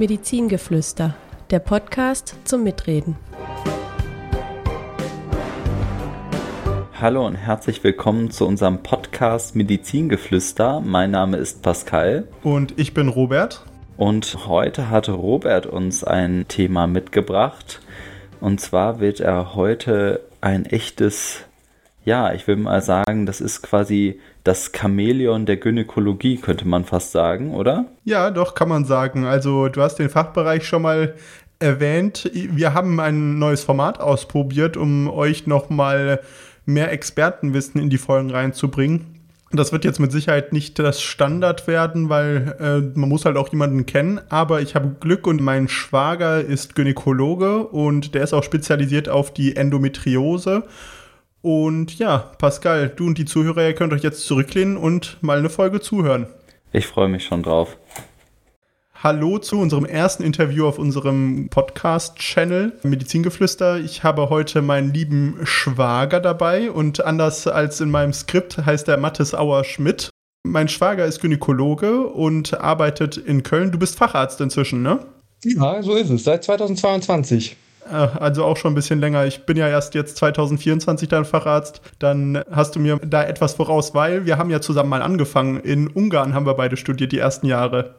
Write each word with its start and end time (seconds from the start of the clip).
Medizingeflüster, 0.00 1.14
der 1.50 1.58
Podcast 1.58 2.34
zum 2.44 2.64
Mitreden. 2.64 3.18
Hallo 6.98 7.26
und 7.26 7.34
herzlich 7.34 7.84
willkommen 7.84 8.30
zu 8.30 8.46
unserem 8.46 8.82
Podcast 8.82 9.56
Medizingeflüster. 9.56 10.80
Mein 10.80 11.10
Name 11.10 11.36
ist 11.36 11.60
Pascal. 11.60 12.26
Und 12.42 12.78
ich 12.78 12.94
bin 12.94 13.08
Robert. 13.08 13.66
Und 13.98 14.46
heute 14.46 14.88
hat 14.88 15.10
Robert 15.10 15.66
uns 15.66 16.02
ein 16.02 16.46
Thema 16.48 16.86
mitgebracht. 16.86 17.82
Und 18.40 18.58
zwar 18.58 19.00
wird 19.00 19.20
er 19.20 19.54
heute 19.54 20.22
ein 20.40 20.64
echtes, 20.64 21.40
ja, 22.06 22.32
ich 22.32 22.46
will 22.46 22.56
mal 22.56 22.80
sagen, 22.80 23.26
das 23.26 23.42
ist 23.42 23.60
quasi 23.60 24.18
das 24.44 24.72
Chamäleon 24.74 25.46
der 25.46 25.56
Gynäkologie, 25.56 26.36
könnte 26.38 26.66
man 26.66 26.84
fast 26.84 27.12
sagen, 27.12 27.54
oder? 27.54 27.86
Ja, 28.04 28.30
doch, 28.30 28.54
kann 28.54 28.68
man 28.68 28.84
sagen. 28.84 29.24
Also 29.24 29.68
du 29.68 29.82
hast 29.82 29.96
den 29.96 30.08
Fachbereich 30.08 30.66
schon 30.66 30.82
mal 30.82 31.14
erwähnt. 31.58 32.30
Wir 32.32 32.74
haben 32.74 33.00
ein 33.00 33.38
neues 33.38 33.64
Format 33.64 34.00
ausprobiert, 34.00 34.76
um 34.76 35.08
euch 35.10 35.46
nochmal 35.46 36.20
mehr 36.64 36.90
Expertenwissen 36.92 37.80
in 37.80 37.90
die 37.90 37.98
Folgen 37.98 38.30
reinzubringen. 38.30 39.20
Das 39.52 39.72
wird 39.72 39.84
jetzt 39.84 39.98
mit 39.98 40.12
Sicherheit 40.12 40.52
nicht 40.52 40.78
das 40.78 41.02
Standard 41.02 41.66
werden, 41.66 42.08
weil 42.08 42.54
äh, 42.60 42.98
man 42.98 43.08
muss 43.08 43.24
halt 43.24 43.36
auch 43.36 43.48
jemanden 43.48 43.84
kennen. 43.84 44.20
Aber 44.28 44.60
ich 44.62 44.76
habe 44.76 44.94
Glück 45.00 45.26
und 45.26 45.40
mein 45.40 45.68
Schwager 45.68 46.40
ist 46.40 46.76
Gynäkologe 46.76 47.66
und 47.66 48.14
der 48.14 48.22
ist 48.22 48.32
auch 48.32 48.44
spezialisiert 48.44 49.08
auf 49.08 49.34
die 49.34 49.56
Endometriose. 49.56 50.62
Und 51.42 51.98
ja, 51.98 52.18
Pascal, 52.18 52.90
du 52.90 53.06
und 53.06 53.16
die 53.16 53.24
Zuhörer, 53.24 53.66
ihr 53.66 53.74
könnt 53.74 53.92
euch 53.92 54.02
jetzt 54.02 54.26
zurücklehnen 54.26 54.76
und 54.76 55.16
mal 55.22 55.38
eine 55.38 55.48
Folge 55.48 55.80
zuhören. 55.80 56.26
Ich 56.72 56.86
freue 56.86 57.08
mich 57.08 57.24
schon 57.24 57.42
drauf. 57.42 57.78
Hallo 59.02 59.38
zu 59.38 59.58
unserem 59.58 59.86
ersten 59.86 60.22
Interview 60.22 60.66
auf 60.66 60.78
unserem 60.78 61.48
Podcast-Channel 61.48 62.74
Medizingeflüster. 62.82 63.78
Ich 63.78 64.04
habe 64.04 64.28
heute 64.28 64.60
meinen 64.60 64.92
lieben 64.92 65.38
Schwager 65.44 66.20
dabei 66.20 66.70
und 66.70 67.02
anders 67.02 67.46
als 67.46 67.80
in 67.80 67.90
meinem 67.90 68.12
Skript 68.12 68.58
heißt 68.58 68.88
er 68.88 68.98
Mathis 68.98 69.32
Auer-Schmidt. 69.32 70.10
Mein 70.42 70.68
Schwager 70.68 71.06
ist 71.06 71.20
Gynäkologe 71.22 72.06
und 72.08 72.60
arbeitet 72.60 73.16
in 73.16 73.42
Köln. 73.42 73.72
Du 73.72 73.78
bist 73.78 73.96
Facharzt 73.96 74.42
inzwischen, 74.42 74.82
ne? 74.82 75.06
Ja, 75.44 75.82
so 75.82 75.94
ist 75.94 76.10
es. 76.10 76.24
Seit 76.24 76.44
2022. 76.44 77.56
Äh, 77.88 77.94
also 77.94 78.44
auch 78.44 78.56
schon 78.56 78.72
ein 78.72 78.74
bisschen 78.74 79.00
länger. 79.00 79.26
Ich 79.26 79.46
bin 79.46 79.56
ja 79.56 79.68
erst 79.68 79.94
jetzt 79.94 80.16
2024 80.16 81.08
dein 81.08 81.24
Facharzt. 81.24 81.80
Dann 81.98 82.42
hast 82.50 82.76
du 82.76 82.80
mir 82.80 82.98
da 83.04 83.24
etwas 83.24 83.54
voraus, 83.54 83.94
weil 83.94 84.26
wir 84.26 84.38
haben 84.38 84.50
ja 84.50 84.60
zusammen 84.60 84.90
mal 84.90 85.02
angefangen. 85.02 85.60
In 85.60 85.88
Ungarn 85.88 86.34
haben 86.34 86.46
wir 86.46 86.54
beide 86.54 86.76
studiert, 86.76 87.12
die 87.12 87.18
ersten 87.18 87.46
Jahre. 87.46 87.94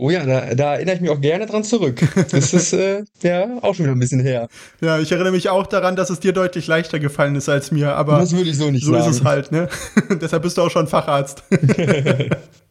Oh 0.00 0.10
ja, 0.10 0.24
da, 0.24 0.54
da, 0.54 0.74
erinnere 0.74 0.94
ich 0.94 1.00
mich 1.00 1.10
auch 1.10 1.20
gerne 1.20 1.46
dran 1.46 1.64
zurück. 1.64 2.00
Das 2.30 2.54
ist 2.54 2.72
äh, 2.72 3.02
ja 3.20 3.48
auch 3.62 3.74
schon 3.74 3.86
wieder 3.86 3.96
ein 3.96 3.98
bisschen 3.98 4.20
her. 4.20 4.48
Ja, 4.80 5.00
ich 5.00 5.10
erinnere 5.10 5.32
mich 5.32 5.48
auch 5.48 5.66
daran, 5.66 5.96
dass 5.96 6.08
es 6.08 6.20
dir 6.20 6.32
deutlich 6.32 6.68
leichter 6.68 7.00
gefallen 7.00 7.34
ist 7.34 7.48
als 7.48 7.72
mir, 7.72 7.96
aber 7.96 8.18
das 8.18 8.30
würde 8.30 8.48
ich 8.48 8.56
so 8.56 8.70
nicht 8.70 8.84
so 8.84 8.92
sagen. 8.92 9.10
ist 9.10 9.16
es 9.16 9.24
halt, 9.24 9.50
ne? 9.50 9.68
Deshalb 10.20 10.44
bist 10.44 10.56
du 10.56 10.62
auch 10.62 10.70
schon 10.70 10.86
Facharzt. 10.86 11.42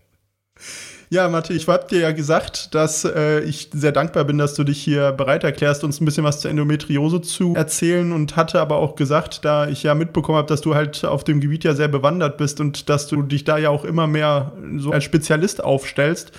ja, 1.10 1.30
Matti, 1.30 1.54
ich 1.54 1.68
habe 1.68 1.88
dir 1.90 2.00
ja 2.00 2.12
gesagt, 2.12 2.76
dass 2.76 3.06
äh, 3.06 3.42
ich 3.42 3.70
sehr 3.74 3.92
dankbar 3.92 4.26
bin, 4.26 4.38
dass 4.38 4.54
du 4.56 4.64
dich 4.64 4.82
hier 4.82 5.12
bereit 5.12 5.44
erklärst, 5.44 5.84
uns 5.84 6.02
ein 6.02 6.06
bisschen 6.06 6.24
was 6.24 6.42
zur 6.42 6.52
Endometriose 6.52 7.22
zu 7.22 7.54
erzählen 7.56 8.12
und 8.12 8.36
hatte 8.36 8.60
aber 8.60 8.78
auch 8.78 8.96
gesagt, 8.96 9.46
da 9.46 9.68
ich 9.68 9.84
ja 9.84 9.96
mitbekommen 9.96 10.38
habe, 10.38 10.48
dass 10.48 10.62
du 10.62 10.76
halt 10.76 11.06
auf 11.06 11.24
dem 11.24 11.40
Gebiet 11.40 11.64
ja 11.64 11.74
sehr 11.74 11.88
bewandert 11.88 12.38
bist 12.38 12.60
und 12.60 12.90
dass 12.90 13.08
du 13.08 13.22
dich 13.22 13.44
da 13.44 13.58
ja 13.58 13.70
auch 13.70 13.86
immer 13.86 14.08
mehr 14.08 14.54
so 14.78 14.92
als 14.92 15.04
Spezialist 15.04 15.64
aufstellst 15.64 16.32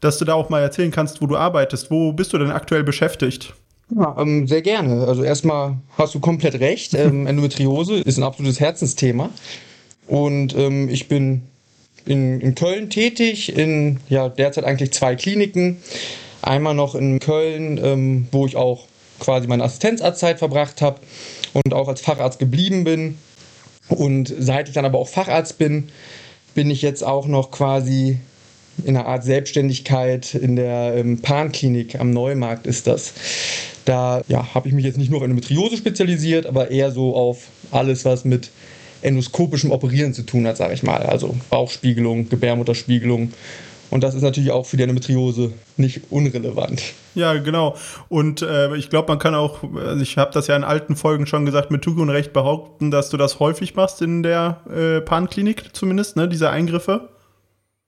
dass 0.00 0.18
du 0.18 0.24
da 0.24 0.34
auch 0.34 0.48
mal 0.48 0.60
erzählen 0.60 0.90
kannst, 0.90 1.20
wo 1.20 1.26
du 1.26 1.36
arbeitest. 1.36 1.90
Wo 1.90 2.12
bist 2.12 2.32
du 2.32 2.38
denn 2.38 2.50
aktuell 2.50 2.84
beschäftigt? 2.84 3.54
Ja, 3.94 4.16
ähm, 4.18 4.46
sehr 4.46 4.62
gerne. 4.62 5.06
Also 5.06 5.22
erstmal 5.22 5.78
hast 5.96 6.14
du 6.14 6.20
komplett 6.20 6.60
recht. 6.60 6.94
Ähm, 6.94 7.26
Endometriose 7.26 7.94
ist 7.94 8.18
ein 8.18 8.24
absolutes 8.24 8.60
Herzensthema. 8.60 9.30
Und 10.06 10.56
ähm, 10.56 10.88
ich 10.88 11.08
bin 11.08 11.42
in, 12.06 12.40
in, 12.40 12.54
Köln 12.54 12.90
tätig, 12.90 13.56
in 13.56 13.98
ja, 14.08 14.28
derzeit 14.28 14.64
eigentlich 14.64 14.92
zwei 14.92 15.16
Kliniken. 15.16 15.78
Einmal 16.42 16.74
noch 16.74 16.94
in 16.94 17.18
Köln, 17.18 17.80
ähm, 17.82 18.28
wo 18.32 18.46
ich 18.46 18.56
auch 18.56 18.86
quasi 19.18 19.46
meine 19.46 19.64
Assistenzarztzeit 19.64 20.38
verbracht 20.38 20.82
habe 20.82 21.00
und 21.52 21.74
auch 21.74 21.88
als 21.88 22.00
Facharzt 22.00 22.38
geblieben 22.38 22.84
bin. 22.84 23.18
Und 23.88 24.32
seit 24.38 24.68
ich 24.68 24.74
dann 24.74 24.84
aber 24.84 24.98
auch 24.98 25.08
Facharzt 25.08 25.58
bin, 25.58 25.88
bin 26.54 26.70
ich 26.70 26.82
jetzt 26.82 27.04
auch 27.04 27.26
noch 27.26 27.50
quasi 27.50 28.18
in 28.84 28.96
einer 28.96 29.06
Art 29.06 29.24
Selbstständigkeit 29.24 30.34
in 30.34 30.56
der 30.56 30.94
ähm, 30.96 31.22
Pan-Klinik 31.22 31.98
am 31.98 32.10
Neumarkt 32.10 32.66
ist 32.66 32.86
das. 32.86 33.14
Da 33.84 34.22
ja, 34.28 34.54
habe 34.54 34.68
ich 34.68 34.74
mich 34.74 34.84
jetzt 34.84 34.98
nicht 34.98 35.10
nur 35.10 35.18
auf 35.18 35.24
Endometriose 35.24 35.76
spezialisiert, 35.76 36.46
aber 36.46 36.70
eher 36.70 36.90
so 36.90 37.14
auf 37.14 37.48
alles, 37.70 38.04
was 38.04 38.24
mit 38.24 38.50
endoskopischem 39.02 39.70
Operieren 39.70 40.14
zu 40.14 40.22
tun 40.22 40.46
hat, 40.46 40.56
sage 40.56 40.74
ich 40.74 40.82
mal. 40.82 41.02
Also 41.02 41.36
Bauchspiegelung, 41.50 42.28
Gebärmutterspiegelung. 42.28 43.32
Und 43.90 44.02
das 44.02 44.14
ist 44.14 44.22
natürlich 44.22 44.50
auch 44.50 44.66
für 44.66 44.76
die 44.76 44.82
Endometriose 44.82 45.52
nicht 45.76 46.02
unrelevant. 46.10 46.82
Ja, 47.14 47.34
genau. 47.34 47.76
Und 48.08 48.42
äh, 48.42 48.74
ich 48.76 48.90
glaube, 48.90 49.08
man 49.08 49.18
kann 49.18 49.34
auch, 49.34 49.62
also 49.74 50.02
ich 50.02 50.18
habe 50.18 50.32
das 50.32 50.48
ja 50.48 50.56
in 50.56 50.64
alten 50.64 50.96
Folgen 50.96 51.26
schon 51.26 51.46
gesagt, 51.46 51.70
mit 51.70 51.82
Tugu 51.82 52.02
und 52.02 52.10
Recht 52.10 52.32
behaupten, 52.32 52.90
dass 52.90 53.10
du 53.10 53.16
das 53.16 53.38
häufig 53.38 53.74
machst 53.74 54.02
in 54.02 54.22
der 54.22 54.60
äh, 54.68 55.00
Pan-Klinik 55.00 55.70
zumindest, 55.72 56.16
ne, 56.16 56.28
diese 56.28 56.50
Eingriffe. 56.50 57.08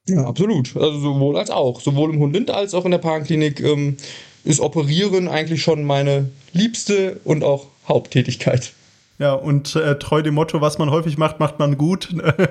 Ja, 0.09 0.25
absolut. 0.25 0.75
Also 0.77 0.99
sowohl 0.99 1.37
als 1.37 1.51
auch. 1.51 1.81
Sowohl 1.81 2.15
im 2.15 2.21
Hundind 2.21 2.51
als 2.51 2.75
auch 2.75 2.85
in 2.85 2.93
der 2.93 2.99
Paranklinik 2.99 3.61
ähm, 3.61 3.97
ist 4.45 4.61
Operieren 4.61 5.29
eigentlich 5.29 5.63
schon 5.63 5.85
meine 5.85 6.31
liebste 6.53 7.21
und 7.25 7.45
auch 7.45 7.67
Haupttätigkeit. 7.87 8.73
Ja, 9.19 9.33
und 9.33 9.75
äh, 9.75 9.99
treu 9.99 10.23
dem 10.23 10.35
Motto, 10.35 10.61
was 10.61 10.79
man 10.79 10.91
häufig 10.91 11.19
macht, 11.19 11.41
macht 11.41 11.59
man 11.59 11.77
gut, 11.77 12.09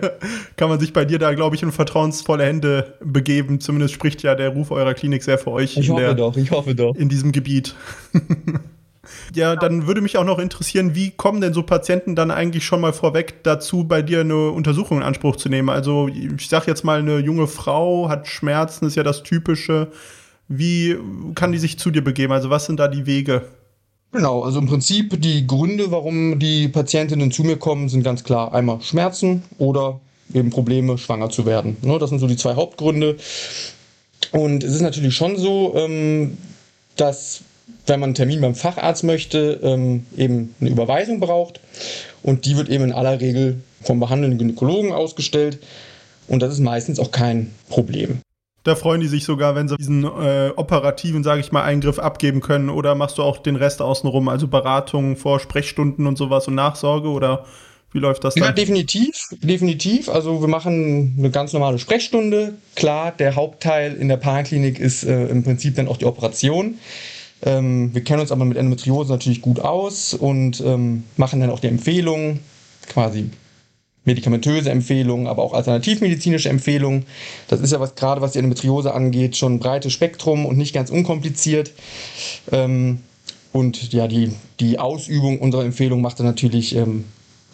kann 0.57 0.67
man 0.67 0.79
sich 0.79 0.91
bei 0.91 1.05
dir 1.05 1.17
da, 1.17 1.33
glaube 1.33 1.55
ich, 1.55 1.63
in 1.63 1.71
vertrauensvolle 1.71 2.43
Hände 2.43 2.95
begeben. 2.99 3.61
Zumindest 3.61 3.93
spricht 3.93 4.21
ja 4.21 4.35
der 4.35 4.49
Ruf 4.49 4.71
eurer 4.71 4.93
Klinik 4.93 5.23
sehr 5.23 5.37
für 5.37 5.51
euch. 5.51 5.77
Ich 5.77 5.89
hoffe 5.89 6.01
der, 6.01 6.13
doch, 6.13 6.35
ich 6.35 6.51
hoffe 6.51 6.75
doch. 6.75 6.93
In 6.95 7.09
diesem 7.09 7.31
Gebiet. 7.31 7.75
Ja, 9.33 9.55
dann 9.55 9.87
würde 9.87 10.01
mich 10.01 10.17
auch 10.17 10.25
noch 10.25 10.39
interessieren, 10.39 10.95
wie 10.95 11.11
kommen 11.11 11.41
denn 11.41 11.53
so 11.53 11.63
Patienten 11.63 12.15
dann 12.15 12.31
eigentlich 12.31 12.65
schon 12.65 12.81
mal 12.81 12.93
vorweg 12.93 13.43
dazu, 13.43 13.85
bei 13.85 14.01
dir 14.01 14.21
eine 14.21 14.49
Untersuchung 14.49 14.97
in 14.97 15.03
Anspruch 15.03 15.35
zu 15.37 15.49
nehmen? 15.49 15.69
Also 15.69 16.07
ich 16.07 16.49
sage 16.49 16.65
jetzt 16.67 16.83
mal, 16.83 16.99
eine 16.99 17.19
junge 17.19 17.47
Frau 17.47 18.09
hat 18.09 18.27
Schmerzen, 18.27 18.85
ist 18.85 18.95
ja 18.95 19.03
das 19.03 19.23
Typische. 19.23 19.91
Wie 20.47 20.97
kann 21.35 21.51
die 21.51 21.57
sich 21.57 21.79
zu 21.79 21.91
dir 21.91 22.03
begeben? 22.03 22.33
Also 22.33 22.49
was 22.49 22.65
sind 22.65 22.79
da 22.79 22.87
die 22.87 23.05
Wege? 23.05 23.43
Genau, 24.11 24.43
also 24.43 24.59
im 24.59 24.67
Prinzip 24.67 25.21
die 25.21 25.45
Gründe, 25.45 25.91
warum 25.91 26.39
die 26.39 26.69
Patientinnen 26.69 27.31
zu 27.31 27.43
mir 27.43 27.57
kommen, 27.57 27.89
sind 27.89 28.03
ganz 28.03 28.23
klar 28.23 28.53
einmal 28.53 28.81
Schmerzen 28.81 29.43
oder 29.57 29.99
eben 30.33 30.49
Probleme, 30.49 30.97
schwanger 30.97 31.29
zu 31.29 31.45
werden. 31.45 31.77
Ne, 31.81 31.99
das 31.99 32.09
sind 32.09 32.19
so 32.19 32.27
die 32.27 32.37
zwei 32.37 32.55
Hauptgründe. 32.55 33.17
Und 34.31 34.63
es 34.63 34.73
ist 34.73 34.81
natürlich 34.81 35.15
schon 35.15 35.37
so, 35.37 35.73
ähm, 35.75 36.37
dass 36.95 37.41
wenn 37.85 37.99
man 37.99 38.07
einen 38.07 38.15
Termin 38.15 38.41
beim 38.41 38.55
Facharzt 38.55 39.03
möchte, 39.03 39.59
ähm, 39.63 40.05
eben 40.17 40.55
eine 40.59 40.69
Überweisung 40.69 41.19
braucht. 41.19 41.59
Und 42.23 42.45
die 42.45 42.57
wird 42.57 42.69
eben 42.69 42.85
in 42.85 42.91
aller 42.91 43.19
Regel 43.21 43.61
vom 43.81 43.99
behandelnden 43.99 44.39
Gynäkologen 44.39 44.91
ausgestellt. 44.91 45.59
Und 46.27 46.41
das 46.41 46.53
ist 46.53 46.59
meistens 46.59 46.99
auch 46.99 47.11
kein 47.11 47.53
Problem. 47.69 48.19
Da 48.67 48.75
freuen 48.75 48.99
die 48.99 49.07
sich 49.07 49.23
sogar, 49.23 49.55
wenn 49.55 49.69
sie 49.69 49.77
diesen 49.77 50.03
äh, 50.03 50.51
operativen, 50.57 51.23
sage 51.23 51.39
ich 51.39 51.53
mal, 51.53 51.63
Eingriff 51.63 51.99
abgeben 51.99 52.41
können. 52.41 52.69
Oder 52.69 52.95
machst 52.95 53.17
du 53.17 53.23
auch 53.23 53.37
den 53.37 53.55
Rest 53.55 53.81
außenrum, 53.81 54.27
also 54.27 54.49
Beratungen 54.49 55.15
vor 55.15 55.39
Sprechstunden 55.39 56.05
und 56.05 56.17
sowas 56.17 56.49
und 56.49 56.55
Nachsorge? 56.55 57.07
Oder 57.07 57.45
wie 57.93 57.99
läuft 57.99 58.25
das 58.25 58.35
dann? 58.35 58.43
Ja, 58.43 58.51
definitiv, 58.51 59.15
definitiv. 59.41 60.09
Also 60.09 60.41
wir 60.41 60.49
machen 60.49 61.15
eine 61.17 61.31
ganz 61.31 61.53
normale 61.53 61.79
Sprechstunde. 61.79 62.55
Klar, 62.75 63.13
der 63.13 63.35
Hauptteil 63.35 63.93
in 63.93 64.09
der 64.09 64.17
Paanklinik 64.17 64.79
ist 64.81 65.05
äh, 65.05 65.27
im 65.27 65.45
Prinzip 65.45 65.77
dann 65.77 65.87
auch 65.87 65.95
die 65.95 66.05
Operation. 66.05 66.77
Ähm, 67.43 67.93
wir 67.93 68.03
kennen 68.03 68.19
uns 68.19 68.33
aber 68.33 68.43
mit 68.43 68.57
Endometriose 68.57 69.13
natürlich 69.13 69.41
gut 69.41 69.61
aus 69.61 70.13
und 70.13 70.59
ähm, 70.59 71.05
machen 71.15 71.39
dann 71.39 71.51
auch 71.51 71.61
die 71.61 71.67
Empfehlungen, 71.67 72.41
quasi 72.89 73.29
medikamentöse 74.07 74.71
Empfehlungen, 74.71 75.27
aber 75.27 75.43
auch 75.43 75.53
alternativmedizinische 75.53 76.49
Empfehlungen. 76.49 77.05
Das 77.47 77.61
ist 77.61 77.71
ja 77.71 77.79
was 77.79 77.93
gerade 77.93 78.21
was 78.21 78.31
die 78.31 78.39
Endometriose 78.39 78.93
angeht, 78.93 79.37
schon 79.37 79.55
ein 79.55 79.59
breites 79.59 79.93
Spektrum 79.93 80.45
und 80.45 80.57
nicht 80.57 80.73
ganz 80.73 80.89
unkompliziert. 80.89 81.71
Ähm, 82.51 82.99
und 83.53 83.93
ja, 83.93 84.07
die, 84.07 84.31
die 84.59 84.79
Ausübung 84.79 85.39
unserer 85.39 85.65
Empfehlung 85.65 86.01
macht 86.01 86.19
dann 86.19 86.25
natürlich 86.25 86.75
ähm, 86.75 87.05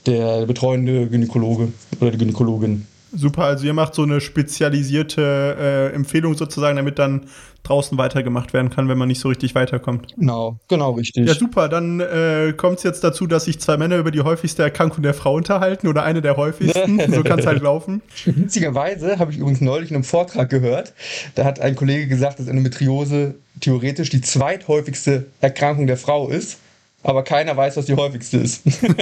der 0.05 0.45
betreuende 0.45 1.07
Gynäkologe 1.07 1.73
oder 2.00 2.11
die 2.11 2.17
Gynäkologin. 2.17 2.88
Super, 3.15 3.44
also 3.44 3.65
ihr 3.65 3.74
macht 3.74 3.94
so 3.94 4.04
eine 4.04 4.21
spezialisierte 4.21 5.92
äh, 5.92 5.95
Empfehlung 5.95 6.36
sozusagen, 6.36 6.77
damit 6.77 6.98
dann 6.98 7.27
draußen 7.63 7.98
weitergemacht 7.98 8.54
werden 8.54 8.69
kann, 8.69 8.89
wenn 8.89 8.98
man 8.98 9.07
nicht 9.07 9.19
so 9.19 9.30
richtig 9.30 9.56
weiterkommt. 9.56 10.15
Genau, 10.18 10.57
genau 10.68 10.92
richtig. 10.92 11.27
Ja, 11.27 11.33
super. 11.33 11.69
Dann 11.69 12.00
äh, 12.01 12.54
kommt 12.57 12.77
es 12.77 12.83
jetzt 12.83 13.04
dazu, 13.04 13.25
dass 13.25 13.45
sich 13.45 13.60
zwei 13.60 13.77
Männer 13.77 13.98
über 13.98 14.12
die 14.12 14.21
häufigste 14.21 14.63
Erkrankung 14.63 15.01
der 15.01 15.13
Frau 15.13 15.36
unterhalten 15.36 15.88
oder 15.88 16.04
eine 16.04 16.21
der 16.21 16.36
häufigsten. 16.36 17.00
so 17.13 17.24
kann 17.24 17.39
es 17.39 17.45
halt 17.45 17.62
laufen. 17.62 18.01
Witzigerweise 18.25 19.18
habe 19.19 19.31
ich 19.31 19.38
übrigens 19.38 19.62
neulich 19.62 19.92
in 19.92 19.95
einem 19.95 20.04
Vortrag 20.04 20.50
gehört, 20.50 20.94
da 21.36 21.45
hat 21.45 21.60
ein 21.60 21.75
Kollege 21.75 22.07
gesagt, 22.07 22.39
dass 22.39 22.48
Endometriose 22.48 23.36
theoretisch 23.62 24.10
die 24.10 24.21
zweithäufigste 24.21 25.27
Erkrankung 25.39 25.88
der 25.88 25.98
Frau 25.98 26.27
ist 26.27 26.57
aber 27.03 27.23
keiner 27.23 27.55
weiß, 27.55 27.77
was 27.77 27.85
die 27.85 27.95
häufigste 27.95 28.38
ist. 28.38 28.65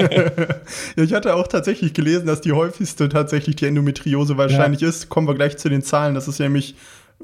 ja, 0.96 1.04
ich 1.04 1.14
hatte 1.14 1.36
auch 1.36 1.48
tatsächlich 1.48 1.94
gelesen, 1.94 2.26
dass 2.26 2.42
die 2.42 2.52
häufigste 2.52 3.10
tatsächlich 3.10 3.56
die 3.56 3.68
Endometriose 3.68 4.38
wahrscheinlich 4.38 4.82
ja. 4.82 4.90
ist. 4.90 5.10
Kommen 5.10 5.28
wir 5.28 5.36
gleich 5.36 5.58
zu 5.58 5.70
den 5.70 5.84
Zahlen. 5.84 6.16
Das 6.16 6.28
ist 6.28 6.40
nämlich 6.40 6.76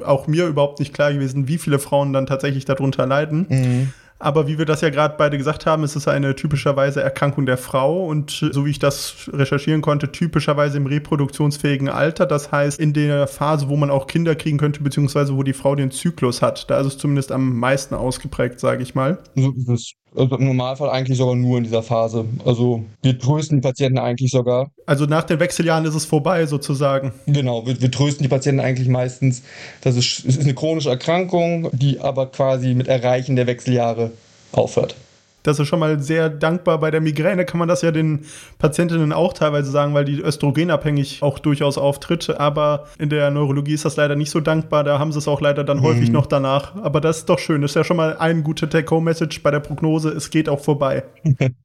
auch 0.03 0.27
mir 0.27 0.45
überhaupt 0.45 0.79
nicht 0.79 0.94
klar 0.94 1.12
gewesen, 1.12 1.47
wie 1.47 1.57
viele 1.57 1.79
Frauen 1.79 2.13
dann 2.13 2.27
tatsächlich 2.27 2.65
darunter 2.65 3.07
leiden. 3.07 3.47
Mhm. 3.50 3.94
Aber 4.19 4.47
wie 4.47 4.57
wir 4.57 4.65
das 4.65 4.81
ja 4.81 4.89
gerade 4.89 5.15
beide 5.18 5.38
gesagt 5.38 5.68
haben, 5.68 5.83
ist 5.83 5.95
es 5.95 6.07
eine 6.07 6.35
typischerweise 6.35 7.01
Erkrankung 7.01 7.45
der 7.45 7.57
Frau 7.57 8.07
und 8.07 8.31
so 8.31 8.65
wie 8.65 8.71
ich 8.71 8.79
das 8.79 9.29
recherchieren 9.31 9.81
konnte, 9.81 10.12
typischerweise 10.12 10.77
im 10.77 10.88
reproduktionsfähigen 10.88 11.88
Alter. 11.88 12.25
Das 12.25 12.51
heißt, 12.51 12.79
in 12.79 12.94
der 12.94 13.27
Phase, 13.27 13.69
wo 13.69 13.75
man 13.75 13.91
auch 13.91 14.07
Kinder 14.07 14.33
kriegen 14.35 14.57
könnte, 14.57 14.81
beziehungsweise 14.81 15.35
wo 15.35 15.44
die 15.44 15.53
Frau 15.53 15.75
den 15.75 15.91
Zyklus 15.91 16.41
hat. 16.41 16.69
Da 16.69 16.79
ist 16.79 16.88
es 16.88 16.97
zumindest 16.97 17.31
am 17.31 17.57
meisten 17.59 17.94
ausgeprägt, 17.94 18.59
sage 18.59 18.81
ich 18.81 18.95
mal. 18.95 19.19
So 19.35 19.51
ist 19.51 19.69
es. 19.69 19.94
Also 20.15 20.36
im 20.36 20.45
Normalfall 20.45 20.89
eigentlich 20.89 21.18
sogar 21.18 21.36
nur 21.36 21.57
in 21.57 21.63
dieser 21.63 21.83
Phase. 21.83 22.25
Also 22.45 22.83
wir 23.01 23.19
trösten 23.19 23.57
die 23.57 23.62
Patienten 23.62 24.00
eigentlich 24.00 24.31
sogar. 24.31 24.71
Also 24.86 25.06
nach 25.06 25.24
den 25.24 25.39
Wechseljahren 25.39 25.86
ist 25.86 25.95
es 25.95 26.06
vorbei 26.06 26.45
sozusagen. 26.45 27.13
Genau, 27.27 27.65
wir, 27.65 27.80
wir 27.81 27.92
trösten 27.92 28.24
die 28.24 28.30
Patienten 28.30 28.62
eigentlich 28.62 28.88
meistens. 28.88 29.44
Das 29.81 29.95
ist, 29.95 30.25
es 30.25 30.38
ist 30.38 30.42
eine 30.42 30.54
chronische 30.54 30.89
Erkrankung, 30.89 31.69
die 31.74 32.00
aber 32.00 32.27
quasi 32.27 32.74
mit 32.74 32.88
Erreichen 32.88 33.36
der 33.36 33.48
Wechseljahre 33.48 34.12
aufhört. 34.51 34.95
Das 35.48 35.60
ist 35.60 35.70
schon 35.70 35.80
mal 35.80 35.98
sehr 36.02 36.30
dankbar. 36.30 36.78
Bei 36.82 36.92
der 36.92 37.00
Migräne 37.00 37.46
kann 37.46 37.58
man 37.58 37.70
das 37.70 37.82
ja 37.82 37.92
den 37.92 38.26
Patientinnen 38.60 39.14
auch 39.14 39.32
teilweise 39.32 39.72
sagen, 39.72 39.94
weil 39.94 40.04
die 40.04 40.20
östrogenabhängig 40.20 41.24
auch 41.24 41.40
durchaus 41.40 41.78
auftritt. 41.78 42.38
Aber 42.38 42.88
in 43.00 43.10
der 43.10 43.32
Neurologie 43.32 43.74
ist 43.74 43.86
das 43.86 43.96
leider 43.96 44.18
nicht 44.18 44.30
so 44.30 44.42
dankbar. 44.42 44.84
Da 44.84 45.00
haben 45.00 45.14
sie 45.14 45.20
es 45.20 45.28
auch 45.30 45.40
leider 45.40 45.64
dann 45.64 45.78
mhm. 45.78 45.84
häufig 45.84 46.12
noch 46.12 46.26
danach. 46.26 46.76
Aber 46.76 47.00
das 47.00 47.20
ist 47.20 47.30
doch 47.30 47.40
schön. 47.40 47.62
Das 47.62 47.72
ist 47.72 47.76
ja 47.76 47.86
schon 47.86 47.96
mal 47.96 48.18
eine 48.18 48.44
gute 48.44 48.68
Take-Home-Message 48.68 49.42
bei 49.42 49.50
der 49.50 49.62
Prognose. 49.62 50.10
Es 50.10 50.30
geht 50.32 50.50
auch 50.50 50.60
vorbei. 50.60 51.06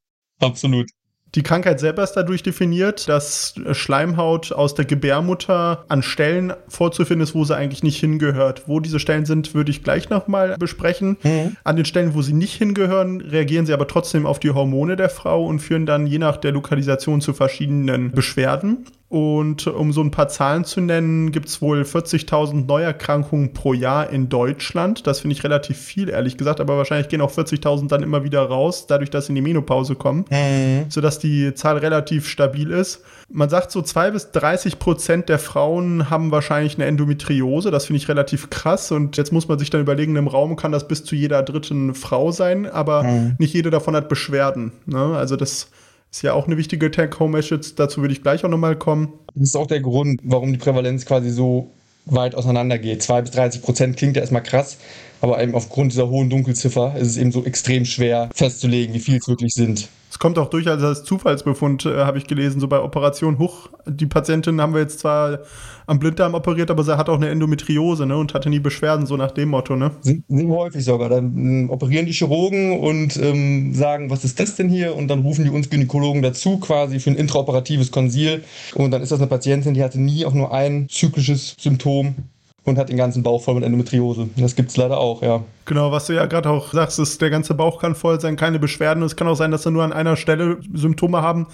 Absolut. 0.41 0.89
Die 1.35 1.43
Krankheit 1.43 1.81
selber 1.81 2.03
ist 2.03 2.13
dadurch 2.13 2.43
definiert, 2.43 3.09
dass 3.09 3.55
Schleimhaut 3.73 4.53
aus 4.53 4.75
der 4.75 4.85
Gebärmutter 4.85 5.85
an 5.89 6.03
Stellen 6.03 6.53
vorzufinden 6.69 7.23
ist, 7.23 7.35
wo 7.35 7.45
sie 7.45 7.57
eigentlich 7.57 7.83
nicht 7.83 7.99
hingehört. 7.99 8.65
Wo 8.67 8.81
diese 8.81 8.99
Stellen 8.99 9.25
sind, 9.25 9.55
würde 9.55 9.71
ich 9.71 9.83
gleich 9.83 10.11
nochmal 10.11 10.57
besprechen. 10.59 11.17
Mhm. 11.23 11.57
An 11.65 11.77
den 11.77 11.87
Stellen, 11.87 12.15
wo 12.15 12.21
sie 12.21 12.35
nicht 12.35 12.55
hingehören, 12.55 13.23
reagieren 13.23 13.65
sie 13.65 13.73
aber 13.73 13.89
trotzdem 13.89 14.27
auf 14.27 14.41
die 14.41 14.51
Hormone 14.51 14.97
der 14.97 15.09
Frau 15.09 15.47
und 15.47 15.61
führen 15.61 15.87
dann 15.87 16.07
je 16.07 16.19
nach 16.19 16.37
der 16.37 16.53
Lokalisation 16.53 17.23
zu 17.23 17.33
verschiedenen 17.33 18.13
Beschwerden. 18.13 18.85
Und 19.13 19.67
um 19.67 19.93
so 19.93 20.01
ein 20.01 20.11
paar 20.11 20.29
Zahlen 20.29 20.65
zu 20.65 20.81
nennen, 20.81 21.33
gibt 21.33 21.47
es 21.47 21.61
wohl 21.61 21.83
40.000 21.83 22.65
Neuerkrankungen 22.65 23.53
pro 23.53 23.75
Jahr 23.75 24.09
in 24.09 24.31
Deutschland. 24.31 25.07
Das 25.07 25.21
finde 25.21 25.37
ich 25.37 25.45
relativ 25.45 25.77
viel, 25.77 26.09
ehrlich 26.09 26.39
gesagt, 26.39 26.63
aber 26.63 26.79
wahrscheinlich 26.79 27.11
gehen 27.11 27.21
auch 27.21 27.31
40.000 27.31 27.89
dann 27.89 28.03
immer 28.03 28.25
wieder 28.25 28.41
raus, 28.41 28.87
dadurch, 28.87 29.11
dass 29.11 29.27
sie 29.27 29.33
in 29.33 29.35
die 29.35 29.43
Menopause 29.43 29.97
kommen, 29.97 30.25
mhm. 30.31 30.87
sodass 30.89 31.19
die 31.19 31.53
Zahl 31.53 31.77
relativ 31.77 32.27
stabil 32.27 32.71
ist. 32.71 33.03
Man 33.29 33.51
sagt 33.51 33.71
so, 33.71 33.83
2 33.83 34.13
bis 34.13 34.31
30 34.31 34.79
Prozent 34.79 35.29
der 35.29 35.39
Frauen 35.39 36.09
haben 36.09 36.31
wahrscheinlich 36.31 36.77
eine 36.77 36.87
Endometriose. 36.87 37.71
Das 37.71 37.85
finde 37.85 37.99
ich 37.99 38.09
relativ 38.09 38.49
krass. 38.49 38.93
Und 38.93 39.19
jetzt 39.19 39.31
muss 39.31 39.47
man 39.47 39.59
sich 39.59 39.69
dann 39.69 39.83
überlegen, 39.83 40.17
im 40.17 40.27
Raum 40.27 40.57
kann 40.57 40.73
das 40.73 40.89
bis 40.89 41.05
zu 41.05 41.17
jeder 41.17 41.43
dritten 41.43 41.95
Frau 41.95 42.33
sein, 42.33 42.65
aber 42.65 43.03
mhm. 43.03 43.35
nicht 43.37 43.53
jede 43.53 43.69
davon 43.69 43.95
hat 43.95 44.09
Beschwerden. 44.09 44.73
Ne? 44.87 45.15
Also 45.19 45.37
das 45.37 45.69
ist 46.13 46.23
ja 46.23 46.35
auch 46.35 46.47
eine 46.47 46.59
wichtige 46.59 46.91
Take-Home-Message. 46.91 47.75
Dazu 47.75 48.03
würde 48.03 48.13
ich 48.13 48.23
gleich 48.23 48.45
auch 48.45 48.49
nochmal 48.49 48.77
kommen. 48.77 49.15
Das 49.35 49.49
ist 49.49 49.57
auch 49.57 49.67
der 49.67 49.81
Grund, 49.81 50.21
warum 50.23 50.53
die 50.53 50.59
Prävalenz 50.59 51.07
quasi 51.07 51.31
so 51.31 51.71
weit 52.05 52.35
auseinander 52.35 52.79
geht. 52.79 53.03
2 53.03 53.23
bis 53.23 53.31
30 53.31 53.63
Prozent 53.63 53.97
klingt 53.97 54.17
ja 54.17 54.21
erstmal 54.21 54.43
krass, 54.43 54.77
aber 55.23 55.43
eben 55.43 55.55
aufgrund 55.55 55.93
dieser 55.93 56.11
hohen 56.11 56.29
Dunkelziffer 56.29 56.97
ist 56.99 57.09
es 57.09 57.17
eben 57.17 57.33
so 57.33 57.45
extrem 57.45 57.87
schwer 57.87 58.29
festzulegen, 58.35 58.95
wie 58.95 59.01
viel 59.01 59.17
es 59.17 59.29
wirklich 59.29 59.55
sind. 59.55 59.89
Es 60.13 60.19
kommt 60.19 60.39
auch 60.39 60.51
durchaus 60.51 60.83
als 60.83 61.05
Zufallsbefund, 61.05 61.87
äh, 61.87 62.05
habe 62.05 62.19
ich 62.19 62.27
gelesen, 62.27 62.61
so 62.61 62.69
bei 62.69 62.79
Operation 62.79 63.39
Huch. 63.39 63.71
Die 63.87 64.05
Patientin 64.05 64.61
haben 64.61 64.75
wir 64.75 64.83
jetzt 64.83 64.99
zwar 64.99 65.39
am 65.87 65.99
Blinddarm 65.99 66.35
operiert, 66.35 66.71
aber 66.71 66.85
sie 66.85 66.99
hat 66.99 67.09
auch 67.09 67.17
eine 67.17 67.31
Endometriose 67.31 68.05
ne, 68.05 68.15
und 68.19 68.35
hatte 68.35 68.51
nie 68.51 68.59
Beschwerden, 68.59 69.07
so 69.07 69.17
nach 69.17 69.31
dem 69.31 69.49
Motto. 69.49 69.75
Ne? 69.75 69.93
Sind, 70.03 70.25
sind 70.29 70.51
häufig 70.51 70.85
sogar. 70.85 71.09
Dann 71.09 71.25
ähm, 71.39 71.71
operieren 71.71 72.05
die 72.05 72.13
Chirurgen 72.13 72.79
und 72.79 73.17
ähm, 73.17 73.73
sagen, 73.73 74.11
was 74.11 74.23
ist 74.23 74.39
das 74.39 74.55
denn 74.55 74.69
hier? 74.69 74.95
Und 74.95 75.09
dann 75.09 75.21
rufen 75.21 75.45
die 75.47 75.51
uns 75.51 75.71
Gynäkologen 75.71 76.21
dazu, 76.21 76.59
quasi 76.59 77.01
für 77.01 77.09
ein 77.09 77.17
intraoperatives 77.17 77.91
Konsil. 77.91 78.45
Und 78.75 78.91
dann 78.91 79.01
ist 79.01 79.13
das 79.13 79.19
eine 79.19 79.29
Patientin, 79.29 79.73
die 79.73 79.83
hatte 79.83 79.99
nie 79.99 80.27
auch 80.27 80.35
nur 80.35 80.53
ein 80.53 80.91
zyklisches 80.91 81.57
Symptom 81.59 82.17
und 82.65 82.79
hat 82.79 82.89
den 82.89 82.97
ganzen 82.97 83.23
Bauch 83.23 83.43
voll 83.43 83.55
mit 83.57 83.65
Endometriose. 83.65 84.29
Das 84.37 84.55
gibt 84.55 84.71
es 84.71 84.77
leider 84.77 84.99
auch, 84.99 85.23
ja. 85.23 85.43
Genau, 85.65 85.91
was 85.91 86.07
du 86.07 86.15
ja 86.15 86.27
gerade 86.27 86.51
auch 86.51 86.73
sagst, 86.73 86.99
ist, 86.99 87.21
der 87.21 87.31
ganze 87.31 87.55
Bauch 87.55 87.81
kann 87.81 87.95
voll 87.95 88.21
sein, 88.21 88.37
keine 88.37 88.59
Beschwerden. 88.59 89.03
Es 89.03 89.17
kann 89.17 89.29
auch 89.29 89.35
sein, 89.35 89.51
dass 89.51 89.65
sie 89.65 89.71
nur 89.71 89.83
an 89.83 89.93
einer 89.93 90.17
Stelle 90.17 90.59
Symptome 90.73 91.23
haben, 91.23 91.47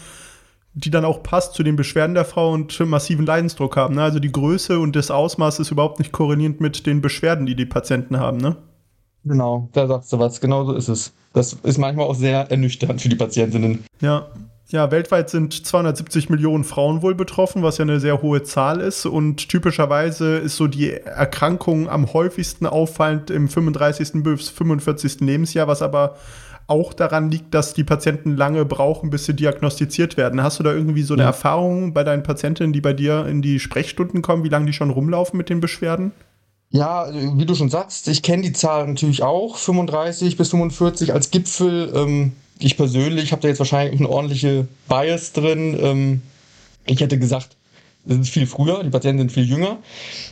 die 0.75 0.91
dann 0.91 1.05
auch 1.05 1.23
passt 1.23 1.55
zu 1.55 1.63
den 1.63 1.77
Beschwerden 1.77 2.15
der 2.15 2.25
Frau 2.25 2.53
und 2.53 2.79
massiven 2.81 3.27
Leidensdruck 3.27 3.77
haben. 3.77 3.95
Ne? 3.95 4.03
Also 4.03 4.19
die 4.19 4.33
Größe 4.33 4.79
und 4.79 4.97
das 4.97 5.11
Ausmaß 5.11 5.59
ist 5.61 5.71
überhaupt 5.71 5.99
nicht 5.99 6.13
korrelierend 6.13 6.61
mit 6.61 6.87
den 6.87 7.01
Beschwerden, 7.01 7.47
die 7.47 7.57
die 7.57 7.67
Patienten 7.67 8.19
haben, 8.19 8.39
ne? 8.39 8.57
Genau, 9.25 9.69
da 9.73 9.87
sagst 9.87 10.13
du 10.13 10.19
was. 10.19 10.41
Genau 10.41 10.65
so 10.65 10.75
ist 10.75 10.89
es. 10.89 11.13
Das 11.33 11.53
ist 11.53 11.79
manchmal 11.79 12.07
auch 12.07 12.15
sehr 12.15 12.51
ernüchternd 12.51 13.03
für 13.03 13.09
die 13.09 13.17
Patientinnen. 13.17 13.85
Ja, 14.01 14.29
ja, 14.71 14.91
weltweit 14.91 15.31
sind 15.31 15.67
270 15.67 16.29
Millionen 16.29 16.63
Frauen 16.63 17.01
wohl 17.01 17.15
betroffen, 17.15 17.63
was 17.63 17.79
ja 17.79 17.85
eine 17.85 18.01
sehr 18.01 18.21
hohe 18.21 18.43
Zahl 18.43 18.81
ist. 18.81 19.07
Und 19.07 19.49
typischerweise 19.49 20.37
ist 20.37 20.57
so 20.57 20.67
die 20.67 20.93
Erkrankung 20.93 21.89
am 21.89 22.13
häufigsten 22.13 22.67
auffallend 22.67 23.31
im 23.31 23.49
35. 23.49 24.23
bis 24.23 24.51
45. 24.51 25.21
Lebensjahr, 25.21 25.69
was 25.69 25.81
aber 25.81 26.17
auch 26.67 26.93
daran 26.93 27.31
liegt, 27.31 27.55
dass 27.55 27.73
die 27.73 27.83
Patienten 27.83 28.37
lange 28.37 28.67
brauchen, 28.67 29.09
bis 29.09 29.25
sie 29.25 29.33
diagnostiziert 29.33 30.19
werden. 30.19 30.43
Hast 30.43 30.59
du 30.59 30.63
da 30.63 30.73
irgendwie 30.75 31.03
so 31.03 31.15
eine 31.15 31.23
ja. 31.23 31.29
Erfahrung 31.29 31.95
bei 31.95 32.05
deinen 32.05 32.23
Patientinnen, 32.23 32.75
die 32.75 32.83
bei 32.83 32.93
dir 32.93 33.25
in 33.25 33.41
die 33.41 33.61
Sprechstunden 33.61 34.21
kommen, 34.21 34.45
wie 34.45 34.51
lange 34.51 34.67
die 34.67 34.75
schon 34.75 34.91
rumlaufen 34.91 35.39
mit 35.39 35.49
den 35.49 35.61
Beschwerden? 35.61 36.13
Ja, 36.69 37.09
wie 37.11 37.47
du 37.47 37.55
schon 37.55 37.71
sagst, 37.71 38.07
ich 38.09 38.23
kenne 38.23 38.43
die 38.43 38.53
Zahl 38.53 38.87
natürlich 38.87 39.23
auch, 39.23 39.57
35 39.57 40.37
bis 40.37 40.51
45 40.51 41.15
als 41.15 41.31
Gipfel. 41.31 41.91
Ähm 41.95 42.33
ich 42.59 42.77
persönlich 42.77 43.33
habe 43.33 43.43
da 43.43 43.49
jetzt 43.49 43.59
wahrscheinlich 43.59 44.01
eine 44.01 44.09
ordentliche 44.09 44.67
Bias 44.89 45.33
drin. 45.33 45.79
Ähm, 45.81 46.23
ich 46.87 47.01
hätte 47.01 47.19
gesagt, 47.19 47.57
das 48.05 48.19
ist 48.19 48.31
viel 48.31 48.47
früher, 48.47 48.83
die 48.83 48.91
Patienten 48.91 49.19
sind 49.19 49.33
viel 49.33 49.45
jünger, 49.45 49.79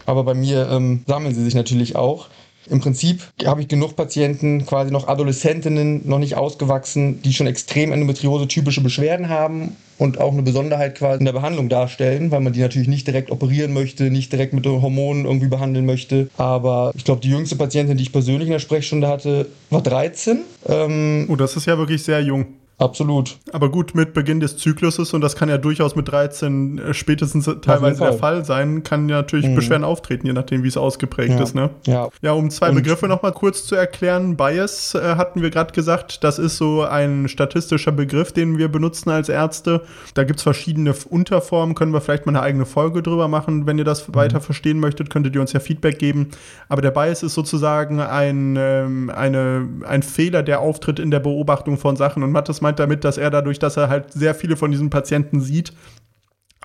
aber 0.07 0.25
bei 0.25 0.35
mir 0.35 0.69
ähm, 0.71 1.05
sammeln 1.07 1.35
sie 1.35 1.45
sich 1.45 1.55
natürlich 1.55 1.97
auch. 1.97 2.29
Im 2.69 2.81
Prinzip 2.81 3.23
habe 3.45 3.61
ich 3.61 3.69
genug 3.69 3.97
Patienten, 3.97 4.67
quasi 4.67 4.91
noch 4.91 5.09
Adoleszentinnen, 5.09 6.03
noch 6.09 6.19
nicht 6.19 6.37
ausgewachsen, 6.37 7.23
die 7.23 7.33
schon 7.33 7.47
extrem 7.47 7.93
endometriose-typische 7.93 8.81
Beschwerden 8.81 9.29
haben 9.29 9.77
und 9.99 10.21
auch 10.21 10.33
eine 10.33 10.43
Besonderheit 10.43 10.97
quasi 10.97 11.21
in 11.21 11.25
der 11.25 11.33
Behandlung 11.33 11.69
darstellen, 11.69 12.31
weil 12.31 12.41
man 12.41 12.53
die 12.53 12.61
natürlich 12.61 12.89
nicht 12.89 13.07
direkt 13.07 13.31
operieren 13.31 13.73
möchte, 13.73 14.11
nicht 14.11 14.33
direkt 14.33 14.53
mit 14.53 14.67
Hormonen 14.67 15.25
irgendwie 15.25 15.49
behandeln 15.49 15.87
möchte. 15.87 16.29
Aber 16.37 16.93
ich 16.95 17.05
glaube, 17.05 17.21
die 17.21 17.31
jüngste 17.31 17.57
Patientin, 17.57 17.97
die 17.97 18.03
ich 18.03 18.13
persönlich 18.13 18.49
in 18.49 18.53
der 18.53 18.59
Sprechstunde 18.59 19.09
hatte, 19.09 19.47
war 19.71 19.83
13. 19.83 20.41
Ähm, 20.69 21.27
oh, 21.29 21.37
das 21.37 21.57
ist 21.57 21.67
ja 21.67 21.79
wirklich 21.79 22.03
sehr 22.03 22.21
jung. 22.21 22.47
Absolut. 22.79 23.39
Aber 23.53 23.71
gut, 23.71 23.95
mit 23.95 24.13
Beginn 24.13 24.39
des 24.39 24.59
Zykluses, 24.59 25.15
und 25.15 25.23
das 25.23 25.35
kann 25.35 25.49
ja 25.49 25.57
durchaus 25.57 25.97
mit 25.97 26.09
13 26.09 26.79
äh, 26.79 26.95
spätestens 26.95 27.47
teilweise 27.63 27.99
Fall. 27.99 28.11
der 28.11 28.19
Fall 28.19 28.45
sein, 28.45 28.83
kann 28.83 29.09
ja 29.09 29.17
natürlich 29.17 29.47
mhm. 29.47 29.55
Beschwerden 29.55 29.85
auftreten, 29.85 30.27
je 30.27 30.35
nachdem, 30.35 30.63
wie 30.63 30.69
es 30.69 30.77
ausgeprägt 30.77 31.39
ja. 31.39 31.43
ist. 31.43 31.55
Ne? 31.55 31.71
Ja. 31.87 32.09
ja, 32.21 32.33
um 32.33 32.51
zwei 32.51 32.69
und 32.69 32.75
Begriffe 32.75 33.09
nochmal 33.09 33.33
kurz 33.33 33.65
zu 33.65 33.77
erklären. 33.77 34.37
Bias 34.37 34.95
äh, 34.95 35.17
hatten 35.17 35.41
wir 35.41 35.49
gerade 35.49 35.73
gesagt, 35.73 36.23
das 36.23 36.39
ist 36.39 36.59
so 36.59 36.83
ein 36.83 37.29
statistischer 37.29 37.93
Begriff, 37.93 38.33
den 38.33 38.59
wir 38.59 38.69
benutzen 38.69 39.09
als 39.09 39.31
Ärzte. 39.31 39.81
Da 40.13 40.25
gibt 40.25 40.41
es 40.41 40.43
verschiedene 40.43 40.95
Unterformen, 41.09 41.75
können 41.75 41.95
wir 41.95 42.03
vielleicht 42.03 42.27
mal 42.27 42.33
eine 42.33 42.43
eigene 42.43 42.67
Folge 42.67 43.03
drüber 43.03 43.27
machen. 43.27 43.67
Wenn 43.67 43.79
ihr 43.79 43.85
das 43.85 44.07
mhm. 44.07 44.17
weiter 44.17 44.41
verstehen 44.43 44.81
möchtet, 44.81 45.09
könntet 45.09 45.35
ihr 45.35 45.41
uns 45.41 45.55
ja 45.55 45.61
Feedback 45.61 45.99
geben. 45.99 46.29
Aber 46.69 46.83
der 46.83 46.91
Bias 46.91 47.23
ist 47.23 47.33
sozusagen 47.33 48.01
ein, 48.01 48.57
ähm, 48.59 49.09
eine, 49.09 49.67
ein 49.87 50.03
Fehler, 50.03 50.43
der 50.43 50.61
auftritt 50.61 50.99
in 50.99 51.11
der 51.11 51.21
Beobachtung 51.21 51.79
von 51.79 51.97
Sachen. 51.97 52.23
Und 52.23 52.33
Mathis 52.33 52.61
meint 52.67 52.79
damit, 52.79 53.05
dass 53.05 53.17
er 53.17 53.31
dadurch, 53.31 53.59
dass 53.59 53.77
er 53.77 53.89
halt 53.89 54.13
sehr 54.13 54.35
viele 54.35 54.57
von 54.57 54.71
diesen 54.73 54.91
Patienten 54.91 55.41
sieht, 55.41 55.73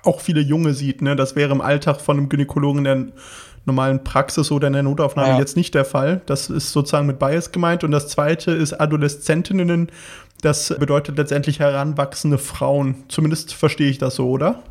auch 0.02 0.20
viele 0.20 0.40
Junge 0.40 0.74
sieht. 0.74 1.00
Ne? 1.00 1.14
Das 1.14 1.36
wäre 1.36 1.52
im 1.52 1.60
Alltag 1.60 2.00
von 2.00 2.18
einem 2.18 2.28
Gynäkologen 2.28 2.78
in 2.78 2.84
der 2.84 3.06
normalen 3.64 4.02
Praxis 4.02 4.50
oder 4.50 4.66
in 4.66 4.72
der 4.72 4.82
Notaufnahme 4.82 5.34
ja. 5.34 5.38
jetzt 5.38 5.56
nicht 5.56 5.74
der 5.74 5.84
Fall. 5.84 6.20
Das 6.26 6.50
ist 6.50 6.72
sozusagen 6.72 7.06
mit 7.06 7.20
Bias 7.20 7.52
gemeint. 7.52 7.84
Und 7.84 7.92
das 7.92 8.08
zweite 8.08 8.50
ist 8.50 8.72
Adoleszentinnen. 8.72 9.92
Das 10.40 10.74
bedeutet 10.76 11.18
letztendlich 11.18 11.60
heranwachsende 11.60 12.38
Frauen. 12.38 13.04
Zumindest 13.08 13.54
verstehe 13.54 13.88
ich 13.88 13.98
das 13.98 14.16
so, 14.16 14.28
oder? 14.28 14.64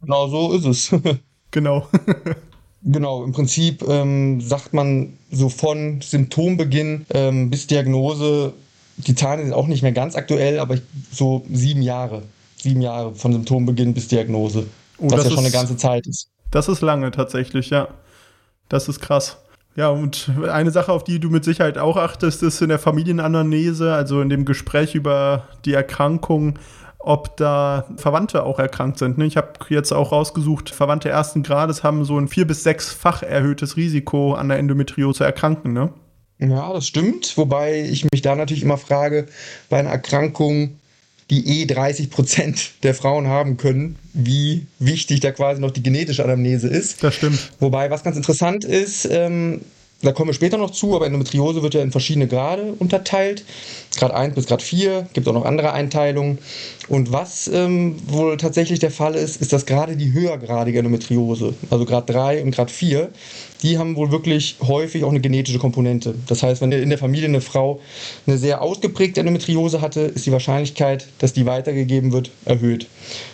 Genau 0.00 0.28
so 0.28 0.54
ist 0.54 0.64
es. 0.64 1.00
genau. 1.50 1.86
Genau, 2.82 3.24
im 3.24 3.32
Prinzip 3.32 3.82
ähm, 3.88 4.40
sagt 4.40 4.72
man 4.72 5.18
so 5.30 5.48
von 5.48 6.00
Symptombeginn 6.00 7.06
ähm, 7.10 7.50
bis 7.50 7.66
Diagnose, 7.66 8.54
die 8.98 9.14
Zahlen 9.14 9.44
sind 9.44 9.52
auch 9.54 9.66
nicht 9.66 9.82
mehr 9.82 9.92
ganz 9.92 10.16
aktuell, 10.16 10.58
aber 10.58 10.76
so 11.10 11.44
sieben 11.52 11.82
Jahre. 11.82 12.22
Sieben 12.56 12.80
Jahre 12.82 13.14
von 13.14 13.32
Symptombeginn 13.32 13.94
bis 13.94 14.08
Diagnose. 14.08 14.66
Oh, 14.98 15.04
was 15.10 15.22
das 15.22 15.24
ja 15.24 15.30
schon 15.30 15.38
ist- 15.44 15.44
eine 15.44 15.50
ganze 15.52 15.76
Zeit 15.76 16.06
ist. 16.06 16.28
Das 16.50 16.68
ist 16.68 16.80
lange 16.80 17.10
tatsächlich, 17.10 17.70
ja. 17.70 17.88
Das 18.68 18.88
ist 18.88 19.00
krass. 19.00 19.38
Ja, 19.76 19.90
und 19.90 20.28
eine 20.50 20.70
Sache, 20.72 20.92
auf 20.92 21.04
die 21.04 21.20
du 21.20 21.30
mit 21.30 21.44
Sicherheit 21.44 21.78
auch 21.78 21.96
achtest, 21.96 22.42
ist 22.42 22.60
in 22.62 22.68
der 22.68 22.80
Familienanamnese, 22.80 23.92
also 23.94 24.20
in 24.20 24.28
dem 24.28 24.44
Gespräch 24.44 24.94
über 24.96 25.44
die 25.64 25.72
Erkrankung, 25.74 26.58
ob 26.98 27.36
da 27.36 27.84
Verwandte 27.96 28.42
auch 28.42 28.58
erkrankt 28.58 28.98
sind. 28.98 29.18
ne? 29.18 29.26
Ich 29.26 29.36
habe 29.36 29.52
jetzt 29.68 29.92
auch 29.92 30.10
rausgesucht, 30.10 30.70
Verwandte 30.70 31.10
ersten 31.10 31.44
Grades 31.44 31.84
haben 31.84 32.04
so 32.04 32.18
ein 32.18 32.26
vier- 32.26 32.46
bis 32.46 32.64
sechsfach 32.64 33.22
erhöhtes 33.22 33.76
Risiko, 33.76 34.34
an 34.34 34.48
der 34.48 34.58
Endometriose 34.58 35.18
zu 35.18 35.24
erkranken. 35.24 35.72
Ne? 35.72 35.90
Ja, 36.38 36.72
das 36.72 36.86
stimmt. 36.86 37.36
Wobei 37.36 37.82
ich 37.82 38.04
mich 38.10 38.22
da 38.22 38.34
natürlich 38.34 38.62
immer 38.62 38.78
frage, 38.78 39.26
bei 39.68 39.78
einer 39.78 39.90
Erkrankung, 39.90 40.78
die 41.30 41.62
eh 41.62 41.66
30 41.66 42.10
Prozent 42.10 42.70
der 42.82 42.94
Frauen 42.94 43.26
haben 43.26 43.56
können, 43.56 43.96
wie 44.12 44.66
wichtig 44.78 45.20
da 45.20 45.32
quasi 45.32 45.60
noch 45.60 45.70
die 45.70 45.82
genetische 45.82 46.24
Anamnese 46.24 46.68
ist. 46.68 47.02
Das 47.02 47.14
stimmt. 47.14 47.52
Wobei, 47.60 47.90
was 47.90 48.02
ganz 48.02 48.16
interessant 48.16 48.64
ist, 48.64 49.06
ähm, 49.10 49.60
da 50.00 50.12
kommen 50.12 50.28
wir 50.28 50.34
später 50.34 50.58
noch 50.58 50.70
zu, 50.70 50.94
aber 50.94 51.06
Endometriose 51.06 51.62
wird 51.62 51.74
ja 51.74 51.82
in 51.82 51.90
verschiedene 51.90 52.28
Grade 52.28 52.74
unterteilt. 52.78 53.44
Grad 53.96 54.12
1 54.12 54.36
bis 54.36 54.46
Grad 54.46 54.62
4, 54.62 55.08
gibt 55.12 55.26
auch 55.26 55.32
noch 55.32 55.44
andere 55.44 55.72
Einteilungen. 55.72 56.38
Und 56.88 57.12
was 57.12 57.48
ähm, 57.48 57.96
wohl 58.06 58.36
tatsächlich 58.36 58.78
der 58.78 58.92
Fall 58.92 59.16
ist, 59.16 59.42
ist, 59.42 59.52
dass 59.52 59.66
gerade 59.66 59.96
die 59.96 60.12
höhergradige 60.12 60.78
Endometriose, 60.78 61.54
also 61.70 61.84
Grad 61.84 62.08
3 62.08 62.44
und 62.44 62.52
Grad 62.52 62.70
4, 62.70 63.08
die 63.64 63.76
haben 63.76 63.96
wohl 63.96 64.12
wirklich 64.12 64.56
häufig 64.62 65.02
auch 65.02 65.10
eine 65.10 65.20
genetische 65.20 65.58
Komponente. 65.58 66.14
Das 66.28 66.44
heißt, 66.44 66.60
wenn 66.60 66.70
in 66.70 66.90
der 66.90 66.98
Familie 66.98 67.26
eine 67.26 67.40
Frau 67.40 67.80
eine 68.24 68.38
sehr 68.38 68.62
ausgeprägte 68.62 69.18
Endometriose 69.18 69.80
hatte, 69.80 70.02
ist 70.02 70.26
die 70.26 70.32
Wahrscheinlichkeit, 70.32 71.08
dass 71.18 71.32
die 71.32 71.44
weitergegeben 71.44 72.12
wird, 72.12 72.30
erhöht. 72.44 72.86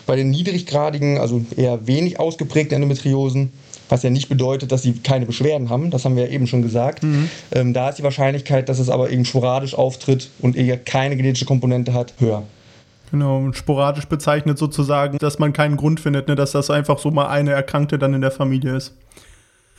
Bei 0.07 0.17
den 0.17 0.31
niedriggradigen, 0.31 1.19
also 1.19 1.45
eher 1.59 1.87
wenig 1.87 2.19
ausgeprägten 2.19 2.77
Endometriosen, 2.77 3.53
was 3.89 4.03
ja 4.03 4.11
nicht 4.11 4.29
bedeutet, 4.29 4.73
dass 4.73 4.83
sie 4.83 4.95
keine 4.95 5.27
Beschwerden 5.27 5.71
haben, 5.71 5.91
das 5.91 6.05
haben 6.05 6.17
wir 6.17 6.27
ja 6.27 6.31
eben 6.31 6.47
schon 6.47 6.63
gesagt. 6.63 7.05
Ähm, 7.53 7.73
da 7.73 7.89
ist 7.89 7.99
die 7.99 8.03
Wahrscheinlichkeit, 8.03 8.69
dass 8.69 8.79
es 8.79 8.89
aber 8.89 9.11
eben 9.11 9.25
sporadisch 9.25 9.75
auftritt 9.75 10.31
und 10.41 10.57
eher 10.57 10.77
keine 10.79 11.17
genetische 11.17 11.45
Komponente 11.45 11.93
hat, 11.93 12.15
höher. 12.19 12.45
Genau, 13.11 13.39
und 13.39 13.55
sporadisch 13.55 14.07
bezeichnet 14.07 14.59
sozusagen, 14.59 15.19
dass 15.19 15.39
man 15.39 15.53
keinen 15.53 15.77
Grund 15.77 16.01
findet, 16.01 16.27
ne, 16.27 16.35
dass 16.35 16.53
das 16.53 16.71
einfach 16.71 16.99
so 16.99 17.11
mal 17.11 17.29
eine 17.29 17.53
Erkrankte 17.53 17.99
dann 17.99 18.15
in 18.15 18.21
der 18.21 18.33
Familie 18.33 18.77
ist. 18.77 18.95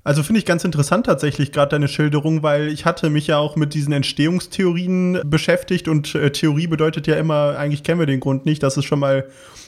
Also 0.05 0.21
finde 0.21 0.37
ich 0.37 0.45
ganz 0.45 0.63
interessant 0.63 1.07
tatsächlich 1.07 1.51
gerade 1.51 1.69
deine 1.69 1.87
Schilderung, 1.87 2.43
weil 2.43 2.67
ich 2.67 2.85
hatte 2.85 3.09
mich 3.09 3.25
ja 3.25 3.39
auch 3.39 3.55
mit 3.55 3.73
diesen 3.73 3.91
Entstehungstheorien 3.91 5.19
beschäftigt 5.25 5.87
und 5.87 6.13
äh, 6.13 6.31
Theorie 6.31 6.67
bedeutet 6.67 7.07
ja 7.07 7.15
immer, 7.15 7.57
eigentlich 7.57 7.81
kennen 7.81 7.99
wir 7.99 8.05
den 8.05 8.19
Grund 8.19 8.45
nicht, 8.45 8.61
das 8.61 8.77
ist 8.77 8.85
schon 8.85 8.99
mal 8.99 9.27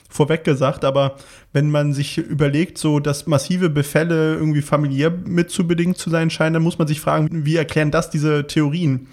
vorweg 0.09 0.43
gesagt, 0.43 0.85
aber 0.85 1.15
wenn 1.53 1.71
man 1.71 1.91
sich 1.91 2.19
überlegt, 2.19 2.77
so 2.77 2.99
dass 2.99 3.25
massive 3.25 3.71
Befälle 3.71 4.35
irgendwie 4.35 4.61
familiär 4.61 5.09
mit 5.09 5.49
zu 5.49 5.65
bedingt 5.65 5.97
zu 5.97 6.11
sein 6.11 6.29
scheinen, 6.29 6.53
dann 6.53 6.63
muss 6.63 6.77
man 6.77 6.87
sich 6.87 7.01
fragen, 7.01 7.27
wie 7.31 7.55
erklären 7.55 7.89
das 7.89 8.11
diese 8.11 8.45
Theorien? 8.45 9.07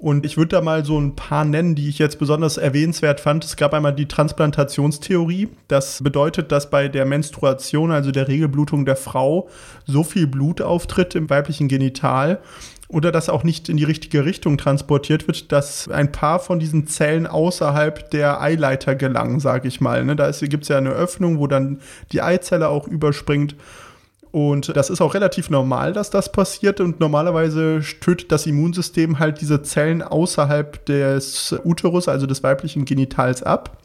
Und 0.00 0.24
ich 0.24 0.36
würde 0.36 0.50
da 0.50 0.60
mal 0.60 0.84
so 0.84 0.96
ein 0.96 1.16
paar 1.16 1.44
nennen, 1.44 1.74
die 1.74 1.88
ich 1.88 1.98
jetzt 1.98 2.20
besonders 2.20 2.56
erwähnenswert 2.56 3.18
fand. 3.18 3.44
Es 3.44 3.56
gab 3.56 3.74
einmal 3.74 3.92
die 3.92 4.06
Transplantationstheorie. 4.06 5.48
Das 5.66 6.04
bedeutet, 6.04 6.52
dass 6.52 6.70
bei 6.70 6.86
der 6.86 7.04
Menstruation, 7.04 7.90
also 7.90 8.12
der 8.12 8.28
Regelblutung 8.28 8.84
der 8.84 8.94
Frau, 8.94 9.48
so 9.86 10.04
viel 10.04 10.28
Blut 10.28 10.62
auftritt 10.62 11.16
im 11.16 11.28
weiblichen 11.28 11.66
Genital 11.66 12.38
oder 12.86 13.10
dass 13.10 13.28
auch 13.28 13.42
nicht 13.42 13.68
in 13.68 13.76
die 13.76 13.82
richtige 13.82 14.24
Richtung 14.24 14.56
transportiert 14.56 15.26
wird, 15.26 15.50
dass 15.50 15.88
ein 15.88 16.12
paar 16.12 16.38
von 16.38 16.60
diesen 16.60 16.86
Zellen 16.86 17.26
außerhalb 17.26 18.08
der 18.12 18.40
Eileiter 18.40 18.94
gelangen, 18.94 19.40
sage 19.40 19.66
ich 19.66 19.80
mal. 19.80 20.04
Ne? 20.04 20.14
Da 20.14 20.30
gibt 20.30 20.62
es 20.62 20.68
ja 20.68 20.78
eine 20.78 20.90
Öffnung, 20.90 21.40
wo 21.40 21.48
dann 21.48 21.80
die 22.12 22.22
Eizelle 22.22 22.68
auch 22.68 22.86
überspringt. 22.86 23.56
Und 24.30 24.76
das 24.76 24.90
ist 24.90 25.00
auch 25.00 25.14
relativ 25.14 25.50
normal, 25.50 25.92
dass 25.92 26.10
das 26.10 26.30
passiert. 26.32 26.80
Und 26.80 27.00
normalerweise 27.00 27.80
tötet 28.00 28.30
das 28.32 28.46
Immunsystem 28.46 29.18
halt 29.18 29.40
diese 29.40 29.62
Zellen 29.62 30.02
außerhalb 30.02 30.84
des 30.86 31.54
Uterus, 31.64 32.08
also 32.08 32.26
des 32.26 32.42
weiblichen 32.42 32.84
Genitals, 32.84 33.42
ab. 33.42 33.78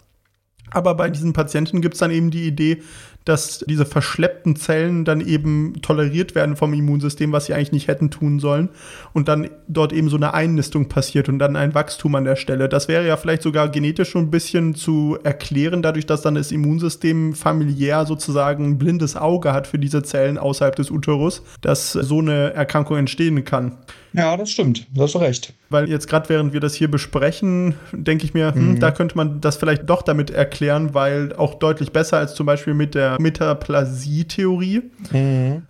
Aber 0.71 0.95
bei 0.95 1.09
diesen 1.09 1.33
Patienten 1.33 1.81
gibt 1.81 1.93
es 1.93 2.00
dann 2.00 2.12
eben 2.12 2.31
die 2.31 2.47
Idee, 2.47 2.81
dass 3.25 3.60
diese 3.68 3.86
verschleppten 3.86 4.56
Zellen 4.56 5.06
dann 5.06 5.22
eben 5.22 5.82
toleriert 5.82 6.36
werden 6.36 6.56
vom 6.56 6.74
Immunsystem, 6.74 7.32
was 7.32 7.46
sie 7.46 7.53
eigentlich 7.53 7.72
nicht 7.72 7.88
hätten 7.88 8.10
tun 8.10 8.39
sollen. 8.39 8.70
Und 9.13 9.27
dann 9.27 9.50
dort 9.68 9.94
eben 9.94 10.10
so 10.10 10.18
eine 10.18 10.34
Einnistung 10.34 10.89
passiert 10.89 11.30
und 11.30 11.39
dann 11.39 11.56
ein 11.56 11.74
Wachstum 11.74 12.15
an 12.15 12.25
der 12.25 12.36
Stelle. 12.36 12.70
Das 12.70 12.88
wäre 12.88 13.08
ja 13.08 13.18
vielleicht 13.18 13.42
sogar 13.42 13.70
genetisch 13.70 14.10
schon 14.10 14.25
ein 14.25 14.32
bisschen 14.32 14.75
zu 14.75 15.18
erklären, 15.24 15.82
dadurch, 15.82 16.06
dass 16.06 16.22
dann 16.22 16.36
das 16.36 16.51
Immunsystem 16.51 17.34
familiär 17.34 18.06
sozusagen 18.06 18.65
ein 18.65 18.77
blindes 18.77 19.15
Auge 19.15 19.53
hat 19.53 19.68
für 19.68 19.80
diese 19.80 20.03
Zellen 20.03 20.38
außerhalb 20.38 20.75
des 20.75 20.92
Uterus, 20.92 21.44
dass 21.62 21.94
so 21.94 22.20
eine 22.20 22.53
Erkrankung 22.53 22.98
entstehen 22.98 23.44
kann. 23.46 23.77
Ja, 24.13 24.38
das 24.38 24.51
stimmt. 24.51 24.86
Da 24.94 25.03
hast 25.03 25.15
du 25.15 25.20
recht. 25.20 25.53
Weil 25.74 25.89
jetzt 25.89 26.08
gerade 26.08 26.30
während 26.30 26.53
wir 26.53 26.60
das 26.60 26.75
hier 26.75 26.89
besprechen, 26.89 27.74
denke 27.92 28.25
ich 28.25 28.36
mir, 28.36 28.53
hm, 28.53 28.80
da 28.80 28.92
könnte 28.92 29.18
man 29.18 29.42
das 29.42 29.58
vielleicht 29.58 29.89
doch 29.89 30.03
damit 30.03 30.30
erklären, 30.30 30.94
weil 30.94 31.34
auch 31.36 31.56
deutlich 31.56 31.92
besser 31.92 32.18
als 32.20 32.36
zum 32.36 32.46
Beispiel 32.46 32.75
mit 32.75 32.94
der 32.94 33.18
Metaplasie-Theorie. 33.20 34.84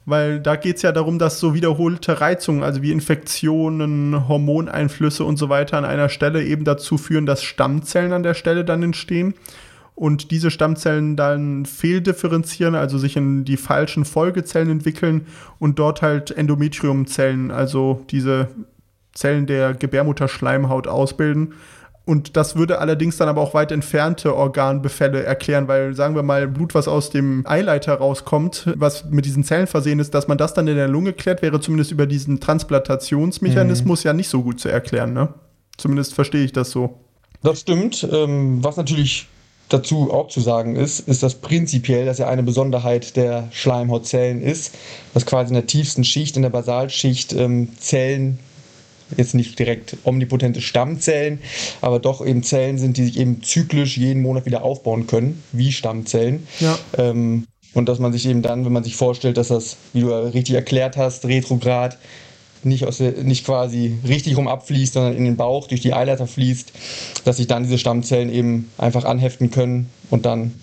Weil 0.05 0.41
da 0.41 0.57
geht 0.57 0.75
es 0.75 0.81
ja 0.81 0.91
darum, 0.91 1.19
dass 1.19 1.39
so 1.39 1.53
wiederholte 1.53 2.19
Reizungen, 2.19 2.63
also 2.63 2.81
wie 2.81 2.91
Infektionen, 2.91 4.27
Hormoneinflüsse 4.27 5.23
und 5.23 5.37
so 5.37 5.47
weiter 5.47 5.77
an 5.77 5.85
einer 5.85 6.09
Stelle 6.09 6.43
eben 6.43 6.65
dazu 6.65 6.97
führen, 6.97 7.25
dass 7.25 7.41
Stammzellen 7.41 8.11
an 8.11 8.23
der 8.23 8.33
Stelle 8.33 8.65
dann 8.65 8.83
entstehen. 8.83 9.35
Und 9.95 10.31
diese 10.31 10.51
Stammzellen 10.51 11.15
dann 11.15 11.65
fehldifferenzieren, 11.65 12.75
also 12.75 12.97
sich 12.97 13.15
in 13.15 13.45
die 13.45 13.57
falschen 13.57 14.03
Folgezellen 14.03 14.69
entwickeln 14.69 15.27
und 15.59 15.79
dort 15.79 16.01
halt 16.01 16.31
Endometriumzellen, 16.31 17.51
also 17.51 18.03
diese 18.09 18.49
Zellen 19.13 19.45
der 19.45 19.73
Gebärmutterschleimhaut 19.73 20.87
ausbilden. 20.87 21.53
Und 22.05 22.35
das 22.35 22.57
würde 22.57 22.79
allerdings 22.79 23.15
dann 23.15 23.29
aber 23.29 23.39
auch 23.39 23.53
weit 23.53 23.71
entfernte 23.71 24.35
Organbefälle 24.35 25.23
erklären, 25.23 25.69
weil 25.69 25.93
sagen 25.95 26.15
wir 26.15 26.23
mal, 26.23 26.49
Blut, 26.49 26.75
was 26.75 26.89
aus 26.89 27.09
dem 27.11 27.45
Eileiter 27.47 27.93
rauskommt, 27.93 28.73
was 28.75 29.05
mit 29.05 29.23
diesen 29.23 29.45
Zellen 29.45 29.67
versehen 29.67 29.99
ist, 29.99 30.13
dass 30.13 30.27
man 30.27 30.37
das 30.37 30.53
dann 30.53 30.67
in 30.67 30.75
der 30.75 30.89
Lunge 30.89 31.13
klärt, 31.13 31.41
wäre 31.41 31.61
zumindest 31.61 31.91
über 31.91 32.05
diesen 32.05 32.41
Transplantationsmechanismus 32.41 34.03
ja 34.03 34.11
nicht 34.11 34.27
so 34.27 34.43
gut 34.43 34.59
zu 34.59 34.67
erklären. 34.67 35.13
Ne? 35.13 35.33
Zumindest 35.77 36.13
verstehe 36.13 36.43
ich 36.43 36.51
das 36.51 36.71
so. 36.71 36.99
Das 37.41 37.61
stimmt. 37.61 38.05
Ähm, 38.11 38.61
was 38.61 38.75
natürlich 38.75 39.27
dazu 39.69 40.11
auch 40.11 40.27
zu 40.27 40.41
sagen 40.41 40.75
ist, 40.75 41.07
ist, 41.07 41.23
dass 41.23 41.35
prinzipiell 41.35 42.05
das 42.05 42.17
ja 42.17 42.27
eine 42.27 42.43
Besonderheit 42.43 43.15
der 43.15 43.47
Schleimhautzellen 43.51 44.41
ist, 44.41 44.75
dass 45.13 45.25
quasi 45.25 45.49
in 45.49 45.55
der 45.55 45.67
tiefsten 45.67 46.03
Schicht, 46.03 46.35
in 46.35 46.41
der 46.41 46.49
Basalschicht 46.49 47.31
ähm, 47.33 47.69
Zellen, 47.79 48.39
jetzt 49.17 49.35
nicht 49.35 49.57
direkt 49.59 49.97
omnipotente 50.03 50.61
Stammzellen, 50.61 51.39
aber 51.81 51.99
doch 51.99 52.25
eben 52.25 52.43
Zellen 52.43 52.77
sind, 52.77 52.97
die 52.97 53.05
sich 53.05 53.19
eben 53.19 53.43
zyklisch 53.43 53.97
jeden 53.97 54.21
Monat 54.21 54.45
wieder 54.45 54.63
aufbauen 54.63 55.07
können, 55.07 55.43
wie 55.51 55.71
Stammzellen. 55.71 56.47
Ja. 56.59 56.77
Ähm, 56.97 57.47
und 57.73 57.89
dass 57.89 57.99
man 57.99 58.13
sich 58.13 58.27
eben 58.27 58.41
dann, 58.41 58.65
wenn 58.65 58.73
man 58.73 58.83
sich 58.83 58.95
vorstellt, 58.95 59.37
dass 59.37 59.47
das, 59.47 59.77
wie 59.93 60.01
du 60.01 60.09
richtig 60.09 60.55
erklärt 60.55 60.95
hast, 60.95 61.25
retrograd 61.25 61.97
nicht, 62.63 62.85
aus 62.85 62.97
der, 62.97 63.11
nicht 63.23 63.45
quasi 63.45 63.97
richtig 64.07 64.37
rum 64.37 64.47
abfließt, 64.47 64.93
sondern 64.93 65.15
in 65.15 65.25
den 65.25 65.35
Bauch 65.35 65.67
durch 65.67 65.81
die 65.81 65.93
Eileiter 65.93 66.27
fließt, 66.27 66.71
dass 67.25 67.37
sich 67.37 67.47
dann 67.47 67.63
diese 67.63 67.77
Stammzellen 67.77 68.31
eben 68.31 68.71
einfach 68.77 69.05
anheften 69.05 69.51
können 69.51 69.89
und 70.09 70.25
dann 70.25 70.53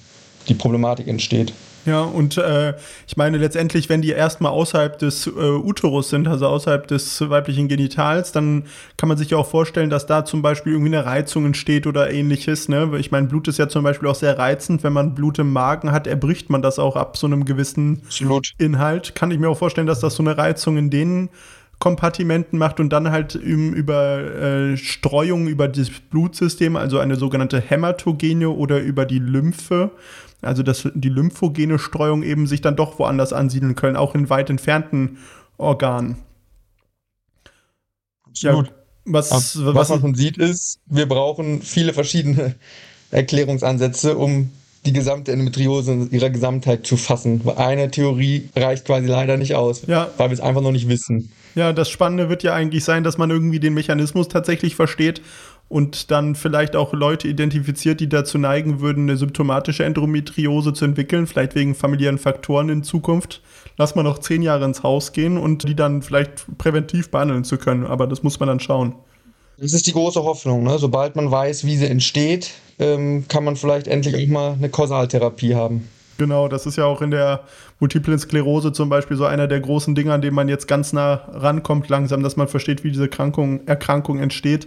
die 0.49 0.55
Problematik 0.55 1.09
entsteht. 1.09 1.53
Ja, 1.87 2.03
und 2.03 2.37
äh, 2.37 2.75
ich 3.07 3.17
meine 3.17 3.39
letztendlich, 3.39 3.89
wenn 3.89 4.03
die 4.03 4.11
erstmal 4.11 4.53
außerhalb 4.53 4.99
des 4.99 5.27
äh, 5.27 5.31
Uterus 5.31 6.11
sind, 6.11 6.29
also 6.29 6.47
außerhalb 6.47 6.87
des 6.87 7.29
weiblichen 7.29 7.69
Genitals, 7.69 8.33
dann 8.33 8.65
kann 8.97 9.09
man 9.09 9.17
sich 9.17 9.31
ja 9.31 9.39
auch 9.39 9.49
vorstellen, 9.49 9.91
dass 9.91 10.07
da 10.07 10.25
zum 10.25 10.43
Beispiel 10.43 10.73
irgendwie 10.73 10.95
eine 10.95 11.07
Reizung 11.07 11.47
entsteht 11.47 11.87
oder 11.87 12.11
ähnliches. 12.11 12.69
Ne? 12.69 12.91
Ich 12.99 13.11
meine, 13.11 13.29
Blut 13.29 13.49
ist 13.49 13.59
ja 13.59 13.69
zum 13.69 13.83
Beispiel 13.83 14.09
auch 14.09 14.15
sehr 14.15 14.39
reizend. 14.39 14.83
Wenn 14.83 14.93
man 14.93 15.15
Blut 15.15 15.39
im 15.39 15.53
Magen 15.53 15.93
hat, 15.93 16.07
erbricht 16.07 16.51
man 16.51 16.63
das 16.63 16.79
auch 16.79 16.97
ab 16.97 17.17
so 17.17 17.27
einem 17.27 17.45
gewissen 17.45 18.03
Absolut. 18.05 18.53
Inhalt. 18.59 19.15
Kann 19.15 19.31
ich 19.31 19.39
mir 19.39 19.49
auch 19.49 19.59
vorstellen, 19.59 19.87
dass 19.87 20.01
das 20.01 20.15
so 20.15 20.23
eine 20.23 20.37
Reizung 20.37 20.77
in 20.77 20.91
den 20.91 21.31
Kompartimenten 21.79 22.59
macht 22.59 22.79
und 22.79 22.91
dann 22.91 23.11
halt 23.11 23.35
im, 23.35 23.73
über 23.73 24.19
äh, 24.21 24.77
Streuung 24.77 25.49
über 25.49 25.67
das 25.67 25.89
Blutsystem, 25.89 26.77
also 26.77 26.99
eine 26.99 27.17
sogenannte 27.17 27.59
Hämatogene 27.59 28.51
oder 28.51 28.81
über 28.81 29.07
die 29.07 29.19
Lymphe, 29.19 29.91
also 30.43 30.63
dass 30.63 30.89
die 30.95 31.09
lymphogene 31.09 31.79
Streuung 31.79 32.23
eben 32.23 32.47
sich 32.47 32.61
dann 32.61 32.77
doch 32.77 32.99
woanders 32.99 33.33
ansiedeln 33.33 33.75
können, 33.75 33.97
auch 33.97 34.15
in 34.15 34.31
weit 34.31 34.51
entfernten 34.51 35.19
Organen. 35.57 36.17
Absolut. 38.27 38.67
Ja, 38.69 38.73
was, 39.07 39.31
was, 39.31 39.59
was, 39.75 39.89
man 39.89 40.01
schon 40.01 40.15
sieht, 40.15 40.39
ist, 40.39 40.81
wir 40.87 41.07
brauchen 41.07 41.63
viele 41.63 41.93
verschiedene 41.93 42.55
Erklärungsansätze, 43.11 44.17
um 44.17 44.51
die 44.87 44.93
gesamte 44.93 45.33
Endometriose 45.33 45.93
in 45.93 46.11
ihrer 46.11 46.31
Gesamtheit 46.31 46.87
zu 46.87 46.97
fassen. 46.97 47.43
Eine 47.57 47.91
Theorie 47.91 48.49
reicht 48.57 48.87
quasi 48.87 49.07
leider 49.07 49.37
nicht 49.37 49.55
aus, 49.55 49.83
ja. 49.87 50.11
weil 50.17 50.31
wir 50.31 50.35
es 50.35 50.41
einfach 50.41 50.63
noch 50.63 50.73
nicht 50.73 50.89
wissen. 50.89 51.31
Ja, 51.55 51.73
das 51.73 51.91
Spannende 51.91 52.29
wird 52.29 52.43
ja 52.43 52.55
eigentlich 52.55 52.85
sein, 52.85 53.05
dass 53.05 53.19
man 53.19 53.31
irgendwie 53.31 53.61
den 53.61 53.75
Mechanismus 53.75 54.29
tatsächlich 54.29 54.77
versteht 54.77 55.21
und 55.71 56.11
dann 56.11 56.35
vielleicht 56.35 56.75
auch 56.75 56.93
Leute 56.93 57.29
identifiziert, 57.29 58.01
die 58.01 58.09
dazu 58.09 58.39
neigen 58.39 58.81
würden, 58.81 59.05
eine 59.05 59.17
symptomatische 59.17 59.85
Endometriose 59.85 60.73
zu 60.73 60.85
entwickeln, 60.85 61.29
vielleicht 61.29 61.55
wegen 61.55 61.77
familiären 61.77 62.19
Faktoren 62.19 62.69
in 62.69 62.83
Zukunft. 62.83 63.41
Lass 63.79 63.95
mal 63.95 64.03
noch 64.03 64.19
zehn 64.19 64.43
Jahre 64.43 64.65
ins 64.65 64.83
Haus 64.83 65.13
gehen 65.13 65.39
und 65.39 65.69
die 65.69 65.77
dann 65.77 66.03
vielleicht 66.03 66.59
präventiv 66.59 67.13
behandeln 67.13 67.45
zu 67.45 67.57
können. 67.57 67.87
Aber 67.87 68.09
das 68.09 68.25
muss 68.25 68.41
man 68.41 68.49
dann 68.49 68.59
schauen. 68.59 68.97
Das 69.59 69.73
ist 69.73 69.87
die 69.87 69.93
große 69.93 70.21
Hoffnung. 70.25 70.65
Ne? 70.65 70.77
Sobald 70.77 71.15
man 71.15 71.31
weiß, 71.31 71.65
wie 71.65 71.77
sie 71.77 71.87
entsteht, 71.87 72.51
ähm, 72.81 73.27
kann 73.29 73.45
man 73.45 73.55
vielleicht 73.55 73.87
endlich 73.87 74.17
auch 74.17 74.33
mal 74.33 74.53
eine 74.55 74.71
Kausaltherapie 74.71 75.55
haben. 75.55 75.89
Genau, 76.19 76.49
das 76.49 76.67
ist 76.67 76.79
ja 76.79 76.87
auch 76.87 77.01
in 77.01 77.13
der 77.13 77.45
Multiplen 77.79 78.19
Sklerose 78.19 78.73
zum 78.73 78.89
Beispiel 78.89 79.17
so 79.17 79.25
einer 79.25 79.47
der 79.47 79.61
großen 79.61 79.95
Dinge, 79.95 80.13
an 80.13 80.21
dem 80.21 80.35
man 80.35 80.49
jetzt 80.49 80.67
ganz 80.67 80.93
nah 80.93 81.29
rankommt, 81.33 81.89
langsam, 81.89 82.25
dass 82.25 82.37
man 82.37 82.49
versteht, 82.49 82.83
wie 82.83 82.91
diese 82.91 83.09
Krankung, 83.09 83.67
Erkrankung 83.69 84.19
entsteht 84.19 84.67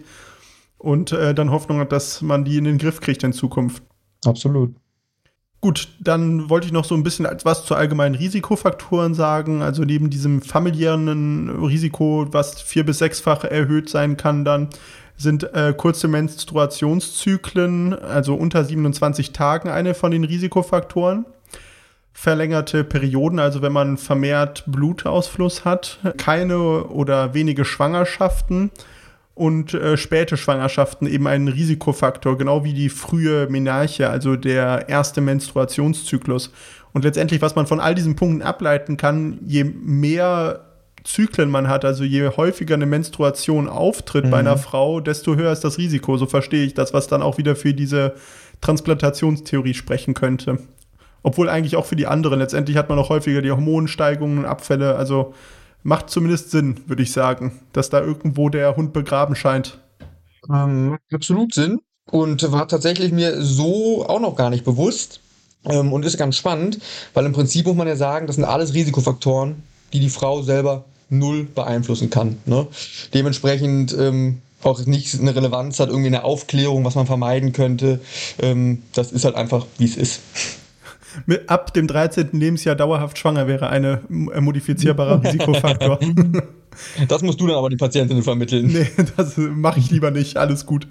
und 0.83 1.13
äh, 1.13 1.33
dann 1.33 1.49
Hoffnung 1.49 1.79
hat, 1.79 1.93
dass 1.93 2.21
man 2.21 2.43
die 2.43 2.57
in 2.57 2.65
den 2.65 2.77
Griff 2.77 2.99
kriegt 2.99 3.23
in 3.23 3.31
Zukunft. 3.31 3.81
Absolut. 4.25 4.75
Gut, 5.61 5.87
dann 6.01 6.49
wollte 6.49 6.67
ich 6.67 6.73
noch 6.73 6.83
so 6.83 6.93
ein 6.93 7.03
bisschen 7.03 7.25
etwas 7.25 7.65
zu 7.65 7.73
allgemeinen 7.73 8.15
Risikofaktoren 8.15 9.13
sagen. 9.13 9.61
Also 9.61 9.85
neben 9.85 10.09
diesem 10.09 10.41
familiären 10.41 11.63
Risiko, 11.65 12.27
was 12.31 12.61
vier- 12.61 12.85
bis 12.85 12.97
sechsfach 12.97 13.45
erhöht 13.45 13.89
sein 13.89 14.17
kann, 14.17 14.43
dann 14.43 14.67
sind 15.15 15.53
äh, 15.53 15.73
kurze 15.73 16.09
Menstruationszyklen, 16.09 17.93
also 17.97 18.35
unter 18.35 18.65
27 18.65 19.31
Tagen, 19.31 19.69
eine 19.69 19.93
von 19.93 20.11
den 20.11 20.25
Risikofaktoren. 20.25 21.25
Verlängerte 22.11 22.83
Perioden, 22.83 23.39
also 23.39 23.61
wenn 23.61 23.71
man 23.71 23.97
vermehrt 23.97 24.65
Blutausfluss 24.67 25.63
hat, 25.63 25.99
keine 26.17 26.83
oder 26.87 27.33
wenige 27.33 27.63
Schwangerschaften 27.63 28.69
und 29.35 29.73
äh, 29.73 29.97
späte 29.97 30.37
Schwangerschaften 30.37 31.07
eben 31.07 31.27
ein 31.27 31.47
Risikofaktor, 31.47 32.37
genau 32.37 32.63
wie 32.63 32.73
die 32.73 32.89
frühe 32.89 33.47
Menarche, 33.49 34.09
also 34.09 34.35
der 34.35 34.89
erste 34.89 35.21
Menstruationszyklus. 35.21 36.51
Und 36.93 37.03
letztendlich, 37.03 37.41
was 37.41 37.55
man 37.55 37.65
von 37.65 37.79
all 37.79 37.95
diesen 37.95 38.15
Punkten 38.15 38.43
ableiten 38.43 38.97
kann, 38.97 39.39
je 39.45 39.63
mehr 39.63 40.61
Zyklen 41.03 41.49
man 41.49 41.67
hat, 41.67 41.83
also 41.83 42.03
je 42.03 42.29
häufiger 42.29 42.75
eine 42.75 42.85
Menstruation 42.85 43.67
auftritt 43.67 44.25
mhm. 44.25 44.29
bei 44.29 44.37
einer 44.37 44.57
Frau, 44.57 44.99
desto 44.99 45.35
höher 45.35 45.51
ist 45.51 45.63
das 45.63 45.77
Risiko. 45.77 46.17
So 46.17 46.27
verstehe 46.27 46.63
ich 46.63 46.75
das, 46.75 46.93
was 46.93 47.07
dann 47.07 47.21
auch 47.21 47.37
wieder 47.37 47.55
für 47.55 47.73
diese 47.73 48.13
Transplantationstheorie 48.61 49.73
sprechen 49.73 50.13
könnte. 50.13 50.59
Obwohl 51.23 51.49
eigentlich 51.49 51.75
auch 51.75 51.85
für 51.85 51.95
die 51.95 52.07
anderen. 52.07 52.39
Letztendlich 52.39 52.77
hat 52.77 52.89
man 52.89 52.99
auch 52.99 53.09
häufiger 53.09 53.41
die 53.41 53.51
Hormonsteigungen, 53.51 54.45
Abfälle. 54.45 54.95
Also 54.95 55.33
macht 55.83 56.09
zumindest 56.09 56.51
Sinn, 56.51 56.79
würde 56.87 57.03
ich 57.03 57.11
sagen, 57.11 57.59
dass 57.73 57.89
da 57.89 58.01
irgendwo 58.01 58.49
der 58.49 58.75
Hund 58.75 58.93
begraben 58.93 59.35
scheint. 59.35 59.79
Ähm, 60.49 60.89
macht 60.89 61.01
absolut 61.13 61.53
Sinn 61.53 61.79
und 62.09 62.51
war 62.51 62.67
tatsächlich 62.67 63.11
mir 63.11 63.41
so 63.41 64.05
auch 64.07 64.19
noch 64.19 64.35
gar 64.35 64.49
nicht 64.49 64.65
bewusst 64.65 65.21
ähm, 65.65 65.93
und 65.93 66.05
ist 66.05 66.17
ganz 66.17 66.35
spannend, 66.35 66.79
weil 67.13 67.25
im 67.25 67.33
Prinzip 67.33 67.65
muss 67.65 67.75
man 67.75 67.87
ja 67.87 67.95
sagen, 67.95 68.27
das 68.27 68.35
sind 68.35 68.45
alles 68.45 68.73
Risikofaktoren, 68.73 69.63
die 69.93 69.99
die 69.99 70.09
Frau 70.09 70.41
selber 70.41 70.85
null 71.09 71.43
beeinflussen 71.43 72.09
kann. 72.09 72.37
Ne? 72.45 72.67
Dementsprechend 73.13 73.95
ähm, 73.97 74.41
auch 74.63 74.85
nicht 74.85 75.19
eine 75.19 75.35
Relevanz 75.35 75.79
hat, 75.79 75.89
irgendwie 75.89 76.07
eine 76.07 76.23
Aufklärung, 76.23 76.83
was 76.85 76.95
man 76.95 77.05
vermeiden 77.05 77.53
könnte. 77.53 77.99
Ähm, 78.39 78.83
das 78.93 79.11
ist 79.11 79.25
halt 79.25 79.35
einfach, 79.35 79.65
wie 79.77 79.85
es 79.85 79.97
ist 79.97 80.21
mit, 81.25 81.49
ab 81.49 81.73
dem 81.73 81.87
13. 81.87 82.29
Lebensjahr 82.33 82.75
dauerhaft 82.75 83.17
schwanger 83.17 83.47
wäre 83.47 83.69
eine 83.69 84.01
äh, 84.09 84.41
modifizierbarer 84.41 85.23
Risikofaktor. 85.23 85.99
Das 87.07 87.21
musst 87.21 87.39
du 87.39 87.47
dann 87.47 87.55
aber 87.55 87.69
den 87.69 87.77
Patientinnen 87.77 88.23
vermitteln. 88.23 88.65
Nee, 88.65 88.87
das 89.15 89.37
mache 89.37 89.79
ich 89.79 89.91
lieber 89.91 90.11
nicht. 90.11 90.37
Alles 90.37 90.65
gut. 90.65 90.87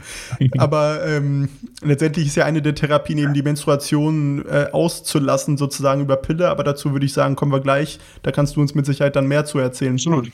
Aber 0.59 1.05
ähm, 1.05 1.49
letztendlich 1.83 2.29
ist 2.29 2.37
ja 2.37 2.45
eine 2.45 2.63
der 2.63 2.75
Therapien 2.75 3.19
eben 3.19 3.35
die 3.35 3.43
Menstruation 3.43 4.45
äh, 4.47 4.67
auszulassen, 4.71 5.57
sozusagen 5.57 6.03
über 6.03 6.17
Pille. 6.17 6.49
Aber 6.49 6.65
dazu 6.65 6.93
würde 6.93 7.07
ich 7.07 7.13
sagen, 7.13 7.37
kommen 7.37 7.53
wir 7.53 7.61
gleich. 7.61 7.99
Da 8.23 8.31
kannst 8.31 8.57
du 8.57 8.61
uns 8.61 8.75
mit 8.75 8.87
Sicherheit 8.87 9.17
dann 9.17 9.27
mehr 9.27 9.45
zu 9.45 9.59
erzählen. 9.59 9.95
Absolut. 9.95 10.31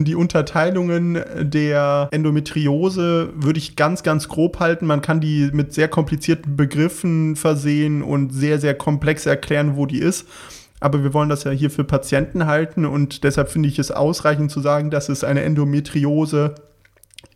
Die 0.00 0.14
Unterteilungen 0.14 1.20
der 1.40 2.08
Endometriose 2.12 3.30
würde 3.34 3.58
ich 3.58 3.74
ganz, 3.74 4.04
ganz 4.04 4.28
grob 4.28 4.60
halten. 4.60 4.86
Man 4.86 5.02
kann 5.02 5.20
die 5.20 5.50
mit 5.52 5.74
sehr 5.74 5.88
komplizierten 5.88 6.54
Begriffen 6.54 7.34
versehen 7.34 8.02
und 8.02 8.32
sehr, 8.32 8.60
sehr 8.60 8.74
komplex 8.74 9.26
erklären, 9.26 9.74
wo 9.74 9.86
die 9.86 9.98
ist. 9.98 10.28
Aber 10.78 11.02
wir 11.02 11.12
wollen 11.14 11.28
das 11.28 11.42
ja 11.42 11.50
hier 11.50 11.72
für 11.72 11.82
Patienten 11.82 12.46
halten 12.46 12.86
und 12.86 13.24
deshalb 13.24 13.50
finde 13.50 13.68
ich 13.68 13.80
es 13.80 13.90
ausreichend 13.90 14.52
zu 14.52 14.60
sagen, 14.60 14.92
dass 14.92 15.08
es 15.08 15.24
eine 15.24 15.42
Endometriose 15.42 16.54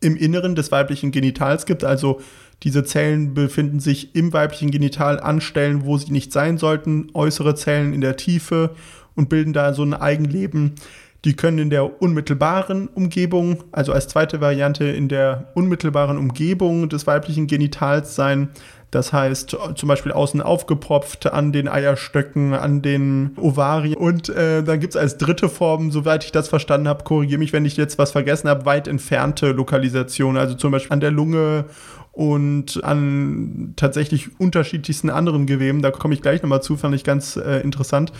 im 0.01 0.17
Inneren 0.17 0.55
des 0.55 0.71
weiblichen 0.71 1.11
Genitals 1.11 1.67
gibt. 1.67 1.83
Also 1.83 2.21
diese 2.63 2.85
Zellen 2.85 3.35
befinden 3.35 3.81
sich 3.81 4.15
im 4.15 4.33
weiblichen 4.33 4.71
Genital 4.71 5.19
an 5.19 5.41
Stellen, 5.41 5.85
wo 5.85 5.99
sie 5.99 6.13
nicht 6.13 6.33
sein 6.33 6.59
sollten. 6.59 7.09
Äußere 7.13 7.57
Zellen 7.57 7.93
in 7.93 8.01
der 8.01 8.17
Tiefe 8.17 8.71
und 9.17 9.29
bilden 9.29 9.53
da 9.53 9.75
so 9.75 9.83
ein 9.83 9.95
Eigenleben. 9.95 10.77
Die 11.25 11.35
können 11.35 11.59
in 11.59 11.71
der 11.71 12.03
unmittelbaren 12.03 12.89
Umgebung, 12.89 13.63
also 13.71 13.93
als 13.93 14.09
zweite 14.09 14.41
Variante 14.41 14.85
in 14.85 15.09
der 15.09 15.53
unmittelbaren 15.55 16.19
Umgebung 16.19 16.89
des 16.89 17.07
weiblichen 17.07 17.47
Genitals 17.47 18.17
sein. 18.17 18.49
Das 18.91 19.13
heißt, 19.13 19.57
zum 19.75 19.89
Beispiel 19.89 20.13
außen 20.13 20.43
aufgepropft 20.43 21.33
an 21.33 21.51
den 21.51 21.67
Eierstöcken, 21.67 22.53
an 22.53 22.83
den 22.83 23.31
Ovarien. 23.39 23.97
Und 23.97 24.29
äh, 24.29 24.63
dann 24.63 24.81
gibt 24.81 24.95
es 24.95 25.01
als 25.01 25.17
dritte 25.17 25.49
Form, 25.49 25.91
soweit 25.91 26.25
ich 26.25 26.33
das 26.33 26.49
verstanden 26.49 26.89
habe, 26.89 27.05
korrigiere 27.05 27.39
mich, 27.39 27.55
wenn 27.55 27.65
ich 27.65 27.79
jetzt 27.79 27.99
was 27.99 28.13
vergessen 28.13 28.51
habe, 28.51 28.67
weit 28.67 28.89
entfernte 28.89 29.53
Lokalisationen. 29.53 30.37
Also 30.37 30.57
zum 30.57 30.73
Beispiel 30.73 30.93
an 30.93 31.01
der 31.01 31.11
Lunge 31.11 31.65
und 32.11 32.85
an 32.85 33.73
tatsächlich 33.77 34.39
unterschiedlichsten 34.39 35.09
anderen 35.09 35.47
Geweben. 35.47 35.81
Da 35.81 35.91
komme 35.91 36.13
ich 36.13 36.21
gleich 36.21 36.43
nochmal 36.43 36.63
zu, 36.63 36.77
fand 36.77 36.95
ich 36.95 37.05
ganz 37.05 37.37
äh, 37.37 37.61
interessant. 37.61 38.13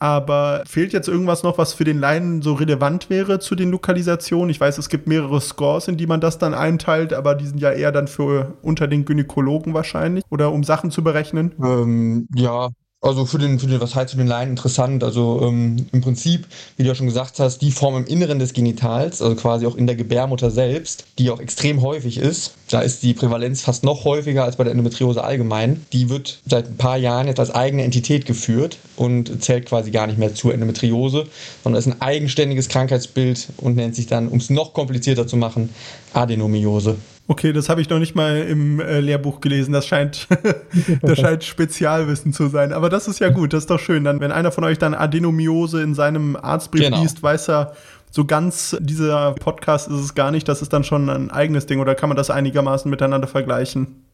Aber 0.00 0.62
fehlt 0.66 0.94
jetzt 0.94 1.08
irgendwas 1.08 1.42
noch, 1.42 1.58
was 1.58 1.74
für 1.74 1.84
den 1.84 2.00
Laien 2.00 2.40
so 2.40 2.54
relevant 2.54 3.10
wäre 3.10 3.38
zu 3.38 3.54
den 3.54 3.70
Lokalisationen? 3.70 4.48
Ich 4.48 4.58
weiß, 4.58 4.78
es 4.78 4.88
gibt 4.88 5.06
mehrere 5.06 5.40
Scores, 5.42 5.88
in 5.88 5.98
die 5.98 6.06
man 6.06 6.22
das 6.22 6.38
dann 6.38 6.54
einteilt, 6.54 7.12
aber 7.12 7.34
die 7.34 7.46
sind 7.46 7.60
ja 7.60 7.70
eher 7.70 7.92
dann 7.92 8.08
für 8.08 8.56
unter 8.62 8.88
den 8.88 9.04
Gynäkologen 9.04 9.74
wahrscheinlich 9.74 10.24
oder 10.30 10.52
um 10.52 10.64
Sachen 10.64 10.90
zu 10.90 11.04
berechnen. 11.04 11.54
Ähm, 11.62 12.28
ja, 12.34 12.70
also 13.02 13.24
für 13.24 13.38
den, 13.38 13.58
für 13.58 13.66
den, 13.66 13.80
was 13.80 13.94
heißt 13.94 14.10
für 14.10 14.18
den 14.18 14.26
Laien 14.26 14.50
interessant? 14.50 15.02
Also 15.02 15.40
ähm, 15.42 15.86
im 15.90 16.00
Prinzip, 16.02 16.46
wie 16.76 16.82
du 16.82 16.88
ja 16.90 16.94
schon 16.94 17.06
gesagt 17.06 17.38
hast, 17.38 17.62
die 17.62 17.70
Form 17.70 17.96
im 17.96 18.04
Inneren 18.04 18.38
des 18.38 18.52
Genitals, 18.52 19.22
also 19.22 19.36
quasi 19.36 19.66
auch 19.66 19.74
in 19.74 19.86
der 19.86 19.96
Gebärmutter 19.96 20.50
selbst, 20.50 21.04
die 21.18 21.30
auch 21.30 21.40
extrem 21.40 21.80
häufig 21.80 22.18
ist. 22.18 22.52
Da 22.68 22.80
ist 22.82 23.02
die 23.02 23.14
Prävalenz 23.14 23.62
fast 23.62 23.84
noch 23.84 24.04
häufiger 24.04 24.44
als 24.44 24.56
bei 24.56 24.64
der 24.64 24.72
Endometriose 24.72 25.24
allgemein. 25.24 25.86
Die 25.94 26.10
wird 26.10 26.40
seit 26.46 26.66
ein 26.66 26.76
paar 26.76 26.98
Jahren 26.98 27.26
jetzt 27.26 27.40
als 27.40 27.50
eigene 27.50 27.84
Entität 27.84 28.26
geführt 28.26 28.76
und 28.96 29.42
zählt 29.42 29.66
quasi 29.66 29.90
gar 29.90 30.06
nicht 30.06 30.18
mehr 30.18 30.34
zur 30.34 30.52
Endometriose, 30.52 31.26
sondern 31.64 31.78
ist 31.78 31.86
ein 31.86 32.02
eigenständiges 32.02 32.68
Krankheitsbild 32.68 33.48
und 33.56 33.76
nennt 33.76 33.96
sich 33.96 34.08
dann, 34.08 34.28
um 34.28 34.38
es 34.38 34.50
noch 34.50 34.74
komplizierter 34.74 35.26
zu 35.26 35.36
machen, 35.36 35.70
Adenomiose. 36.12 36.96
Okay, 37.30 37.52
das 37.52 37.68
habe 37.68 37.80
ich 37.80 37.88
noch 37.88 38.00
nicht 38.00 38.16
mal 38.16 38.38
im 38.38 38.80
äh, 38.80 38.98
Lehrbuch 38.98 39.40
gelesen. 39.40 39.70
Das 39.70 39.86
scheint, 39.86 40.26
das 41.02 41.20
scheint 41.20 41.44
Spezialwissen 41.44 42.32
zu 42.32 42.48
sein. 42.48 42.72
Aber 42.72 42.88
das 42.88 43.06
ist 43.06 43.20
ja 43.20 43.28
gut, 43.28 43.52
das 43.52 43.60
ist 43.60 43.70
doch 43.70 43.78
schön. 43.78 44.02
Dann, 44.02 44.18
wenn 44.18 44.32
einer 44.32 44.50
von 44.50 44.64
euch 44.64 44.78
dann 44.78 44.94
Adenomiose 44.94 45.80
in 45.80 45.94
seinem 45.94 46.34
Arztbrief 46.34 46.86
genau. 46.86 47.00
liest, 47.00 47.22
weiß 47.22 47.50
er, 47.50 47.76
so 48.10 48.24
ganz 48.24 48.76
dieser 48.80 49.34
Podcast 49.34 49.86
ist 49.86 50.00
es 50.00 50.16
gar 50.16 50.32
nicht. 50.32 50.48
Das 50.48 50.60
ist 50.60 50.72
dann 50.72 50.82
schon 50.82 51.08
ein 51.08 51.30
eigenes 51.30 51.66
Ding. 51.66 51.78
Oder 51.78 51.94
kann 51.94 52.08
man 52.08 52.16
das 52.16 52.30
einigermaßen 52.30 52.90
miteinander 52.90 53.28
vergleichen? 53.28 54.09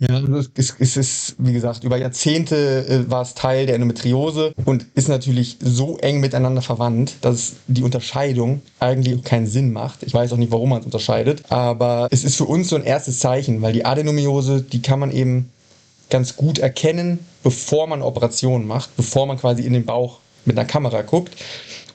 Ja, 0.00 0.22
es, 0.54 0.76
es 0.78 0.96
ist, 0.96 1.34
wie 1.38 1.52
gesagt, 1.52 1.82
über 1.82 1.96
Jahrzehnte 1.96 2.86
äh, 2.86 3.10
war 3.10 3.22
es 3.22 3.34
Teil 3.34 3.66
der 3.66 3.74
Endometriose 3.74 4.54
und 4.64 4.86
ist 4.94 5.08
natürlich 5.08 5.56
so 5.60 5.98
eng 5.98 6.20
miteinander 6.20 6.62
verwandt, 6.62 7.16
dass 7.20 7.54
die 7.66 7.82
Unterscheidung 7.82 8.62
eigentlich 8.78 9.24
keinen 9.24 9.48
Sinn 9.48 9.72
macht. 9.72 10.04
Ich 10.04 10.14
weiß 10.14 10.32
auch 10.32 10.36
nicht, 10.36 10.52
warum 10.52 10.68
man 10.68 10.80
es 10.80 10.84
unterscheidet, 10.84 11.50
aber 11.50 12.06
es 12.12 12.22
ist 12.22 12.36
für 12.36 12.44
uns 12.44 12.68
so 12.68 12.76
ein 12.76 12.84
erstes 12.84 13.18
Zeichen, 13.18 13.60
weil 13.60 13.72
die 13.72 13.84
Adenomiose, 13.84 14.62
die 14.62 14.82
kann 14.82 15.00
man 15.00 15.10
eben 15.10 15.50
ganz 16.10 16.36
gut 16.36 16.60
erkennen, 16.60 17.18
bevor 17.42 17.88
man 17.88 18.00
Operationen 18.00 18.68
macht, 18.68 18.96
bevor 18.96 19.26
man 19.26 19.36
quasi 19.36 19.62
in 19.62 19.72
den 19.72 19.84
Bauch 19.84 20.20
mit 20.44 20.56
einer 20.56 20.66
Kamera 20.66 21.02
guckt. 21.02 21.34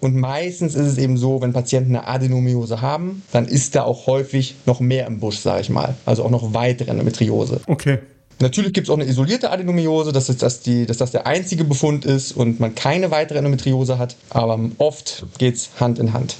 Und 0.04 0.18
meistens 0.18 0.76
ist 0.76 0.86
es 0.86 0.98
eben 0.98 1.16
so, 1.16 1.42
wenn 1.42 1.54
Patienten 1.54 1.96
eine 1.96 2.06
Adenomiose 2.06 2.82
haben, 2.82 3.24
dann 3.32 3.46
ist 3.46 3.74
da 3.74 3.84
auch 3.84 4.06
häufig 4.06 4.56
noch 4.66 4.82
mehr 4.82 5.08
im 5.08 5.22
Busch, 5.22 5.38
sage 5.38 5.62
ich 5.62 5.70
mal. 5.70 5.96
Also 6.06 6.26
auch 6.26 6.30
noch 6.30 6.54
weitere 6.54 6.92
Endometriose. 6.92 7.62
Okay. 7.68 8.00
Natürlich 8.42 8.74
gibt 8.74 8.88
es 8.88 8.92
auch 8.92 8.98
eine 8.98 9.06
isolierte 9.06 9.50
Adenomiose, 9.50 10.12
dass, 10.12 10.26
das 10.26 10.60
die, 10.60 10.86
dass 10.86 10.98
das 10.98 11.12
der 11.12 11.26
einzige 11.26 11.64
Befund 11.64 12.04
ist 12.04 12.34
und 12.34 12.60
man 12.60 12.76
keine 12.76 13.12
weitere 13.12 13.38
Endometriose 13.38 13.98
hat, 13.98 14.18
aber 14.30 14.60
oft 14.78 15.26
geht 15.38 15.56
es 15.56 15.70
Hand 15.80 16.00
in 16.00 16.12
Hand. 16.12 16.36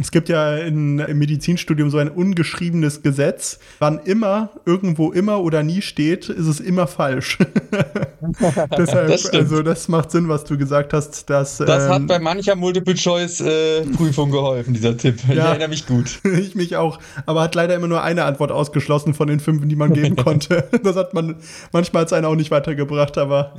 Es 0.00 0.10
gibt 0.10 0.28
ja 0.28 0.56
in, 0.56 0.98
im 0.98 1.18
Medizinstudium 1.18 1.90
so 1.90 1.98
ein 1.98 2.08
ungeschriebenes 2.08 3.02
Gesetz. 3.02 3.58
Wann 3.78 4.00
immer, 4.04 4.50
irgendwo 4.64 5.12
immer 5.12 5.40
oder 5.40 5.62
nie 5.62 5.82
steht, 5.82 6.28
ist 6.28 6.46
es 6.46 6.60
immer 6.60 6.86
falsch. 6.86 7.38
Deshalb, 8.76 9.08
das 9.08 9.26
also 9.26 9.62
das 9.62 9.88
macht 9.88 10.10
Sinn, 10.10 10.28
was 10.28 10.44
du 10.44 10.56
gesagt 10.56 10.92
hast. 10.92 11.28
Dass, 11.30 11.58
das 11.58 11.84
ähm, 11.84 11.90
hat 11.90 12.06
bei 12.06 12.18
mancher 12.18 12.56
Multiple-Choice-Prüfung 12.56 14.28
äh, 14.28 14.32
geholfen, 14.32 14.74
dieser 14.74 14.96
Tipp. 14.96 15.16
Ja, 15.28 15.34
ich 15.34 15.38
erinnere 15.38 15.68
mich 15.68 15.86
gut. 15.86 16.20
ich 16.24 16.54
mich 16.54 16.76
auch. 16.76 16.98
Aber 17.26 17.42
hat 17.42 17.54
leider 17.54 17.74
immer 17.74 17.88
nur 17.88 18.02
eine 18.02 18.24
Antwort 18.24 18.52
ausgeschlossen 18.52 19.14
von 19.14 19.28
den 19.28 19.40
fünf, 19.40 19.66
die 19.66 19.76
man 19.76 19.92
geben 19.92 20.16
konnte. 20.24 20.68
das 20.82 20.96
hat 20.96 21.14
man 21.14 21.36
manchmal 21.72 22.04
als 22.04 22.12
einen 22.12 22.26
auch 22.26 22.36
nicht 22.36 22.50
weitergebracht, 22.50 23.18
aber 23.18 23.54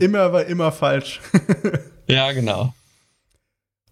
immer 0.00 0.32
war 0.32 0.44
immer 0.44 0.72
falsch. 0.72 1.20
ja, 2.08 2.32
genau. 2.32 2.72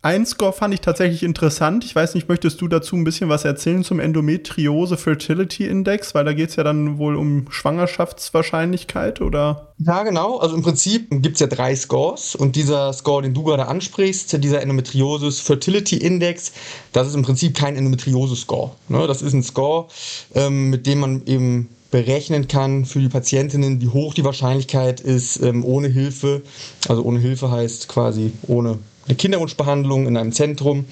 Ein 0.05 0.27
Score 0.27 0.53
fand 0.53 0.75
ich 0.75 0.83
tatsächlich 0.83 1.23
interessant. 1.23 1.83
Ich 1.83 1.97
weiß 1.97 2.14
nicht, 2.14 2.29
möchtest 2.29 2.61
du 2.61 2.69
dazu 2.69 2.95
ein 2.95 3.05
bisschen 3.05 3.31
was 3.31 3.47
erzählen 3.47 3.83
zum 3.83 4.01
Endometriose 4.01 4.99
Fertility 4.99 5.67
Index? 5.67 6.14
Weil 6.14 6.27
da 6.27 6.35
geht 6.35 6.51
es 6.51 6.57
ja 6.57 6.62
dann 6.62 6.99
wohl 6.99 7.17
um 7.17 7.47
Schwangerschaftswahrscheinlichkeit, 7.49 9.23
oder? 9.23 9.73
Ja, 9.79 10.03
genau. 10.03 10.37
Also 10.37 10.57
im 10.57 10.62
Prinzip 10.62 11.07
gibt 11.09 11.37
es 11.37 11.40
ja 11.40 11.47
drei 11.47 11.75
Scores 11.75 12.35
und 12.35 12.55
dieser 12.55 12.93
Score, 12.93 13.23
den 13.23 13.33
du 13.33 13.45
gerade 13.45 13.67
ansprichst, 13.67 14.45
dieser 14.45 14.61
Endometriosis 14.61 15.40
Fertility 15.40 15.97
Index, 15.97 16.53
das 16.93 17.09
ist 17.09 17.14
im 17.14 17.23
Prinzip 17.23 17.57
kein 17.57 17.75
Endometriose-Score. 17.75 18.73
Ne? 18.88 19.07
Das 19.07 19.23
ist 19.23 19.33
ein 19.33 19.43
Score, 19.43 19.88
ähm, 20.35 20.69
mit 20.69 20.87
dem 20.87 21.01
man 21.01 21.23
eben 21.25 21.71
berechnen 21.90 22.47
kann 22.47 22.85
für 22.85 22.99
die 22.99 23.09
Patientinnen, 23.09 23.81
wie 23.81 23.88
hoch 23.88 24.12
die 24.12 24.25
Wahrscheinlichkeit 24.25 25.01
ist, 25.01 25.40
ähm, 25.40 25.64
ohne 25.64 25.88
Hilfe. 25.88 26.43
Also 26.88 27.03
ohne 27.05 27.21
Hilfe 27.21 27.51
heißt 27.51 27.88
quasi 27.88 28.33
ohne 28.47 28.81
eine 29.07 29.17
Kinderwunschbehandlung 29.17 30.07
in 30.07 30.17
einem 30.17 30.33
Zentrum, 30.33 30.87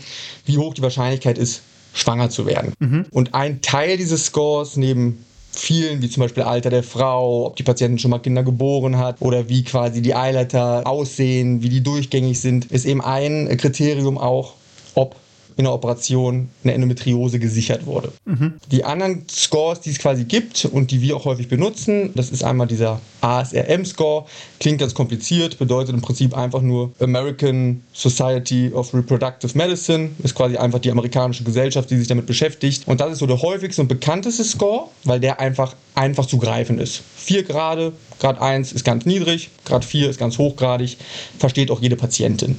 wie 0.44 0.58
hoch 0.58 0.74
die 0.74 0.82
Wahrscheinlichkeit 0.82 1.38
ist, 1.38 1.62
schwanger 1.94 2.30
zu 2.30 2.46
werden. 2.46 2.72
Mhm. 2.78 3.06
Und 3.10 3.34
ein 3.34 3.60
Teil 3.60 3.96
dieses 3.96 4.26
Scores 4.26 4.76
neben 4.76 5.24
vielen, 5.50 6.00
wie 6.02 6.08
zum 6.08 6.22
Beispiel 6.22 6.42
Alter 6.42 6.70
der 6.70 6.82
Frau, 6.82 7.46
ob 7.46 7.56
die 7.56 7.62
Patientin 7.62 7.98
schon 7.98 8.10
mal 8.10 8.18
Kinder 8.18 8.42
geboren 8.42 8.96
hat 8.98 9.16
oder 9.20 9.48
wie 9.48 9.64
quasi 9.64 10.00
die 10.00 10.14
Eileiter 10.14 10.86
aussehen, 10.86 11.62
wie 11.62 11.68
die 11.68 11.82
durchgängig 11.82 12.40
sind, 12.40 12.66
ist 12.66 12.86
eben 12.86 13.02
ein 13.02 13.54
Kriterium 13.58 14.16
auch, 14.18 14.54
ob 14.94 15.16
in 15.62 15.64
der 15.64 15.74
Operation 15.74 16.48
eine 16.64 16.74
Endometriose 16.74 17.38
gesichert 17.38 17.86
wurde. 17.86 18.12
Mhm. 18.24 18.54
Die 18.72 18.84
anderen 18.84 19.24
Scores, 19.30 19.80
die 19.80 19.90
es 19.90 19.98
quasi 19.98 20.24
gibt 20.24 20.64
und 20.64 20.90
die 20.90 21.00
wir 21.00 21.16
auch 21.16 21.24
häufig 21.24 21.48
benutzen, 21.48 22.10
das 22.14 22.30
ist 22.30 22.42
einmal 22.42 22.66
dieser 22.66 23.00
ASRM-Score, 23.20 24.26
klingt 24.58 24.80
ganz 24.80 24.92
kompliziert, 24.92 25.58
bedeutet 25.58 25.94
im 25.94 26.02
Prinzip 26.02 26.36
einfach 26.36 26.62
nur 26.62 26.90
American 26.98 27.82
Society 27.92 28.72
of 28.74 28.92
Reproductive 28.92 29.56
Medicine, 29.56 30.10
ist 30.24 30.34
quasi 30.34 30.56
einfach 30.56 30.80
die 30.80 30.90
amerikanische 30.90 31.44
Gesellschaft, 31.44 31.90
die 31.90 31.96
sich 31.96 32.08
damit 32.08 32.26
beschäftigt. 32.26 32.88
Und 32.88 33.00
das 33.00 33.12
ist 33.12 33.18
so 33.20 33.26
der 33.26 33.40
häufigste 33.40 33.82
und 33.82 33.88
bekannteste 33.88 34.42
Score, 34.42 34.88
weil 35.04 35.20
der 35.20 35.38
einfach 35.38 35.76
einfach 35.94 36.26
zu 36.26 36.38
greifen 36.38 36.78
ist. 36.78 37.02
4 37.16 37.44
Grad, 37.44 37.92
Grad 38.18 38.40
1 38.40 38.72
ist 38.72 38.84
ganz 38.84 39.04
niedrig, 39.04 39.50
Grad 39.64 39.84
4 39.84 40.10
ist 40.10 40.18
ganz 40.18 40.38
hochgradig, 40.38 40.96
versteht 41.38 41.70
auch 41.70 41.80
jede 41.80 41.96
Patientin. 41.96 42.58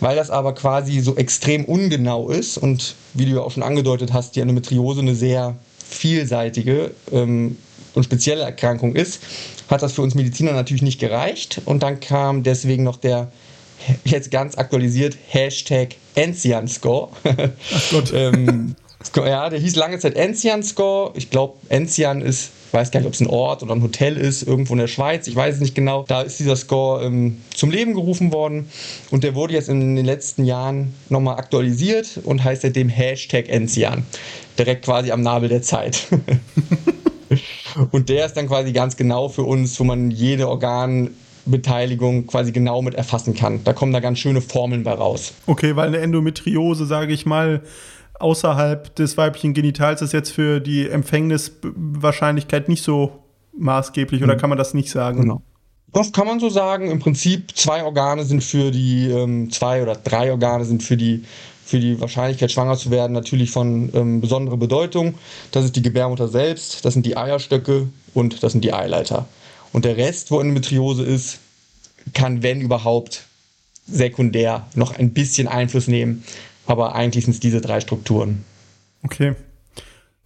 Weil 0.00 0.16
das 0.16 0.30
aber 0.30 0.54
quasi 0.54 1.00
so 1.00 1.16
extrem 1.16 1.64
ungenau 1.64 2.28
ist 2.28 2.58
und 2.58 2.94
wie 3.14 3.26
du 3.26 3.32
ja 3.36 3.40
auch 3.42 3.52
schon 3.52 3.62
angedeutet 3.62 4.12
hast, 4.12 4.36
die 4.36 4.40
Endometriose 4.40 5.00
eine 5.00 5.14
sehr 5.14 5.56
vielseitige 5.88 6.92
ähm, 7.12 7.56
und 7.94 8.04
spezielle 8.04 8.42
Erkrankung 8.42 8.96
ist, 8.96 9.20
hat 9.68 9.82
das 9.82 9.92
für 9.92 10.02
uns 10.02 10.14
Mediziner 10.14 10.52
natürlich 10.52 10.82
nicht 10.82 10.98
gereicht. 10.98 11.60
Und 11.66 11.82
dann 11.82 12.00
kam 12.00 12.42
deswegen 12.42 12.82
noch 12.82 12.96
der 12.96 13.30
jetzt 14.04 14.30
ganz 14.30 14.56
aktualisiert 14.56 15.16
Hashtag 15.28 15.96
Enzian 16.14 16.68
Score. 16.68 17.10
Ach 17.24 17.90
Gott. 17.90 18.12
ähm, 18.14 18.76
ja, 19.16 19.50
der 19.50 19.58
hieß 19.58 19.76
lange 19.76 19.98
Zeit 19.98 20.14
Enzian 20.14 20.62
Score. 20.62 21.12
Ich 21.16 21.30
glaube, 21.30 21.58
Enzian 21.68 22.22
ist 22.22 22.50
ich 22.72 22.74
weiß 22.74 22.90
gar 22.90 23.00
nicht, 23.00 23.06
ob 23.06 23.12
es 23.12 23.20
ein 23.20 23.26
Ort 23.26 23.62
oder 23.62 23.74
ein 23.74 23.82
Hotel 23.82 24.16
ist, 24.16 24.44
irgendwo 24.44 24.72
in 24.72 24.78
der 24.78 24.86
Schweiz, 24.86 25.26
ich 25.26 25.36
weiß 25.36 25.56
es 25.56 25.60
nicht 25.60 25.74
genau. 25.74 26.06
Da 26.08 26.22
ist 26.22 26.40
dieser 26.40 26.56
Score 26.56 27.04
ähm, 27.04 27.36
zum 27.54 27.70
Leben 27.70 27.92
gerufen 27.92 28.32
worden 28.32 28.70
und 29.10 29.24
der 29.24 29.34
wurde 29.34 29.52
jetzt 29.52 29.68
in 29.68 29.94
den 29.94 30.06
letzten 30.06 30.46
Jahren 30.46 30.94
nochmal 31.10 31.36
aktualisiert 31.36 32.20
und 32.24 32.42
heißt 32.42 32.62
seitdem 32.62 32.88
Hashtag 32.88 33.50
Enzian. 33.50 34.04
Direkt 34.58 34.86
quasi 34.86 35.10
am 35.10 35.20
Nabel 35.20 35.50
der 35.50 35.60
Zeit. 35.60 36.08
und 37.90 38.08
der 38.08 38.24
ist 38.24 38.38
dann 38.38 38.48
quasi 38.48 38.72
ganz 38.72 38.96
genau 38.96 39.28
für 39.28 39.42
uns, 39.42 39.78
wo 39.78 39.84
man 39.84 40.10
jede 40.10 40.48
Organbeteiligung 40.48 42.26
quasi 42.26 42.52
genau 42.52 42.80
mit 42.80 42.94
erfassen 42.94 43.34
kann. 43.34 43.62
Da 43.64 43.74
kommen 43.74 43.92
da 43.92 44.00
ganz 44.00 44.18
schöne 44.18 44.40
Formeln 44.40 44.82
bei 44.82 44.92
raus. 44.92 45.34
Okay, 45.44 45.76
weil 45.76 45.88
eine 45.88 45.98
Endometriose, 45.98 46.86
sage 46.86 47.12
ich 47.12 47.26
mal, 47.26 47.60
außerhalb 48.22 48.94
des 48.96 49.16
weiblichen 49.16 49.54
Genitals 49.54 50.02
ist 50.02 50.12
jetzt 50.12 50.30
für 50.30 50.60
die 50.60 50.88
Empfängniswahrscheinlichkeit 50.88 52.68
nicht 52.68 52.82
so 52.82 53.22
maßgeblich 53.56 54.22
oder 54.22 54.34
mhm. 54.34 54.38
kann 54.38 54.50
man 54.50 54.58
das 54.58 54.74
nicht 54.74 54.90
sagen? 54.90 55.20
Genau. 55.20 55.42
Das 55.92 56.12
kann 56.12 56.26
man 56.26 56.40
so 56.40 56.48
sagen. 56.48 56.90
Im 56.90 57.00
Prinzip 57.00 57.56
zwei 57.56 57.84
Organe 57.84 58.24
sind 58.24 58.42
für 58.42 58.70
die, 58.70 59.08
ähm, 59.08 59.50
zwei 59.50 59.82
oder 59.82 59.94
drei 59.94 60.30
Organe 60.30 60.64
sind 60.64 60.82
für 60.82 60.96
die, 60.96 61.24
für 61.64 61.80
die 61.80 62.00
Wahrscheinlichkeit, 62.00 62.50
schwanger 62.50 62.76
zu 62.76 62.90
werden, 62.90 63.12
natürlich 63.12 63.50
von 63.50 63.90
ähm, 63.94 64.20
besonderer 64.20 64.56
Bedeutung. 64.56 65.14
Das 65.50 65.64
ist 65.64 65.76
die 65.76 65.82
Gebärmutter 65.82 66.28
selbst, 66.28 66.84
das 66.84 66.94
sind 66.94 67.04
die 67.04 67.16
Eierstöcke 67.16 67.88
und 68.14 68.42
das 68.42 68.52
sind 68.52 68.64
die 68.64 68.72
Eileiter. 68.72 69.26
Und 69.72 69.84
der 69.84 69.96
Rest, 69.96 70.30
wo 70.30 70.40
Endometriose 70.40 71.02
ist, 71.02 71.38
kann, 72.14 72.42
wenn 72.42 72.60
überhaupt, 72.60 73.26
sekundär 73.86 74.66
noch 74.76 74.96
ein 74.96 75.12
bisschen 75.12 75.48
Einfluss 75.48 75.88
nehmen 75.88 76.24
aber 76.66 76.94
eigentlich 76.94 77.24
sind 77.24 77.34
es 77.34 77.40
diese 77.40 77.60
drei 77.60 77.80
Strukturen. 77.80 78.44
Okay. 79.02 79.34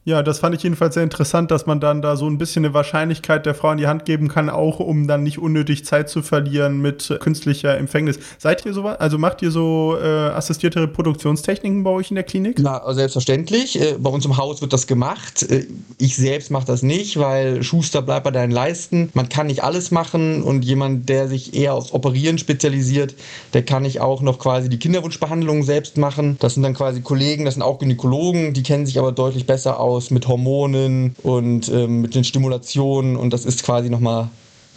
Ja, 0.06 0.22
das 0.22 0.38
fand 0.38 0.54
ich 0.54 0.62
jedenfalls 0.62 0.94
sehr 0.94 1.02
interessant, 1.02 1.50
dass 1.50 1.66
man 1.66 1.80
dann 1.80 2.00
da 2.00 2.14
so 2.14 2.28
ein 2.28 2.38
bisschen 2.38 2.64
eine 2.64 2.72
Wahrscheinlichkeit 2.72 3.44
der 3.44 3.56
Frau 3.56 3.72
in 3.72 3.78
die 3.78 3.88
Hand 3.88 4.04
geben 4.04 4.28
kann, 4.28 4.48
auch 4.48 4.78
um 4.78 5.08
dann 5.08 5.24
nicht 5.24 5.38
unnötig 5.38 5.84
Zeit 5.84 6.08
zu 6.08 6.22
verlieren 6.22 6.80
mit 6.80 7.18
künstlicher 7.18 7.76
Empfängnis. 7.76 8.20
Seid 8.38 8.64
ihr 8.64 8.72
so, 8.72 8.86
also 8.86 9.18
macht 9.18 9.42
ihr 9.42 9.50
so 9.50 9.98
äh, 10.00 10.06
assistierte 10.06 10.82
Reproduktionstechniken 10.82 11.82
bei 11.82 11.90
euch 11.90 12.12
in 12.12 12.14
der 12.14 12.22
Klinik? 12.22 12.58
Na, 12.60 12.84
selbstverständlich. 12.94 13.80
Äh, 13.80 13.96
bei 13.98 14.08
uns 14.08 14.24
im 14.24 14.36
Haus 14.36 14.60
wird 14.60 14.72
das 14.72 14.86
gemacht. 14.86 15.42
Äh, 15.42 15.66
ich 15.98 16.14
selbst 16.14 16.52
mache 16.52 16.66
das 16.66 16.84
nicht, 16.84 17.18
weil 17.18 17.64
Schuster 17.64 18.00
bleibt 18.00 18.22
bei 18.22 18.30
deinen 18.30 18.52
Leisten. 18.52 19.10
Man 19.12 19.28
kann 19.28 19.48
nicht 19.48 19.64
alles 19.64 19.90
machen 19.90 20.44
und 20.44 20.64
jemand, 20.64 21.08
der 21.08 21.26
sich 21.26 21.52
eher 21.52 21.74
aufs 21.74 21.92
Operieren 21.92 22.38
spezialisiert, 22.38 23.16
der 23.54 23.64
kann 23.64 23.82
nicht 23.82 24.00
auch 24.00 24.22
noch 24.22 24.38
quasi 24.38 24.68
die 24.68 24.78
Kinderwunschbehandlung 24.78 25.64
selbst 25.64 25.98
machen. 25.98 26.36
Das 26.38 26.54
sind 26.54 26.62
dann 26.62 26.74
quasi 26.74 27.00
Kollegen, 27.00 27.44
das 27.44 27.54
sind 27.54 27.64
auch 27.64 27.80
Gynäkologen, 27.80 28.52
die 28.54 28.62
kennen 28.62 28.86
sich 28.86 29.00
aber 29.00 29.10
deutlich 29.10 29.46
besser 29.46 29.80
aus 29.80 29.95
aus 29.96 30.10
mit 30.10 30.28
Hormonen 30.28 31.16
und 31.22 31.68
ähm, 31.68 32.02
mit 32.02 32.14
den 32.14 32.24
Stimulationen 32.24 33.16
und 33.16 33.32
das 33.32 33.44
ist 33.44 33.64
quasi 33.64 33.90
nochmal 33.90 34.28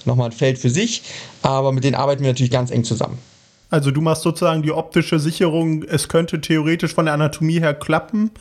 noch 0.05 0.15
mal 0.15 0.25
ein 0.25 0.31
Feld 0.31 0.57
für 0.57 0.69
sich, 0.69 1.03
aber 1.41 1.73
mit 1.73 1.83
denen 1.83 1.95
arbeiten 1.95 2.23
wir 2.23 2.29
natürlich 2.29 2.51
ganz 2.51 2.71
eng 2.71 2.85
zusammen. 2.85 3.17
Also 3.69 3.91
du 3.91 4.01
machst 4.01 4.23
sozusagen 4.23 4.63
die 4.63 4.71
optische 4.71 5.19
Sicherung, 5.19 5.83
es 5.83 6.07
könnte 6.07 6.41
theoretisch 6.41 6.93
von 6.93 7.05
der 7.05 7.13
Anatomie 7.13 7.59
her 7.59 7.73
klappen 7.73 8.31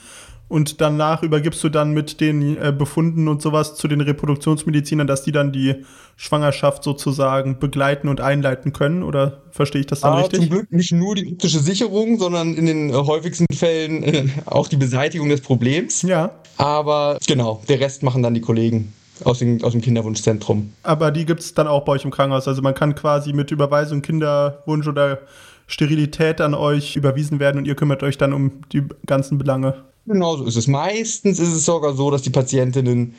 und 0.48 0.80
danach 0.80 1.22
übergibst 1.22 1.62
du 1.62 1.68
dann 1.68 1.92
mit 1.92 2.20
den 2.20 2.56
äh, 2.56 2.72
Befunden 2.76 3.28
und 3.28 3.42
sowas 3.42 3.74
zu 3.74 3.86
den 3.86 4.00
Reproduktionsmedizinern, 4.00 5.06
dass 5.06 5.22
die 5.22 5.32
dann 5.32 5.52
die 5.52 5.84
Schwangerschaft 6.16 6.82
sozusagen 6.82 7.58
begleiten 7.58 8.08
und 8.08 8.20
einleiten 8.20 8.72
können? 8.72 9.02
Oder 9.02 9.42
verstehe 9.50 9.82
ich 9.82 9.86
das 9.86 10.00
dann 10.00 10.14
ah, 10.14 10.20
richtig? 10.20 10.40
Zum 10.40 10.48
Glück 10.48 10.72
nicht 10.72 10.92
nur 10.92 11.14
die 11.14 11.32
optische 11.32 11.60
Sicherung, 11.60 12.18
sondern 12.18 12.54
in 12.54 12.66
den 12.66 12.90
äh, 12.90 12.94
häufigsten 12.94 13.46
Fällen 13.54 14.02
äh, 14.02 14.28
auch 14.46 14.68
die 14.68 14.76
Beseitigung 14.76 15.28
des 15.28 15.42
Problems. 15.42 16.02
Ja. 16.02 16.30
Aber 16.56 17.18
genau, 17.26 17.62
der 17.68 17.80
Rest 17.80 18.02
machen 18.02 18.22
dann 18.22 18.34
die 18.34 18.40
Kollegen 18.40 18.92
aus, 19.24 19.40
den, 19.40 19.62
aus 19.62 19.72
dem 19.72 19.80
Kinderwunschzentrum. 19.80 20.72
Aber 20.82 21.10
die 21.10 21.24
gibt 21.24 21.40
es 21.40 21.54
dann 21.54 21.66
auch 21.66 21.84
bei 21.84 21.92
euch 21.92 22.04
im 22.04 22.10
Krankenhaus. 22.10 22.48
Also 22.48 22.62
man 22.62 22.74
kann 22.74 22.94
quasi 22.94 23.32
mit 23.32 23.50
Überweisung 23.50 24.02
Kinderwunsch 24.02 24.86
oder 24.88 25.20
Sterilität 25.66 26.40
an 26.40 26.54
euch 26.54 26.96
überwiesen 26.96 27.38
werden 27.38 27.58
und 27.58 27.66
ihr 27.66 27.74
kümmert 27.74 28.02
euch 28.02 28.16
dann 28.16 28.32
um 28.32 28.62
die 28.72 28.82
ganzen 29.06 29.36
Belange. 29.38 29.84
Genau 30.08 30.36
so 30.36 30.44
ist 30.44 30.56
es. 30.56 30.66
Meistens 30.66 31.38
ist 31.38 31.52
es 31.52 31.64
sogar 31.64 31.94
so, 31.94 32.10
dass 32.10 32.22
die 32.22 32.30
Patientinnen 32.30 33.14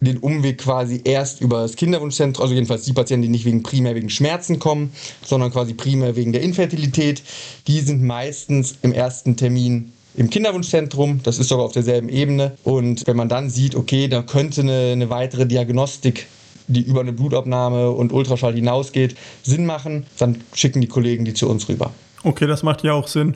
den 0.00 0.18
Umweg 0.18 0.58
quasi 0.58 1.02
erst 1.04 1.40
über 1.40 1.62
das 1.62 1.76
Kinderwunschzentrum, 1.76 2.42
also 2.42 2.54
jedenfalls 2.54 2.84
die 2.84 2.94
Patienten, 2.94 3.22
die 3.22 3.28
nicht 3.28 3.44
wegen 3.44 3.62
primär 3.62 3.94
wegen 3.94 4.10
Schmerzen 4.10 4.58
kommen, 4.58 4.92
sondern 5.24 5.52
quasi 5.52 5.74
primär 5.74 6.16
wegen 6.16 6.32
der 6.32 6.40
Infertilität, 6.42 7.22
die 7.66 7.80
sind 7.80 8.02
meistens 8.02 8.76
im 8.82 8.92
ersten 8.92 9.36
Termin 9.36 9.92
im 10.16 10.30
Kinderwunschzentrum. 10.30 11.20
Das 11.22 11.38
ist 11.38 11.48
sogar 11.48 11.66
auf 11.66 11.72
derselben 11.72 12.08
Ebene. 12.08 12.56
Und 12.64 13.06
wenn 13.06 13.16
man 13.16 13.28
dann 13.28 13.50
sieht, 13.50 13.76
okay, 13.76 14.08
da 14.08 14.22
könnte 14.22 14.62
eine, 14.62 14.92
eine 14.92 15.10
weitere 15.10 15.46
Diagnostik 15.46 16.26
die 16.70 16.82
über 16.82 17.00
eine 17.00 17.12
Blutabnahme 17.12 17.90
und 17.90 18.12
Ultraschall 18.12 18.54
hinausgeht, 18.54 19.16
Sinn 19.42 19.66
machen, 19.66 20.06
dann 20.18 20.44
schicken 20.54 20.80
die 20.80 20.86
Kollegen 20.86 21.24
die 21.24 21.34
zu 21.34 21.48
uns 21.48 21.68
rüber. 21.68 21.92
Okay, 22.22 22.46
das 22.46 22.62
macht 22.62 22.84
ja 22.84 22.92
auch 22.92 23.08
Sinn. 23.08 23.34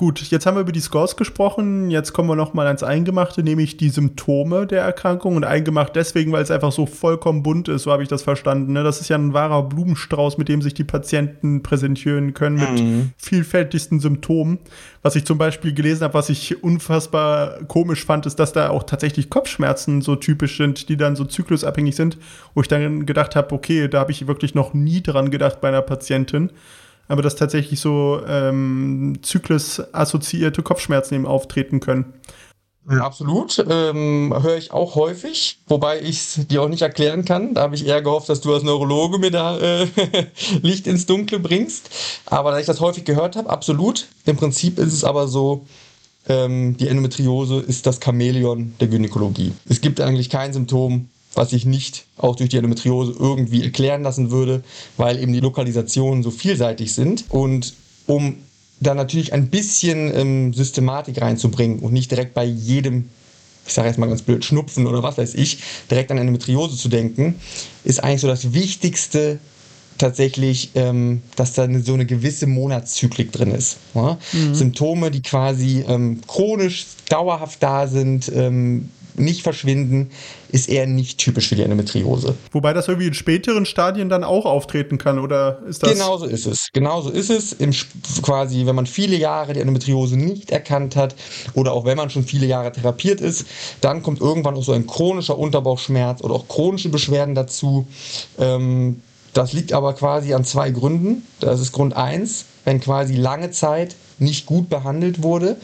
Gut, 0.00 0.22
jetzt 0.30 0.46
haben 0.46 0.56
wir 0.56 0.62
über 0.62 0.72
die 0.72 0.80
Scores 0.80 1.14
gesprochen. 1.14 1.90
Jetzt 1.90 2.14
kommen 2.14 2.26
wir 2.26 2.34
noch 2.34 2.54
mal 2.54 2.66
ans 2.66 2.82
Eingemachte, 2.82 3.42
nämlich 3.42 3.76
die 3.76 3.90
Symptome 3.90 4.66
der 4.66 4.80
Erkrankung. 4.80 5.36
Und 5.36 5.44
eingemacht 5.44 5.94
deswegen, 5.94 6.32
weil 6.32 6.42
es 6.42 6.50
einfach 6.50 6.72
so 6.72 6.86
vollkommen 6.86 7.42
bunt 7.42 7.68
ist, 7.68 7.82
so 7.82 7.92
habe 7.92 8.02
ich 8.02 8.08
das 8.08 8.22
verstanden. 8.22 8.72
Ne? 8.72 8.82
Das 8.82 9.02
ist 9.02 9.10
ja 9.10 9.18
ein 9.18 9.34
wahrer 9.34 9.62
Blumenstrauß, 9.62 10.38
mit 10.38 10.48
dem 10.48 10.62
sich 10.62 10.72
die 10.72 10.84
Patienten 10.84 11.62
präsentieren 11.62 12.32
können, 12.32 12.56
mit 12.56 12.82
mhm. 12.82 13.10
vielfältigsten 13.18 14.00
Symptomen. 14.00 14.60
Was 15.02 15.16
ich 15.16 15.26
zum 15.26 15.36
Beispiel 15.36 15.74
gelesen 15.74 16.04
habe, 16.04 16.14
was 16.14 16.30
ich 16.30 16.64
unfassbar 16.64 17.58
komisch 17.68 18.06
fand, 18.06 18.24
ist, 18.24 18.38
dass 18.38 18.54
da 18.54 18.70
auch 18.70 18.84
tatsächlich 18.84 19.28
Kopfschmerzen 19.28 20.00
so 20.00 20.16
typisch 20.16 20.56
sind, 20.56 20.88
die 20.88 20.96
dann 20.96 21.14
so 21.14 21.26
zyklusabhängig 21.26 21.94
sind, 21.94 22.16
wo 22.54 22.62
ich 22.62 22.68
dann 22.68 23.04
gedacht 23.04 23.36
habe, 23.36 23.54
okay, 23.54 23.86
da 23.86 24.00
habe 24.00 24.12
ich 24.12 24.26
wirklich 24.26 24.54
noch 24.54 24.72
nie 24.72 25.02
dran 25.02 25.30
gedacht 25.30 25.60
bei 25.60 25.68
einer 25.68 25.82
Patientin 25.82 26.52
aber 27.10 27.22
dass 27.22 27.34
tatsächlich 27.34 27.80
so 27.80 28.20
ähm, 28.26 29.18
zyklusassoziierte 29.22 30.62
Kopfschmerzen 30.62 31.16
eben 31.16 31.26
auftreten 31.26 31.80
können. 31.80 32.14
Absolut. 32.86 33.64
Ähm, 33.68 34.32
Höre 34.42 34.56
ich 34.56 34.72
auch 34.72 34.94
häufig, 34.94 35.58
wobei 35.66 36.00
ich 36.00 36.18
es 36.18 36.46
dir 36.46 36.62
auch 36.62 36.68
nicht 36.68 36.82
erklären 36.82 37.24
kann. 37.24 37.54
Da 37.54 37.62
habe 37.62 37.74
ich 37.74 37.86
eher 37.86 38.00
gehofft, 38.00 38.28
dass 38.28 38.40
du 38.40 38.54
als 38.54 38.62
Neurologe 38.62 39.18
mir 39.18 39.30
da 39.30 39.58
äh, 39.58 39.86
Licht 40.62 40.86
ins 40.86 41.06
Dunkle 41.06 41.40
bringst. 41.40 41.90
Aber 42.26 42.52
da 42.52 42.60
ich 42.60 42.66
das 42.66 42.80
häufig 42.80 43.04
gehört 43.04 43.36
habe, 43.36 43.50
absolut. 43.50 44.06
Im 44.24 44.36
Prinzip 44.36 44.78
ist 44.78 44.92
es 44.92 45.04
aber 45.04 45.28
so, 45.28 45.66
ähm, 46.28 46.76
die 46.76 46.88
Endometriose 46.88 47.56
ist 47.56 47.86
das 47.86 47.98
Chamäleon 48.02 48.74
der 48.78 48.88
Gynäkologie. 48.88 49.52
Es 49.68 49.80
gibt 49.80 50.00
eigentlich 50.00 50.30
kein 50.30 50.52
Symptom, 50.52 51.08
was 51.34 51.50
sich 51.50 51.64
nicht 51.64 52.06
auch 52.16 52.36
durch 52.36 52.50
die 52.50 52.56
Endometriose 52.56 53.14
irgendwie 53.18 53.62
erklären 53.62 54.02
lassen 54.02 54.30
würde, 54.30 54.62
weil 54.96 55.22
eben 55.22 55.32
die 55.32 55.40
Lokalisationen 55.40 56.22
so 56.22 56.30
vielseitig 56.30 56.92
sind. 56.92 57.24
Und 57.28 57.74
um 58.06 58.36
da 58.80 58.94
natürlich 58.94 59.32
ein 59.32 59.48
bisschen 59.48 60.12
ähm, 60.14 60.54
Systematik 60.54 61.20
reinzubringen 61.20 61.80
und 61.80 61.92
nicht 61.92 62.10
direkt 62.10 62.34
bei 62.34 62.44
jedem, 62.44 63.10
ich 63.66 63.74
sage 63.74 63.88
jetzt 63.88 63.98
mal 63.98 64.08
ganz 64.08 64.22
blöd, 64.22 64.44
Schnupfen 64.44 64.86
oder 64.86 65.02
was 65.02 65.18
weiß 65.18 65.34
ich, 65.34 65.58
direkt 65.90 66.10
an 66.10 66.18
Endometriose 66.18 66.76
zu 66.76 66.88
denken, 66.88 67.36
ist 67.84 68.02
eigentlich 68.02 68.22
so 68.22 68.28
das 68.28 68.52
Wichtigste 68.52 69.38
tatsächlich, 69.98 70.70
ähm, 70.74 71.22
dass 71.36 71.52
da 71.52 71.68
so 71.82 71.94
eine 71.94 72.06
gewisse 72.06 72.46
Monatszyklik 72.46 73.32
drin 73.32 73.52
ist. 73.52 73.76
Ja? 73.94 74.18
Mhm. 74.32 74.54
Symptome, 74.54 75.10
die 75.10 75.22
quasi 75.22 75.84
ähm, 75.86 76.22
chronisch 76.26 76.86
dauerhaft 77.08 77.62
da 77.62 77.86
sind, 77.86 78.32
ähm, 78.34 78.88
nicht 79.20 79.42
verschwinden, 79.42 80.10
ist 80.50 80.68
eher 80.68 80.86
nicht 80.86 81.18
typisch 81.18 81.48
für 81.48 81.56
die 81.56 81.62
Endometriose. 81.62 82.34
Wobei 82.52 82.72
das 82.72 82.88
irgendwie 82.88 83.08
in 83.08 83.14
späteren 83.14 83.66
Stadien 83.66 84.08
dann 84.08 84.24
auch 84.24 84.46
auftreten 84.46 84.98
kann, 84.98 85.18
oder 85.18 85.60
ist 85.68 85.82
das? 85.82 85.92
Genauso 85.92 86.26
ist 86.26 86.46
es. 86.46 86.68
Genauso 86.72 87.10
ist 87.10 87.30
es. 87.30 87.52
Im, 87.52 87.72
quasi, 88.22 88.66
wenn 88.66 88.74
man 88.74 88.86
viele 88.86 89.16
Jahre 89.16 89.52
die 89.52 89.60
Endometriose 89.60 90.16
nicht 90.16 90.50
erkannt 90.50 90.96
hat 90.96 91.14
oder 91.54 91.72
auch 91.72 91.84
wenn 91.84 91.96
man 91.96 92.10
schon 92.10 92.24
viele 92.24 92.46
Jahre 92.46 92.72
therapiert 92.72 93.20
ist, 93.20 93.46
dann 93.80 94.02
kommt 94.02 94.20
irgendwann 94.20 94.54
auch 94.56 94.64
so 94.64 94.72
ein 94.72 94.86
chronischer 94.86 95.38
Unterbauchschmerz 95.38 96.22
oder 96.22 96.34
auch 96.34 96.48
chronische 96.48 96.88
Beschwerden 96.88 97.34
dazu. 97.34 97.86
Ähm, 98.38 99.02
das 99.32 99.52
liegt 99.52 99.72
aber 99.72 99.92
quasi 99.94 100.34
an 100.34 100.44
zwei 100.44 100.70
Gründen. 100.70 101.26
Das 101.38 101.60
ist 101.60 101.72
Grund 101.72 101.96
eins, 101.96 102.46
wenn 102.64 102.80
quasi 102.80 103.14
lange 103.14 103.50
Zeit 103.50 103.94
nicht 104.18 104.46
gut 104.46 104.68
behandelt 104.68 105.22
wurde, 105.22 105.56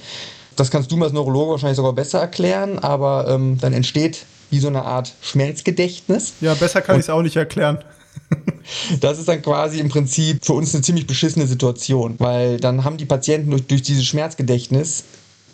das 0.57 0.71
kannst 0.71 0.91
du 0.91 0.97
mir 0.97 1.05
als 1.05 1.13
Neurologe 1.13 1.53
wahrscheinlich 1.53 1.77
sogar 1.77 1.93
besser 1.93 2.21
erklären, 2.21 2.79
aber 2.79 3.29
ähm, 3.29 3.59
dann 3.61 3.73
entsteht 3.73 4.25
wie 4.51 4.59
so 4.59 4.69
eine 4.69 4.83
Art 4.83 5.13
Schmerzgedächtnis. 5.23 6.35
Ja, 6.41 6.55
besser 6.55 6.81
kann 6.81 6.97
ich 6.97 7.03
es 7.03 7.11
auch 7.11 7.23
nicht 7.23 7.37
erklären. 7.37 7.79
das 9.01 9.19
ist 9.19 9.29
dann 9.29 9.43
quasi 9.43 9.79
im 9.79 9.89
Prinzip 9.89 10.45
für 10.45 10.55
uns 10.55 10.75
eine 10.75 10.83
ziemlich 10.83 11.07
beschissene 11.07 11.47
Situation, 11.47 12.15
weil 12.19 12.59
dann 12.59 12.85
haben 12.85 12.97
die 12.97 13.05
Patienten 13.05 13.51
durch, 13.51 13.67
durch 13.67 13.83
dieses 13.83 14.05
Schmerzgedächtnis, 14.05 15.05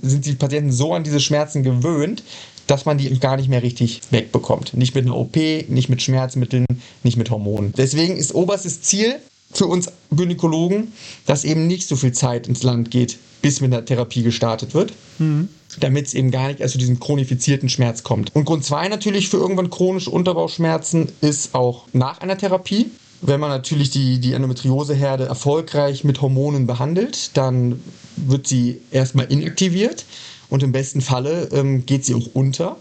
sind 0.01 0.27
die 0.27 0.35
Patienten 0.35 0.73
so 0.73 0.95
an 0.95 1.05
diese 1.05 1.21
Schmerzen 1.21 1.63
gewöhnt, 1.63 2.23
dass 2.67 2.85
man 2.85 2.99
die 2.99 3.19
gar 3.19 3.37
nicht 3.37 3.49
mehr 3.49 3.63
richtig 3.63 4.01
wegbekommt. 4.11 4.75
Nicht 4.75 4.95
mit 4.95 5.05
einer 5.05 5.17
OP, 5.17 5.37
nicht 5.37 5.89
mit 5.89 6.03
Schmerzmitteln, 6.03 6.67
nicht 7.03 7.17
mit 7.17 7.31
Hormonen. 7.31 7.73
Deswegen 7.77 8.17
ist 8.17 8.35
oberstes 8.35 8.83
Ziel 8.83 9.17
für 9.53 9.67
uns 9.67 9.91
Gynäkologen, 10.11 10.93
dass 11.27 11.45
eben 11.45 11.67
nicht 11.67 11.89
so 11.89 11.97
viel 11.97 12.13
Zeit 12.13 12.49
ins 12.49 12.63
Land 12.63 12.91
geht, 12.91 13.19
bis 13.43 13.61
mit 13.61 13.73
der 13.73 13.85
Therapie 13.85 14.23
gestartet 14.23 14.75
wird. 14.75 14.93
Mhm. 15.19 15.49
Damit 15.81 16.07
es 16.07 16.15
eben 16.15 16.31
gar 16.31 16.49
nicht 16.49 16.61
erst 16.61 16.73
zu 16.73 16.79
diesem 16.79 17.01
chronifizierten 17.01 17.69
Schmerz 17.69 18.03
kommt. 18.03 18.35
Und 18.35 18.45
Grund 18.45 18.65
zwei 18.65 18.89
natürlich 18.89 19.29
für 19.29 19.39
irgendwann 19.39 19.71
chronische 19.71 20.11
Unterbauchschmerzen 20.11 21.09
ist 21.21 21.55
auch 21.55 21.87
nach 21.93 22.21
einer 22.21 22.37
Therapie. 22.37 22.91
Wenn 23.23 23.41
man 23.41 23.51
natürlich 23.51 23.91
die, 23.91 24.19
die 24.19 24.33
Endometrioseherde 24.33 25.25
erfolgreich 25.27 26.05
mit 26.05 26.21
Hormonen 26.21 26.67
behandelt, 26.67 27.37
dann 27.37 27.81
wird 28.17 28.47
sie 28.47 28.81
erstmal 28.91 29.27
inaktiviert 29.27 30.05
und 30.51 30.63
im 30.63 30.73
besten 30.73 31.01
Falle 31.01 31.49
ähm, 31.53 31.87
geht 31.87 32.05
sie 32.05 32.15
auch 32.15 32.29
unter. 32.35 32.77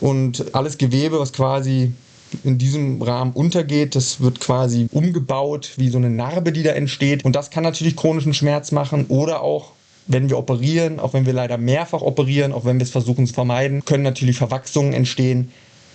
Und 0.00 0.54
alles 0.54 0.78
Gewebe, 0.78 1.20
was 1.20 1.32
quasi 1.32 1.92
in 2.44 2.58
diesem 2.58 3.02
Rahmen 3.02 3.32
untergeht. 3.32 3.94
Das 3.94 4.20
wird 4.20 4.40
quasi 4.40 4.86
umgebaut 4.92 5.72
wie 5.76 5.88
so 5.88 5.98
eine 5.98 6.10
Narbe, 6.10 6.52
die 6.52 6.62
da 6.62 6.70
entsteht. 6.70 7.24
Und 7.24 7.36
das 7.36 7.50
kann 7.50 7.62
natürlich 7.62 7.96
chronischen 7.96 8.34
Schmerz 8.34 8.72
machen 8.72 9.06
oder 9.08 9.42
auch 9.42 9.72
wenn 10.06 10.28
wir 10.28 10.38
operieren, 10.38 10.98
auch 11.00 11.12
wenn 11.12 11.26
wir 11.26 11.32
leider 11.32 11.58
mehrfach 11.58 12.02
operieren, 12.02 12.52
auch 12.52 12.64
wenn 12.64 12.78
wir 12.78 12.84
es 12.84 12.90
versuchen 12.90 13.26
zu 13.26 13.34
vermeiden, 13.34 13.84
können 13.84 14.02
natürlich 14.02 14.36
Verwachsungen 14.36 14.92
entstehen, 14.92 15.50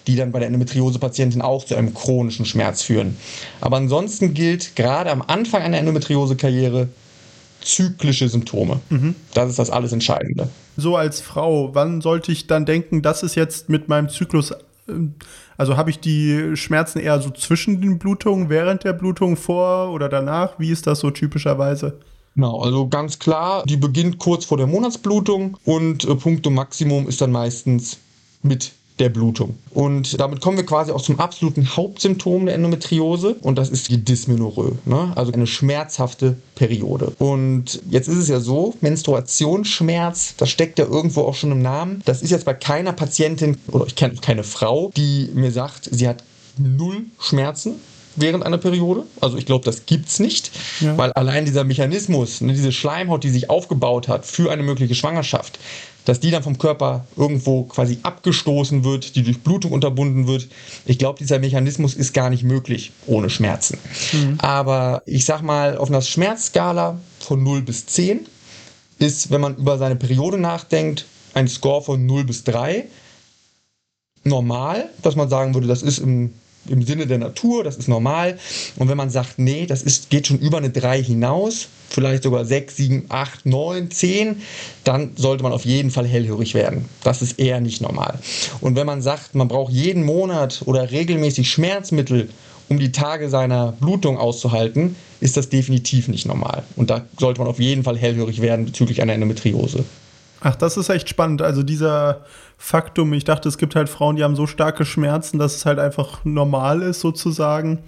die 0.07 0.15
dann 0.15 0.31
bei 0.31 0.39
der 0.39 0.47
Endometriose-Patientin 0.47 1.41
auch 1.41 1.65
zu 1.65 1.75
einem 1.75 1.93
chronischen 1.93 2.45
Schmerz 2.45 2.81
führen. 2.81 3.17
Aber 3.59 3.77
ansonsten 3.77 4.33
gilt 4.33 4.75
gerade 4.75 5.11
am 5.11 5.21
Anfang 5.21 5.61
einer 5.61 5.77
Endometriose-Karriere 5.77 6.87
zyklische 7.61 8.29
Symptome. 8.29 8.79
Mhm. 8.89 9.15
Das 9.33 9.49
ist 9.49 9.59
das 9.59 9.69
alles 9.69 9.91
Entscheidende. 9.91 10.47
So 10.77 10.95
als 10.95 11.19
Frau, 11.19 11.73
wann 11.73 12.01
sollte 12.01 12.31
ich 12.31 12.47
dann 12.47 12.65
denken, 12.65 13.01
das 13.01 13.23
ist 13.23 13.35
jetzt 13.35 13.67
mit 13.67 13.89
meinem 13.89 14.09
Zyklus 14.09 14.53
also 15.57 15.75
habe 15.75 15.89
ich 15.89 15.99
die 15.99 16.55
Schmerzen 16.55 16.99
eher 16.99 17.19
so 17.19 17.29
zwischen 17.29 17.81
den 17.81 17.99
Blutungen, 17.99 18.49
während 18.49 18.83
der 18.83 18.93
Blutung, 18.93 19.35
vor 19.35 19.91
oder 19.91 20.07
danach? 20.07 20.59
Wie 20.59 20.71
ist 20.71 20.87
das 20.87 20.99
so 20.99 21.11
typischerweise? 21.11 21.99
Genau, 22.37 22.61
also 22.61 22.87
ganz 22.87 23.17
klar, 23.17 23.63
die 23.65 23.77
beginnt 23.77 24.19
kurz 24.19 24.45
vor 24.45 24.57
der 24.57 24.67
Monatsblutung 24.67 25.57
und 25.65 26.03
äh, 26.05 26.13
Punktum 26.13 26.53
Maximum 26.53 27.07
ist 27.07 27.19
dann 27.19 27.31
meistens 27.31 27.97
mit 28.43 28.73
der 28.99 29.09
Blutung. 29.09 29.57
Und 29.71 30.19
damit 30.19 30.39
kommen 30.39 30.55
wir 30.57 30.65
quasi 30.65 30.91
auch 30.91 31.01
zum 31.01 31.19
absoluten 31.19 31.75
Hauptsymptom 31.75 32.45
der 32.45 32.53
Endometriose 32.53 33.37
und 33.41 33.57
das 33.57 33.69
ist 33.69 33.89
die 33.89 34.05
Dysmenorrhoe, 34.05 34.77
ne? 34.85 35.13
also 35.15 35.31
eine 35.31 35.47
schmerzhafte 35.47 36.37
Periode. 36.53 37.11
Und 37.17 37.81
jetzt 37.89 38.07
ist 38.07 38.17
es 38.17 38.27
ja 38.27 38.39
so, 38.39 38.75
Menstruationsschmerz, 38.81 40.35
das 40.37 40.51
steckt 40.51 40.77
ja 40.77 40.85
irgendwo 40.85 41.21
auch 41.21 41.33
schon 41.33 41.51
im 41.51 41.63
Namen. 41.63 42.03
Das 42.05 42.21
ist 42.21 42.29
jetzt 42.29 42.45
bei 42.45 42.53
keiner 42.53 42.93
Patientin 42.93 43.57
oder 43.71 43.87
ich 43.87 43.95
kenne 43.95 44.13
keine 44.21 44.43
Frau, 44.43 44.91
die 44.95 45.31
mir 45.33 45.51
sagt, 45.51 45.89
sie 45.91 46.07
hat 46.07 46.23
null 46.59 47.05
Schmerzen 47.19 47.81
während 48.17 48.45
einer 48.45 48.57
Periode. 48.57 49.03
Also 49.21 49.37
ich 49.37 49.45
glaube, 49.45 49.65
das 49.65 49.85
gibt 49.85 50.09
es 50.09 50.19
nicht, 50.19 50.51
ja. 50.81 50.97
weil 50.97 51.13
allein 51.13 51.45
dieser 51.45 51.63
Mechanismus, 51.63 52.41
ne, 52.41 52.53
diese 52.53 52.71
Schleimhaut, 52.71 53.23
die 53.23 53.29
sich 53.29 53.49
aufgebaut 53.49 54.07
hat 54.07 54.25
für 54.25 54.51
eine 54.51 54.63
mögliche 54.63 54.95
Schwangerschaft, 54.95 55.59
dass 56.05 56.19
die 56.19 56.31
dann 56.31 56.41
vom 56.41 56.57
Körper 56.57 57.05
irgendwo 57.17 57.63
quasi 57.63 57.99
abgestoßen 58.03 58.83
wird, 58.83 59.15
die 59.15 59.23
durch 59.23 59.41
Blutung 59.41 59.73
unterbunden 59.73 60.25
wird. 60.25 60.47
Ich 60.85 60.97
glaube, 60.97 61.19
dieser 61.19 61.39
Mechanismus 61.39 61.95
ist 61.95 62.13
gar 62.13 62.29
nicht 62.29 62.43
möglich 62.43 62.91
ohne 63.07 63.29
Schmerzen. 63.29 63.77
Mhm. 64.13 64.35
Aber 64.39 65.01
ich 65.05 65.25
sag 65.25 65.41
mal, 65.41 65.77
auf 65.77 65.89
einer 65.89 66.01
Schmerzskala 66.01 66.99
von 67.19 67.43
0 67.43 67.61
bis 67.61 67.85
10 67.87 68.25
ist, 68.99 69.31
wenn 69.31 69.41
man 69.41 69.57
über 69.57 69.77
seine 69.77 69.97
Periode 69.97 70.37
nachdenkt, 70.37 71.05
ein 71.33 71.47
Score 71.47 71.81
von 71.81 72.05
0 72.05 72.23
bis 72.23 72.45
3 72.45 72.85
normal, 74.23 74.89
dass 75.01 75.15
man 75.15 75.29
sagen 75.29 75.53
würde, 75.53 75.67
das 75.67 75.81
ist 75.81 75.99
im 75.99 76.33
im 76.69 76.83
Sinne 76.83 77.07
der 77.07 77.17
Natur, 77.17 77.63
das 77.63 77.77
ist 77.77 77.87
normal. 77.87 78.37
Und 78.77 78.89
wenn 78.89 78.97
man 78.97 79.09
sagt, 79.09 79.39
nee, 79.39 79.65
das 79.65 79.83
ist, 79.83 80.09
geht 80.09 80.27
schon 80.27 80.39
über 80.39 80.57
eine 80.57 80.69
3 80.69 81.01
hinaus, 81.03 81.67
vielleicht 81.89 82.23
sogar 82.23 82.45
6, 82.45 82.75
7, 82.75 83.05
8, 83.09 83.45
9, 83.45 83.91
10, 83.91 84.41
dann 84.83 85.11
sollte 85.15 85.43
man 85.43 85.53
auf 85.53 85.65
jeden 85.65 85.91
Fall 85.91 86.05
hellhörig 86.05 86.53
werden. 86.53 86.85
Das 87.03 87.21
ist 87.21 87.39
eher 87.39 87.61
nicht 87.61 87.81
normal. 87.81 88.19
Und 88.61 88.75
wenn 88.75 88.87
man 88.87 89.01
sagt, 89.01 89.35
man 89.35 89.47
braucht 89.47 89.71
jeden 89.71 90.03
Monat 90.03 90.61
oder 90.65 90.91
regelmäßig 90.91 91.49
Schmerzmittel, 91.49 92.29
um 92.69 92.79
die 92.79 92.91
Tage 92.91 93.29
seiner 93.29 93.71
Blutung 93.71 94.17
auszuhalten, 94.17 94.95
ist 95.19 95.37
das 95.37 95.49
definitiv 95.49 96.07
nicht 96.09 96.25
normal. 96.25 96.63
Und 96.75 96.89
da 96.89 97.05
sollte 97.17 97.39
man 97.39 97.49
auf 97.49 97.59
jeden 97.59 97.83
Fall 97.83 97.97
hellhörig 97.97 98.41
werden 98.41 98.65
bezüglich 98.65 99.01
einer 99.01 99.13
Endometriose. 99.13 99.85
Ach, 100.41 100.55
das 100.55 100.77
ist 100.77 100.89
echt 100.89 101.09
spannend. 101.09 101.41
Also 101.41 101.63
dieser 101.63 102.21
Faktum, 102.57 103.13
ich 103.13 103.23
dachte, 103.23 103.49
es 103.49 103.57
gibt 103.57 103.75
halt 103.75 103.89
Frauen, 103.89 104.15
die 104.15 104.23
haben 104.23 104.35
so 104.35 104.47
starke 104.47 104.85
Schmerzen, 104.85 105.39
dass 105.39 105.55
es 105.55 105.65
halt 105.65 105.79
einfach 105.79 106.23
normal 106.23 106.81
ist 106.81 107.01
sozusagen. 107.01 107.83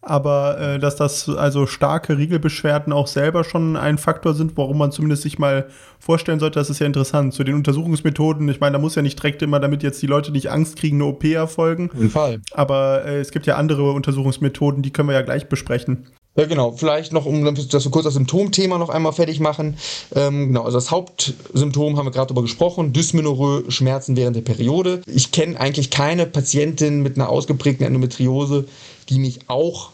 Aber 0.00 0.60
äh, 0.60 0.78
dass 0.78 0.94
das 0.94 1.28
also 1.28 1.66
starke 1.66 2.16
Riegelbeschwerden 2.16 2.92
auch 2.92 3.08
selber 3.08 3.42
schon 3.42 3.76
ein 3.76 3.98
Faktor 3.98 4.32
sind, 4.32 4.56
warum 4.56 4.78
man 4.78 4.92
zumindest 4.92 5.22
sich 5.22 5.40
mal 5.40 5.66
vorstellen 5.98 6.38
sollte, 6.38 6.60
das 6.60 6.70
ist 6.70 6.78
ja 6.78 6.86
interessant. 6.86 7.34
Zu 7.34 7.42
den 7.42 7.56
Untersuchungsmethoden, 7.56 8.48
ich 8.48 8.60
meine, 8.60 8.74
da 8.74 8.78
muss 8.78 8.94
ja 8.94 9.02
nicht 9.02 9.18
direkt 9.18 9.42
immer, 9.42 9.58
damit 9.58 9.82
jetzt 9.82 10.00
die 10.00 10.06
Leute 10.06 10.30
nicht 10.30 10.50
Angst 10.52 10.76
kriegen, 10.76 10.98
eine 10.98 11.06
OP 11.06 11.24
erfolgen. 11.24 11.90
Im 11.98 12.10
Fall. 12.10 12.40
Aber 12.52 13.04
äh, 13.04 13.18
es 13.18 13.32
gibt 13.32 13.46
ja 13.46 13.56
andere 13.56 13.90
Untersuchungsmethoden, 13.90 14.82
die 14.82 14.92
können 14.92 15.08
wir 15.08 15.14
ja 15.14 15.22
gleich 15.22 15.48
besprechen. 15.48 16.06
Ja, 16.38 16.46
genau. 16.46 16.70
Vielleicht 16.70 17.12
noch, 17.12 17.26
um 17.26 17.44
das 17.54 17.82
so 17.82 17.90
kurz 17.90 18.04
das 18.04 18.14
Symptomthema 18.14 18.78
noch 18.78 18.90
einmal 18.90 19.12
fertig 19.12 19.40
machen. 19.40 19.76
Ähm, 20.14 20.48
genau, 20.48 20.62
also 20.62 20.78
das 20.78 20.92
Hauptsymptom 20.92 21.96
haben 21.96 22.06
wir 22.06 22.12
gerade 22.12 22.28
darüber 22.28 22.42
gesprochen, 22.42 22.92
Dysmenorrhoe, 22.92 23.68
Schmerzen 23.70 24.16
während 24.16 24.36
der 24.36 24.42
Periode. 24.42 25.02
Ich 25.06 25.32
kenne 25.32 25.58
eigentlich 25.58 25.90
keine 25.90 26.26
Patientin 26.26 27.02
mit 27.02 27.16
einer 27.16 27.28
ausgeprägten 27.28 27.84
Endometriose, 27.84 28.66
die 29.08 29.18
nicht 29.18 29.50
auch 29.50 29.90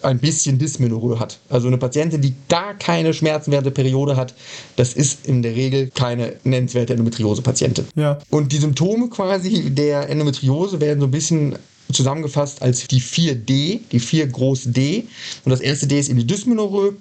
ein 0.00 0.20
bisschen 0.20 0.60
Dysmenorrhoe 0.60 1.18
hat. 1.18 1.40
Also 1.48 1.66
eine 1.66 1.76
Patientin, 1.76 2.22
die 2.22 2.34
gar 2.48 2.74
keine 2.74 3.12
Schmerzen 3.12 3.50
während 3.50 3.66
der 3.66 3.72
Periode 3.72 4.16
hat, 4.16 4.34
das 4.76 4.92
ist 4.92 5.26
in 5.26 5.42
der 5.42 5.56
Regel 5.56 5.90
keine 5.92 6.36
nennenswerte 6.44 6.92
Endometriose-Patientin. 6.92 7.86
Ja. 7.96 8.18
Und 8.30 8.52
die 8.52 8.58
Symptome 8.58 9.08
quasi 9.08 9.70
der 9.70 10.08
Endometriose 10.08 10.80
werden 10.80 11.00
so 11.00 11.06
ein 11.06 11.10
bisschen 11.10 11.58
zusammengefasst 11.92 12.62
als 12.62 12.86
die 12.86 13.00
4D, 13.00 13.80
die 13.90 14.00
4 14.00 14.26
groß 14.26 14.64
D. 14.66 15.04
Und 15.44 15.50
das 15.50 15.60
erste 15.60 15.86
D 15.86 15.98
ist 15.98 16.08
eben 16.08 16.18
die 16.18 16.26
Dysmenorrhoe. 16.26 16.94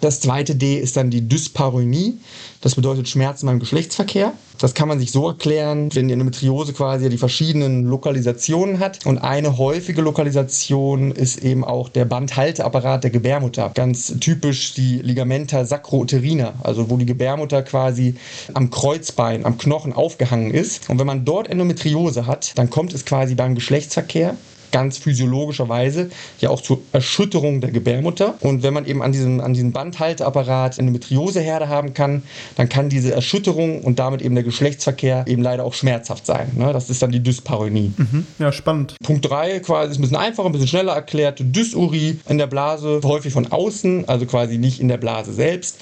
Das 0.00 0.20
zweite 0.20 0.54
D 0.54 0.78
ist 0.78 0.96
dann 0.96 1.10
die 1.10 1.28
Dyspareunie. 1.28 2.18
Das 2.62 2.74
bedeutet 2.74 3.08
Schmerzen 3.08 3.46
beim 3.46 3.58
Geschlechtsverkehr. 3.58 4.32
Das 4.58 4.74
kann 4.74 4.88
man 4.88 4.98
sich 4.98 5.12
so 5.12 5.28
erklären, 5.28 5.88
wenn 5.94 6.08
die 6.08 6.12
Endometriose 6.12 6.72
quasi 6.74 7.08
die 7.08 7.16
verschiedenen 7.16 7.84
Lokalisationen 7.84 8.78
hat. 8.78 9.06
Und 9.06 9.18
eine 9.18 9.56
häufige 9.56 10.02
Lokalisation 10.02 11.12
ist 11.12 11.42
eben 11.42 11.64
auch 11.64 11.88
der 11.88 12.04
Bandhalteapparat 12.04 13.04
der 13.04 13.10
Gebärmutter. 13.10 13.70
Ganz 13.74 14.14
typisch 14.20 14.74
die 14.74 14.98
Ligamenta 14.98 15.64
sacrouterina, 15.64 16.54
also 16.62 16.90
wo 16.90 16.96
die 16.96 17.06
Gebärmutter 17.06 17.62
quasi 17.62 18.14
am 18.52 18.70
Kreuzbein, 18.70 19.46
am 19.46 19.56
Knochen 19.56 19.92
aufgehangen 19.92 20.50
ist. 20.50 20.88
Und 20.90 20.98
wenn 20.98 21.06
man 21.06 21.24
dort 21.24 21.48
Endometriose 21.48 22.26
hat, 22.26 22.52
dann 22.58 22.68
kommt 22.68 22.92
es 22.92 23.04
quasi 23.04 23.34
beim 23.34 23.54
Geschlechtsverkehr 23.54 24.36
ganz 24.72 24.98
physiologischerweise 24.98 26.10
ja 26.40 26.50
auch 26.50 26.60
zur 26.60 26.80
Erschütterung 26.92 27.60
der 27.60 27.70
Gebärmutter. 27.70 28.34
Und 28.40 28.62
wenn 28.62 28.74
man 28.74 28.86
eben 28.86 29.02
an 29.02 29.12
diesem, 29.12 29.40
an 29.40 29.52
diesem 29.52 29.72
Bandhalteapparat 29.72 30.78
eine 30.78 30.90
Metrioseherde 30.90 31.68
haben 31.68 31.94
kann, 31.94 32.22
dann 32.56 32.68
kann 32.68 32.88
diese 32.88 33.12
Erschütterung 33.12 33.82
und 33.82 33.98
damit 33.98 34.22
eben 34.22 34.34
der 34.34 34.44
Geschlechtsverkehr 34.44 35.24
eben 35.26 35.42
leider 35.42 35.64
auch 35.64 35.74
schmerzhaft 35.74 36.26
sein. 36.26 36.52
Ne? 36.56 36.72
Das 36.72 36.90
ist 36.90 37.02
dann 37.02 37.10
die 37.10 37.22
Dyspareunie. 37.22 37.92
Mhm. 37.96 38.26
Ja, 38.38 38.52
spannend. 38.52 38.96
Punkt 39.02 39.28
3 39.28 39.60
quasi 39.60 39.92
ist 39.92 39.98
ein 39.98 40.02
bisschen 40.02 40.16
einfacher, 40.16 40.48
ein 40.48 40.52
bisschen 40.52 40.68
schneller 40.68 40.92
erklärt. 40.92 41.38
Dysurie 41.40 42.18
in 42.28 42.38
der 42.38 42.46
Blase, 42.46 43.00
häufig 43.04 43.32
von 43.32 43.50
außen, 43.50 44.08
also 44.08 44.26
quasi 44.26 44.58
nicht 44.58 44.80
in 44.80 44.88
der 44.88 44.98
Blase 44.98 45.32
selbst, 45.32 45.78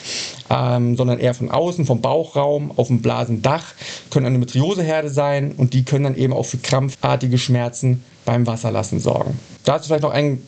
ähm, 0.50 0.96
sondern 0.96 1.18
eher 1.18 1.34
von 1.34 1.50
außen, 1.50 1.86
vom 1.86 2.00
Bauchraum, 2.00 2.72
auf 2.76 2.88
dem 2.88 3.02
Blasendach, 3.02 3.64
können 4.10 4.26
eine 4.26 4.38
Metrioseherde 4.38 5.08
sein 5.08 5.52
und 5.56 5.74
die 5.74 5.84
können 5.84 6.04
dann 6.04 6.16
eben 6.16 6.32
auch 6.32 6.44
für 6.44 6.58
krampfartige 6.58 7.38
Schmerzen 7.38 8.02
beim 8.28 8.46
Wasserlassen 8.46 9.00
sorgen. 9.00 9.38
Dazu 9.64 9.86
vielleicht 9.86 10.02
noch 10.02 10.12
ein 10.12 10.42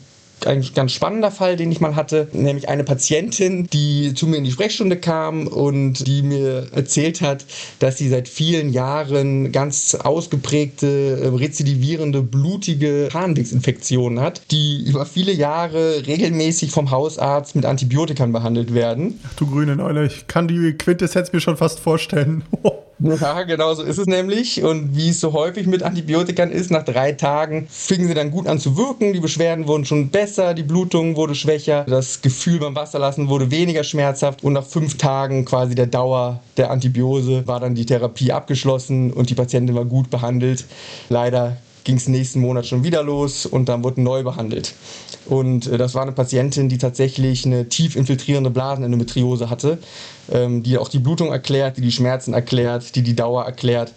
ein 0.45 0.65
ganz 0.73 0.91
spannender 0.91 1.29
Fall, 1.29 1.55
den 1.55 1.71
ich 1.71 1.81
mal 1.81 1.95
hatte, 1.95 2.27
nämlich 2.33 2.67
eine 2.67 2.83
Patientin, 2.83 3.67
die 3.71 4.15
zu 4.15 4.27
mir 4.27 4.37
in 4.37 4.43
die 4.43 4.51
Sprechstunde 4.51 4.97
kam 4.97 5.45
und 5.45 6.07
die 6.07 6.23
mir 6.23 6.67
erzählt 6.73 7.21
hat, 7.21 7.45
dass 7.77 7.99
sie 7.99 8.09
seit 8.09 8.27
vielen 8.27 8.73
Jahren 8.73 9.51
ganz 9.51 9.93
ausgeprägte, 9.93 11.19
äh, 11.21 11.27
rezidivierende, 11.27 12.23
blutige 12.23 13.09
Harnwegsinfektionen 13.13 14.19
hat, 14.19 14.41
die 14.49 14.83
über 14.87 15.05
viele 15.05 15.31
Jahre 15.31 16.07
regelmäßig 16.07 16.71
vom 16.71 16.89
Hausarzt 16.89 17.55
mit 17.55 17.65
Antibiotikern 17.65 18.31
behandelt 18.31 18.73
werden. 18.73 19.19
Ach 19.27 19.35
du 19.35 19.45
grüne 19.45 19.75
Neule, 19.75 20.07
ich 20.07 20.25
kann 20.25 20.47
die 20.47 20.73
Quintessenz 20.73 21.31
mir 21.31 21.39
schon 21.39 21.57
fast 21.57 21.79
vorstellen. 21.79 22.43
Ja, 23.21 23.43
genau 23.43 23.73
so 23.73 23.83
ist 23.83 23.97
es 23.97 24.07
nämlich. 24.07 24.63
Und 24.63 24.95
wie 24.95 25.09
es 25.09 25.19
so 25.19 25.33
häufig 25.33 25.65
mit 25.67 25.83
Antibiotikern 25.83 26.51
ist, 26.51 26.71
nach 26.71 26.83
drei 26.83 27.13
Tagen 27.13 27.67
fingen 27.69 28.07
sie 28.07 28.13
dann 28.13 28.31
gut 28.31 28.47
an 28.47 28.59
zu 28.59 28.77
wirken. 28.77 29.13
Die 29.13 29.19
Beschwerden 29.19 29.67
wurden 29.67 29.85
schon 29.85 30.09
besser, 30.09 30.53
die 30.53 30.63
Blutung 30.63 31.15
wurde 31.15 31.35
schwächer, 31.35 31.85
das 31.87 32.21
Gefühl 32.21 32.59
beim 32.59 32.75
Wasserlassen 32.75 33.27
wurde 33.27 33.49
weniger 33.51 33.83
schmerzhaft. 33.83 34.43
Und 34.43 34.53
nach 34.53 34.65
fünf 34.65 34.97
Tagen 34.97 35.45
quasi 35.45 35.75
der 35.75 35.87
Dauer 35.87 36.41
der 36.57 36.71
Antibiose 36.71 37.47
war 37.47 37.59
dann 37.59 37.75
die 37.75 37.85
Therapie 37.85 38.31
abgeschlossen 38.31 39.11
und 39.11 39.29
die 39.29 39.35
Patientin 39.35 39.75
war 39.75 39.85
gut 39.85 40.09
behandelt. 40.09 40.65
Leider 41.09 41.57
ging 41.83 41.95
es 41.95 42.07
nächsten 42.07 42.39
Monat 42.39 42.67
schon 42.67 42.83
wieder 42.83 43.01
los 43.03 43.45
und 43.45 43.67
dann 43.67 43.83
wurde 43.83 44.01
neu 44.01 44.23
behandelt. 44.23 44.73
Und 45.25 45.67
äh, 45.67 45.77
das 45.77 45.95
war 45.95 46.01
eine 46.01 46.11
Patientin, 46.11 46.69
die 46.69 46.77
tatsächlich 46.77 47.45
eine 47.45 47.69
tief 47.69 47.95
infiltrierende 47.95 48.49
Blasenendometriose 48.49 49.49
hatte, 49.49 49.77
ähm, 50.31 50.63
die 50.63 50.77
auch 50.77 50.89
die 50.89 50.99
Blutung 50.99 51.31
erklärt, 51.31 51.77
die 51.77 51.81
die 51.81 51.91
Schmerzen 51.91 52.33
erklärt, 52.33 52.95
die 52.95 53.03
die 53.03 53.15
Dauer 53.15 53.45
erklärt. 53.45 53.93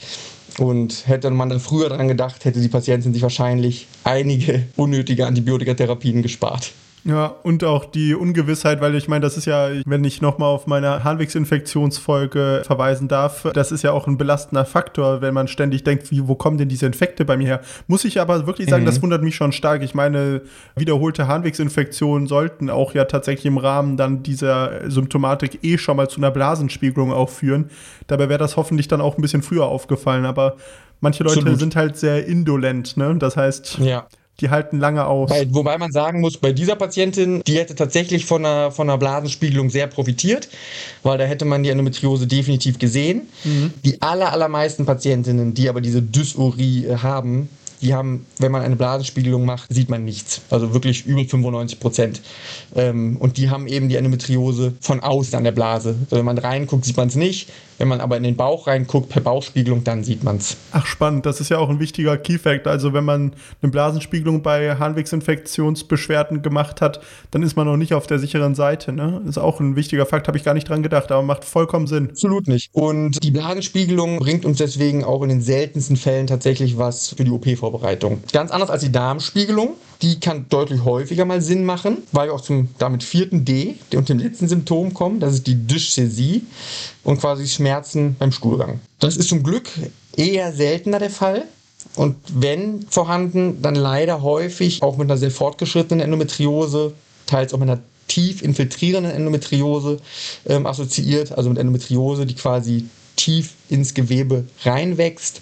Und 0.59 1.09
hätte 1.09 1.31
man 1.31 1.49
dann 1.49 1.59
früher 1.59 1.89
daran 1.89 2.07
gedacht, 2.07 2.45
hätte 2.45 2.61
die 2.61 2.69
Patientin 2.69 3.13
sich 3.13 3.23
wahrscheinlich 3.23 3.89
einige 4.05 4.65
unnötige 4.77 5.27
Antibiotikatherapien 5.27 6.23
gespart. 6.23 6.73
Ja, 7.05 7.27
und 7.43 7.63
auch 7.65 7.85
die 7.85 8.15
Ungewissheit, 8.15 8.81
weil 8.81 8.95
ich 8.95 9.09
meine, 9.09 9.21
das 9.21 9.37
ist 9.37 9.45
ja, 9.45 9.69
wenn 9.85 10.05
ich 10.05 10.23
nochmal 10.23 10.49
auf 10.49 10.67
meine 10.67 11.05
Harnwegsinfektionsfolge 11.05 12.63
verweisen 12.65 13.09
darf, 13.09 13.47
das 13.53 13.73
ist 13.73 13.83
ja 13.83 13.93
auch 13.93 14.07
ein 14.07 14.17
belastender 14.17 14.65
Faktor, 14.65 15.21
wenn 15.21 15.35
man 15.35 15.47
ständig 15.47 15.85
denkt, 15.85 16.11
wie, 16.11 16.27
wo 16.27 16.35
kommen 16.35 16.57
denn 16.57 16.71
diese 16.71 16.87
Infekte 16.87 17.27
bei 17.27 17.37
mir 17.37 17.47
her? 17.47 17.61
Muss 17.89 18.07
ich 18.07 18.21
aber 18.21 18.47
wirklich 18.47 18.71
sagen, 18.71 18.85
mhm. 18.85 18.87
das 18.87 19.03
wundert 19.03 19.23
mich 19.23 19.37
schon 19.37 19.53
stark. 19.53 19.83
Ich 19.83 19.95
meine, 19.95 20.43
wiederholte 20.77 21.29
Harnwegsinfektionen 21.29 22.27
sollten 22.27 22.71
auch 22.71 22.95
ja 22.95 23.05
tatsächlich 23.05 23.47
im 23.47 23.59
Rahmen 23.59 23.99
dann 23.99 24.23
dieser 24.23 24.91
Symptomatik 24.91 25.59
eh 25.63 25.77
schon 25.77 25.99
mal 25.99 26.09
zu 26.09 26.21
einer 26.21 26.31
Blasenspiegelung 26.31 27.13
auch 27.13 27.29
führen. 27.29 27.71
Dabei 28.07 28.31
wäre 28.31 28.39
das 28.39 28.57
hoffentlich 28.57 28.89
dann 28.89 29.03
auch 29.03 29.19
ein 29.19 29.23
bisschen 29.23 29.43
früher 29.43 29.67
aufgefallen, 29.67 30.25
aber 30.25 30.57
manche 31.01 31.23
Leute 31.23 31.41
Absolut. 31.41 31.61
sind 31.61 31.77
halt 31.77 31.99
sehr 31.99 32.27
indolent, 32.27 32.97
ne? 32.97 33.15
Das 33.19 33.37
heißt, 33.37 33.79
ja 33.81 34.07
die 34.41 34.51
halten 34.51 34.81
lange 34.81 35.07
aus. 35.07 35.31
Bei, 35.31 35.47
wobei 35.53 35.79
man 35.79 35.93
sagen 35.93 36.21
muss, 36.21 36.39
bei 36.39 36.53
dieser 36.53 36.77
Patientin, 36.77 37.43
die 37.47 37.59
hätte 37.59 37.75
tatsächlich 37.75 38.27
von 38.27 38.45
einer, 38.45 38.73
von 38.73 38.89
einer 38.89 38.99
Blasenspiegelung 38.99 39.71
sehr 39.71 39.87
profitiert, 39.87 40.49
weil 41.03 41.19
da 41.19 41.25
hätte 41.25 41.45
man 41.45 41.63
die 41.63 41.71
Endometriose 41.71 42.27
definitiv 42.27 42.79
gesehen. 42.79 43.29
Mhm. 43.45 43.73
Die 43.85 44.03
aller, 44.03 44.33
allermeisten 44.33 44.87
Patientinnen, 44.87 45.55
die 45.55 45.69
aber 45.69 45.81
diese 45.81 46.03
Dysurie 46.03 46.87
äh, 46.87 46.97
haben, 46.97 47.49
die 47.85 47.93
haben, 47.93 48.25
wenn 48.39 48.51
man 48.51 48.63
eine 48.63 48.77
Blasenspiegelung 48.77 49.45
macht, 49.45 49.73
sieht 49.73 49.91
man 49.91 50.05
nichts. 50.05 50.41
Also 50.49 50.73
wirklich 50.73 51.05
über 51.05 51.23
95 51.23 51.81
Prozent. 51.81 52.23
Ähm, 52.75 53.19
und 53.19 53.37
die 53.37 53.51
haben 53.51 53.67
eben 53.67 53.91
die 53.91 53.97
Endometriose 53.97 54.73
von 54.81 55.01
außen 55.01 55.37
an 55.37 55.45
der 55.45 55.53
Blase. 55.53 55.95
Also 56.05 56.17
wenn 56.17 56.25
man 56.25 56.39
reinguckt, 56.39 56.87
sieht 56.87 56.97
man 56.97 57.09
es 57.09 57.15
nicht. 57.15 57.51
Wenn 57.79 57.89
man 57.89 58.01
aber 58.01 58.17
in 58.17 58.23
den 58.23 58.37
Bauch 58.37 58.67
reinguckt, 58.67 59.09
per 59.09 59.21
Bauchspiegelung, 59.21 59.85
dann 59.85 60.05
sieht 60.05 60.23
man 60.25 60.37
es. 60.37 60.57
Ach, 60.73 60.87
spannend. 60.87 61.27
Das 61.27 61.41
ist 61.41 61.49
ja 61.49 61.59
auch 61.59 61.69
ein 61.69 61.81
wichtiger 61.81 62.17
Key-Fact. 62.17 62.67
Also, 62.67 62.93
wenn 62.93 63.05
man 63.05 63.33
eine 63.63 63.71
Blasenspiegelung 63.71 64.43
bei 64.43 64.77
Harnwegsinfektionsbeschwerden 64.77 66.43
gemacht 66.43 66.81
hat, 66.81 67.01
dann 67.31 67.43
ist 67.43 67.57
man 67.57 67.67
noch 67.67 67.77
nicht 67.77 67.95
auf 67.95 68.07
der 68.07 68.19
sicheren 68.19 68.55
Seite. 68.55 68.93
Ne? 68.93 69.23
Ist 69.27 69.39
auch 69.39 69.61
ein 69.61 69.77
wichtiger 69.77 70.07
Fakt, 70.07 70.29
habe 70.29 70.39
ich 70.39 70.45
gar 70.45 70.55
nicht 70.55 70.69
dran 70.69 70.83
gedacht, 70.83 71.11
aber 71.11 71.23
macht 71.23 71.45
vollkommen 71.45 71.87
Sinn. 71.87 72.11
Absolut 72.11 72.49
nicht. 72.49 72.71
Und 72.73 73.23
die 73.23 73.31
Blasenspiegelung 73.31 74.19
bringt 74.19 74.45
uns 74.45 74.59
deswegen 74.59 75.05
auch 75.05 75.23
in 75.23 75.29
den 75.29 75.43
seltensten 75.43 75.97
Fällen 75.97 76.27
tatsächlich 76.27 76.79
was 76.79 77.09
für 77.09 77.25
die 77.25 77.31
OP-Vorbereitung. 77.31 78.23
Ganz 78.33 78.51
anders 78.51 78.71
als 78.71 78.83
die 78.83 78.93
Darmspiegelung. 78.93 79.75
Die 80.05 80.21
kann 80.21 80.45
deutlich 80.51 80.85
häufiger 80.85 81.25
mal 81.25 81.41
Sinn 81.41 81.65
machen, 81.65 82.03
weil 82.13 82.29
wir 82.29 82.35
auch 82.35 82.43
zum 82.43 82.69
damit 82.77 83.03
vierten 83.03 83.47
D 83.47 83.77
und 83.95 84.11
dem 84.11 84.19
letzten 84.19 84.49
Symptom 84.49 84.93
kommen. 84.93 85.19
Das 85.19 85.33
ist 85.33 85.47
die 85.47 85.67
Dyschäsie 85.67 86.43
und 87.05 87.21
quasi 87.21 87.49
Schmerzen 87.49 88.15
beim 88.19 88.31
Stuhlgang. 88.31 88.81
Das 88.99 89.17
ist 89.17 89.31
zum 89.31 89.43
Glück 89.43 89.71
eher 90.15 90.53
seltener 90.53 90.99
der 90.99 91.09
Fall. 91.09 91.45
Und 91.97 92.17
wenn 92.35 92.85
vorhanden, 92.91 93.63
dann 93.63 93.77
leider 93.77 94.21
häufig 94.21 94.83
auch 94.83 94.99
mit 94.99 95.11
einer 95.11 95.17
sehr 95.17 95.31
fortgeschrittenen 95.31 96.05
Endometriose, 96.05 96.93
teils 97.25 97.55
auch 97.55 97.59
mit 97.59 97.71
einer 97.71 97.81
tief 98.07 98.43
infiltrierenden 98.43 99.11
Endometriose 99.11 100.01
ähm, 100.47 100.67
assoziiert, 100.67 101.33
also 101.33 101.49
mit 101.49 101.59
Endometriose, 101.59 102.27
die 102.27 102.35
quasi 102.35 102.85
tief 103.17 103.55
ins 103.71 103.95
Gewebe 103.95 104.45
reinwächst. 104.65 105.41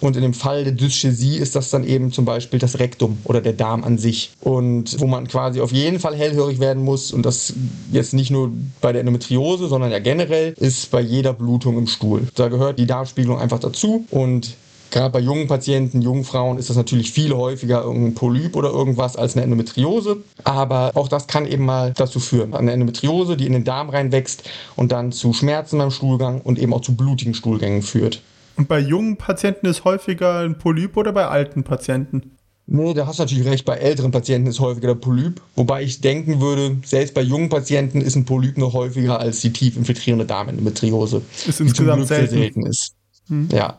Und 0.00 0.16
in 0.16 0.22
dem 0.22 0.34
Fall 0.34 0.64
der 0.64 0.72
Dyschäsie 0.72 1.36
ist 1.36 1.56
das 1.56 1.70
dann 1.70 1.84
eben 1.84 2.12
zum 2.12 2.24
Beispiel 2.24 2.58
das 2.58 2.78
Rektum 2.78 3.18
oder 3.24 3.40
der 3.40 3.52
Darm 3.52 3.84
an 3.84 3.98
sich. 3.98 4.32
Und 4.40 4.98
wo 5.00 5.06
man 5.06 5.28
quasi 5.28 5.60
auf 5.60 5.72
jeden 5.72 6.00
Fall 6.00 6.16
hellhörig 6.16 6.58
werden 6.58 6.84
muss, 6.84 7.12
und 7.12 7.26
das 7.26 7.52
jetzt 7.92 8.14
nicht 8.14 8.30
nur 8.30 8.50
bei 8.80 8.92
der 8.92 9.00
Endometriose, 9.00 9.68
sondern 9.68 9.90
ja 9.90 9.98
generell, 9.98 10.54
ist 10.58 10.90
bei 10.90 11.00
jeder 11.00 11.32
Blutung 11.32 11.76
im 11.78 11.86
Stuhl. 11.86 12.26
Da 12.34 12.48
gehört 12.48 12.78
die 12.78 12.86
Darmspiegelung 12.86 13.38
einfach 13.38 13.58
dazu. 13.58 14.04
Und 14.10 14.56
Gerade 14.90 15.10
bei 15.10 15.20
jungen 15.20 15.46
Patienten, 15.46 16.02
jungen 16.02 16.24
Frauen 16.24 16.58
ist 16.58 16.68
das 16.68 16.76
natürlich 16.76 17.12
viel 17.12 17.32
häufiger 17.32 17.82
irgendein 17.82 18.14
Polyp 18.14 18.56
oder 18.56 18.70
irgendwas 18.70 19.16
als 19.16 19.34
eine 19.34 19.44
Endometriose. 19.44 20.18
Aber 20.42 20.90
auch 20.94 21.06
das 21.06 21.28
kann 21.28 21.46
eben 21.46 21.64
mal 21.64 21.92
dazu 21.96 22.18
führen. 22.18 22.54
Eine 22.54 22.72
Endometriose, 22.72 23.36
die 23.36 23.46
in 23.46 23.52
den 23.52 23.64
Darm 23.64 23.88
reinwächst 23.88 24.42
und 24.74 24.90
dann 24.90 25.12
zu 25.12 25.32
Schmerzen 25.32 25.78
beim 25.78 25.92
Stuhlgang 25.92 26.40
und 26.40 26.58
eben 26.58 26.74
auch 26.74 26.80
zu 26.80 26.96
blutigen 26.96 27.34
Stuhlgängen 27.34 27.82
führt. 27.82 28.20
Und 28.56 28.68
bei 28.68 28.78
jungen 28.78 29.16
Patienten 29.16 29.66
ist 29.66 29.84
häufiger 29.84 30.40
ein 30.40 30.58
Polyp 30.58 30.96
oder 30.96 31.12
bei 31.12 31.26
alten 31.26 31.64
Patienten? 31.64 32.36
Nee, 32.72 32.94
da 32.94 33.04
hast 33.06 33.18
du 33.18 33.24
natürlich 33.24 33.46
recht. 33.46 33.64
Bei 33.64 33.76
älteren 33.76 34.12
Patienten 34.12 34.48
ist 34.48 34.60
häufiger 34.60 34.88
der 34.88 34.94
Polyp. 34.94 35.40
Wobei 35.56 35.82
ich 35.82 36.00
denken 36.00 36.40
würde, 36.40 36.76
selbst 36.84 37.14
bei 37.14 37.20
jungen 37.20 37.48
Patienten 37.48 38.00
ist 38.00 38.14
ein 38.14 38.24
Polyp 38.24 38.58
noch 38.58 38.74
häufiger 38.74 39.18
als 39.18 39.40
die 39.40 39.52
tief 39.52 39.76
infiltrierende 39.76 40.24
Darmendometriose. 40.24 41.22
Ist 41.48 41.60
insgesamt 41.60 42.06
selten. 42.06 42.34
selten 42.34 42.66
ist. 42.66 42.94
Hm. 43.26 43.48
Ja. 43.52 43.78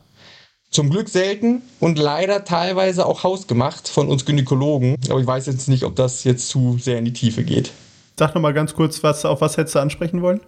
Zum 0.71 0.89
Glück 0.89 1.07
selten 1.07 1.62
und 1.79 1.97
leider 1.97 2.43
teilweise 2.43 3.05
auch 3.05 3.24
hausgemacht 3.24 3.88
von 3.88 4.09
uns 4.09 4.26
Gynäkologen. 4.26 4.97
Aber 5.09 5.22
ich 5.22 5.28
weiß 5.28 5.45
jetzt 5.45 5.69
nicht, 5.69 5.84
ob 5.84 5.95
das 5.95 6.26
jetzt 6.26 6.49
zu 6.49 6.78
sehr 6.78 6.97
in 6.97 7.05
die 7.05 7.13
Tiefe 7.13 7.43
geht. 7.45 7.72
Sag 8.19 8.36
noch 8.36 8.41
mal 8.41 8.53
ganz 8.53 8.74
kurz, 8.74 9.03
was, 9.03 9.24
auf 9.24 9.39
was 9.39 9.55
hättest 9.55 9.76
du 9.76 9.80
ansprechen 9.80 10.22
wollen? 10.22 10.41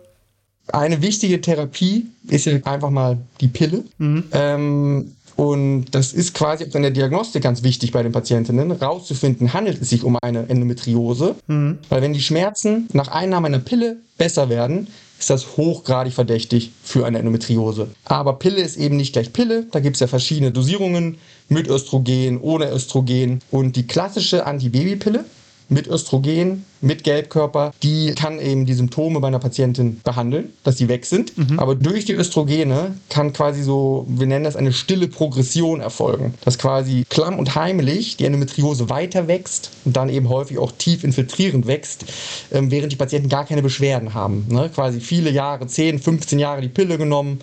Eine 0.72 1.02
wichtige 1.02 1.42
Therapie 1.42 2.08
ist 2.28 2.46
ja 2.46 2.54
einfach 2.64 2.90
mal 2.90 3.18
die 3.42 3.48
Pille. 3.48 3.84
Mhm. 3.98 4.24
Ähm, 4.32 5.12
und 5.36 5.86
das 5.92 6.14
ist 6.14 6.34
quasi 6.34 6.66
auch 6.66 6.76
in 6.76 6.84
der 6.84 6.92
Diagnostik 6.92 7.44
ganz 7.44 7.64
wichtig 7.64 7.92
bei 7.92 8.04
den 8.04 8.12
Patientinnen, 8.12 8.72
rauszufinden, 8.72 9.54
handelt 9.54 9.82
es 9.82 9.90
sich 9.90 10.04
um 10.04 10.18
eine 10.22 10.48
Endometriose. 10.48 11.36
Mhm. 11.48 11.80
Weil 11.90 12.02
wenn 12.02 12.14
die 12.14 12.22
Schmerzen 12.22 12.88
nach 12.94 13.08
Einnahme 13.08 13.48
einer 13.48 13.60
Pille 13.60 13.98
besser 14.18 14.50
werden, 14.50 14.88
ist 15.20 15.30
das 15.30 15.58
hochgradig 15.58 16.14
verdächtig 16.14 16.72
für 16.84 17.06
eine 17.06 17.18
Endometriose. 17.20 17.88
Aber 18.06 18.34
Pille 18.40 18.62
ist 18.62 18.78
eben 18.78 18.98
nicht 18.98 19.14
gleich 19.14 19.34
Pille. 19.34 19.66
Da 19.72 19.80
gibt 19.80 19.96
es 19.96 20.02
ja 20.02 20.08
verschiedene 20.08 20.52
Dosierungen 20.52 21.18
mit 21.50 21.68
Östrogen, 21.68 22.40
ohne 22.42 22.70
Östrogen. 22.72 23.42
Und 23.50 23.76
die 23.76 23.88
klassische 23.88 24.46
Antibabypille, 24.46 25.26
mit 25.70 25.88
Östrogen, 25.88 26.66
mit 26.82 27.04
Gelbkörper, 27.04 27.74
die 27.82 28.14
kann 28.14 28.40
eben 28.40 28.66
die 28.66 28.74
Symptome 28.74 29.20
bei 29.20 29.28
einer 29.28 29.40
Patientin 29.40 30.02
behandeln, 30.04 30.50
dass 30.64 30.78
sie 30.78 30.90
weg 30.90 31.06
sind. 31.06 31.38
Mhm. 31.38 31.60
Aber 31.60 31.76
durch 31.76 32.06
die 32.06 32.14
Östrogene 32.14 32.96
kann 33.10 33.34
quasi 33.34 33.64
so, 33.64 34.06
wir 34.10 34.28
nennen 34.28 34.44
das 34.44 34.56
eine 34.56 34.74
stille 34.74 35.08
Progression 35.08 35.80
erfolgen, 35.80 36.34
dass 36.44 36.58
quasi 36.58 37.06
klamm 37.10 37.40
und 37.40 37.56
heimlich 37.56 38.18
die 38.18 38.26
Endometriose 38.26 38.90
weiter 38.90 39.28
wächst 39.28 39.72
und 39.86 39.96
dann 39.96 40.10
eben 40.10 40.30
häufig 40.30 40.58
auch 40.58 40.72
tief 40.72 41.04
infiltrierend 41.04 41.68
wächst, 41.68 42.06
ähm, 42.52 42.70
während 42.70 42.92
die 42.92 42.98
Patienten 42.98 43.30
gar 43.30 43.46
keine 43.46 43.62
Beschwerden 43.62 44.14
haben. 44.14 44.46
Ne? 44.50 44.70
Quasi 44.74 45.00
viele 45.00 45.30
Jahre, 45.30 45.68
10, 45.68 46.00
15 46.00 46.40
Jahre 46.40 46.62
die 46.62 46.70
Pille 46.70 46.98
genommen, 46.98 47.40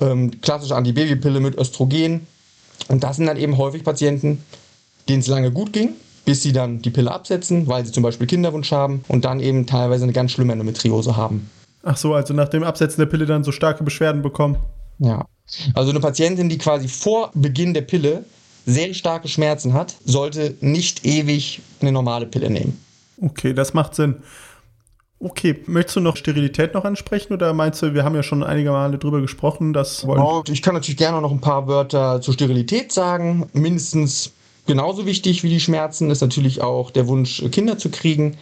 ähm, 0.00 0.40
klassische 0.40 0.76
Antibabypille 0.76 1.40
mit 1.40 1.56
Östrogen. 1.56 2.26
Und 2.86 3.02
das 3.02 3.16
sind 3.16 3.26
dann 3.26 3.36
eben 3.36 3.58
häufig 3.58 3.82
Patienten, 3.82 4.42
denen 5.08 5.20
es 5.20 5.26
lange 5.26 5.50
gut 5.50 5.72
ging, 5.72 5.90
bis 6.28 6.42
sie 6.42 6.52
dann 6.52 6.82
die 6.82 6.90
Pille 6.90 7.10
absetzen, 7.10 7.68
weil 7.68 7.86
sie 7.86 7.90
zum 7.90 8.02
Beispiel 8.02 8.26
Kinderwunsch 8.26 8.70
haben 8.70 9.02
und 9.08 9.24
dann 9.24 9.40
eben 9.40 9.64
teilweise 9.64 10.02
eine 10.02 10.12
ganz 10.12 10.32
schlimme 10.32 10.52
Endometriose 10.52 11.16
haben. 11.16 11.48
Ach 11.82 11.96
so, 11.96 12.12
also 12.12 12.34
nach 12.34 12.50
dem 12.50 12.64
Absetzen 12.64 13.00
der 13.00 13.06
Pille 13.06 13.24
dann 13.24 13.44
so 13.44 13.50
starke 13.50 13.82
Beschwerden 13.82 14.20
bekommen. 14.20 14.58
Ja. 14.98 15.24
Also 15.72 15.88
eine 15.88 16.00
Patientin, 16.00 16.50
die 16.50 16.58
quasi 16.58 16.86
vor 16.86 17.30
Beginn 17.32 17.72
der 17.72 17.80
Pille 17.80 18.26
sehr 18.66 18.92
starke 18.92 19.26
Schmerzen 19.26 19.72
hat, 19.72 19.96
sollte 20.04 20.54
nicht 20.60 21.06
ewig 21.06 21.62
eine 21.80 21.92
normale 21.92 22.26
Pille 22.26 22.50
nehmen. 22.50 22.78
Okay, 23.22 23.54
das 23.54 23.72
macht 23.72 23.94
Sinn. 23.94 24.16
Okay, 25.20 25.62
möchtest 25.64 25.96
du 25.96 26.00
noch 26.00 26.18
Sterilität 26.18 26.74
noch 26.74 26.84
ansprechen 26.84 27.32
oder 27.32 27.54
meinst 27.54 27.80
du, 27.80 27.94
wir 27.94 28.04
haben 28.04 28.14
ja 28.14 28.22
schon 28.22 28.44
einige 28.44 28.70
Male 28.70 28.98
drüber 28.98 29.22
gesprochen, 29.22 29.72
dass 29.72 30.06
wollen 30.06 30.42
Ich 30.52 30.60
kann 30.60 30.74
natürlich 30.74 30.98
gerne 30.98 31.22
noch 31.22 31.32
ein 31.32 31.40
paar 31.40 31.66
Wörter 31.68 32.20
zur 32.20 32.34
Sterilität 32.34 32.92
sagen. 32.92 33.48
Mindestens 33.54 34.32
genauso 34.68 35.06
wichtig 35.06 35.42
wie 35.42 35.48
die 35.48 35.58
Schmerzen 35.58 36.10
ist 36.10 36.20
natürlich 36.20 36.62
auch 36.62 36.92
der 36.92 37.08
Wunsch, 37.08 37.42
Kinder 37.50 37.78
zu 37.78 37.90
kriegen. 37.90 38.36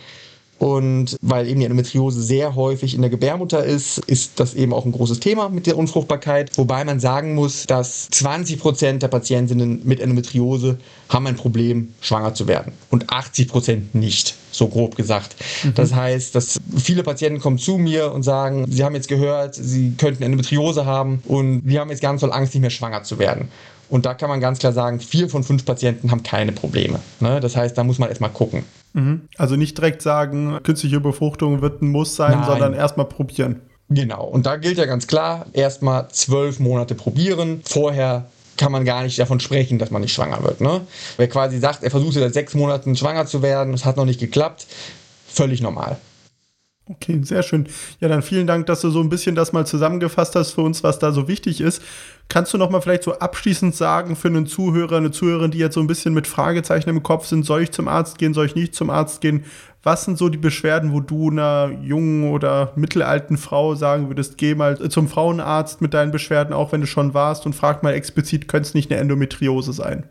Und 0.58 1.16
weil 1.20 1.48
eben 1.48 1.60
die 1.60 1.66
Endometriose 1.66 2.22
sehr 2.22 2.54
häufig 2.54 2.94
in 2.94 3.02
der 3.02 3.10
Gebärmutter 3.10 3.64
ist, 3.64 3.98
ist 3.98 4.40
das 4.40 4.54
eben 4.54 4.72
auch 4.72 4.86
ein 4.86 4.92
großes 4.92 5.20
Thema 5.20 5.50
mit 5.50 5.66
der 5.66 5.76
Unfruchtbarkeit. 5.76 6.56
Wobei 6.56 6.84
man 6.84 6.98
sagen 6.98 7.34
muss, 7.34 7.66
dass 7.66 8.08
20 8.10 8.58
Prozent 8.58 9.02
der 9.02 9.08
Patientinnen 9.08 9.82
mit 9.84 10.00
Endometriose 10.00 10.78
haben 11.10 11.26
ein 11.26 11.36
Problem, 11.36 11.94
schwanger 12.00 12.34
zu 12.34 12.48
werden. 12.48 12.72
Und 12.90 13.10
80 13.10 13.48
Prozent 13.48 13.94
nicht, 13.94 14.34
so 14.50 14.68
grob 14.68 14.96
gesagt. 14.96 15.36
Mhm. 15.62 15.74
Das 15.74 15.94
heißt, 15.94 16.34
dass 16.34 16.58
viele 16.76 17.02
Patienten 17.02 17.40
kommen 17.40 17.58
zu 17.58 17.76
mir 17.76 18.12
und 18.12 18.22
sagen, 18.22 18.64
sie 18.70 18.82
haben 18.82 18.94
jetzt 18.94 19.08
gehört, 19.08 19.54
sie 19.54 19.92
könnten 19.98 20.22
Endometriose 20.22 20.86
haben 20.86 21.22
und 21.26 21.62
wir 21.64 21.80
haben 21.80 21.90
jetzt 21.90 22.02
ganz 22.02 22.22
doll 22.22 22.32
Angst, 22.32 22.54
nicht 22.54 22.62
mehr 22.62 22.70
schwanger 22.70 23.02
zu 23.02 23.18
werden. 23.18 23.48
Und 23.88 24.06
da 24.06 24.14
kann 24.14 24.28
man 24.28 24.40
ganz 24.40 24.58
klar 24.58 24.72
sagen, 24.72 25.00
vier 25.00 25.28
von 25.28 25.44
fünf 25.44 25.64
Patienten 25.64 26.10
haben 26.10 26.22
keine 26.22 26.52
Probleme. 26.52 27.00
Ne? 27.20 27.40
Das 27.40 27.56
heißt, 27.56 27.78
da 27.78 27.84
muss 27.84 27.98
man 27.98 28.08
erstmal 28.08 28.30
gucken. 28.30 28.64
Mhm. 28.96 29.28
Also 29.36 29.56
nicht 29.56 29.76
direkt 29.76 30.00
sagen, 30.00 30.58
künstliche 30.62 31.00
Befruchtung 31.00 31.60
wird 31.60 31.82
ein 31.82 31.88
Muss 31.88 32.16
sein, 32.16 32.38
Nein. 32.38 32.46
sondern 32.46 32.74
erstmal 32.74 33.06
probieren. 33.06 33.60
Genau. 33.90 34.24
Und 34.24 34.46
da 34.46 34.56
gilt 34.56 34.78
ja 34.78 34.86
ganz 34.86 35.06
klar, 35.06 35.46
erstmal 35.52 36.08
zwölf 36.08 36.58
Monate 36.58 36.94
probieren. 36.94 37.60
Vorher 37.64 38.26
kann 38.56 38.72
man 38.72 38.86
gar 38.86 39.02
nicht 39.02 39.18
davon 39.18 39.38
sprechen, 39.38 39.78
dass 39.78 39.90
man 39.90 40.00
nicht 40.00 40.14
schwanger 40.14 40.42
wird. 40.42 40.62
Ne? 40.62 40.80
Wer 41.18 41.28
quasi 41.28 41.58
sagt, 41.58 41.84
er 41.84 41.90
versucht 41.90 42.14
seit 42.14 42.32
sechs 42.32 42.54
Monaten 42.54 42.96
schwanger 42.96 43.26
zu 43.26 43.42
werden, 43.42 43.74
es 43.74 43.84
hat 43.84 43.98
noch 43.98 44.06
nicht 44.06 44.18
geklappt, 44.18 44.66
völlig 45.28 45.60
normal. 45.60 45.98
Okay, 46.88 47.20
sehr 47.24 47.42
schön. 47.42 47.66
Ja, 47.98 48.06
dann 48.06 48.22
vielen 48.22 48.46
Dank, 48.46 48.66
dass 48.66 48.80
du 48.80 48.90
so 48.90 49.00
ein 49.00 49.08
bisschen 49.08 49.34
das 49.34 49.52
mal 49.52 49.66
zusammengefasst 49.66 50.36
hast 50.36 50.52
für 50.52 50.60
uns, 50.60 50.84
was 50.84 51.00
da 51.00 51.10
so 51.10 51.26
wichtig 51.26 51.60
ist. 51.60 51.82
Kannst 52.28 52.54
du 52.54 52.58
noch 52.58 52.70
mal 52.70 52.80
vielleicht 52.80 53.02
so 53.02 53.18
abschließend 53.18 53.74
sagen 53.74 54.14
für 54.14 54.28
einen 54.28 54.46
Zuhörer, 54.46 54.98
eine 54.98 55.10
Zuhörerin, 55.10 55.50
die 55.50 55.58
jetzt 55.58 55.74
so 55.74 55.80
ein 55.80 55.88
bisschen 55.88 56.14
mit 56.14 56.28
Fragezeichen 56.28 56.88
im 56.88 57.02
Kopf 57.02 57.26
sind, 57.26 57.44
soll 57.44 57.62
ich 57.62 57.72
zum 57.72 57.88
Arzt 57.88 58.18
gehen, 58.18 58.34
soll 58.34 58.46
ich 58.46 58.54
nicht 58.54 58.76
zum 58.76 58.90
Arzt 58.90 59.20
gehen? 59.20 59.44
Was 59.82 60.04
sind 60.04 60.16
so 60.16 60.28
die 60.28 60.38
Beschwerden, 60.38 60.92
wo 60.92 61.00
du 61.00 61.28
einer 61.30 61.72
jungen 61.82 62.30
oder 62.30 62.72
mittelalten 62.76 63.36
Frau 63.36 63.74
sagen 63.74 64.06
würdest, 64.08 64.38
geh 64.38 64.54
mal 64.54 64.78
zum 64.88 65.08
Frauenarzt 65.08 65.80
mit 65.80 65.92
deinen 65.92 66.12
Beschwerden, 66.12 66.52
auch 66.54 66.70
wenn 66.70 66.82
du 66.82 66.86
schon 66.86 67.14
warst 67.14 67.46
und 67.46 67.54
frag 67.54 67.82
mal 67.82 67.94
explizit, 67.94 68.46
könnte 68.46 68.68
es 68.68 68.74
nicht 68.74 68.92
eine 68.92 69.00
Endometriose 69.00 69.72
sein? 69.72 70.08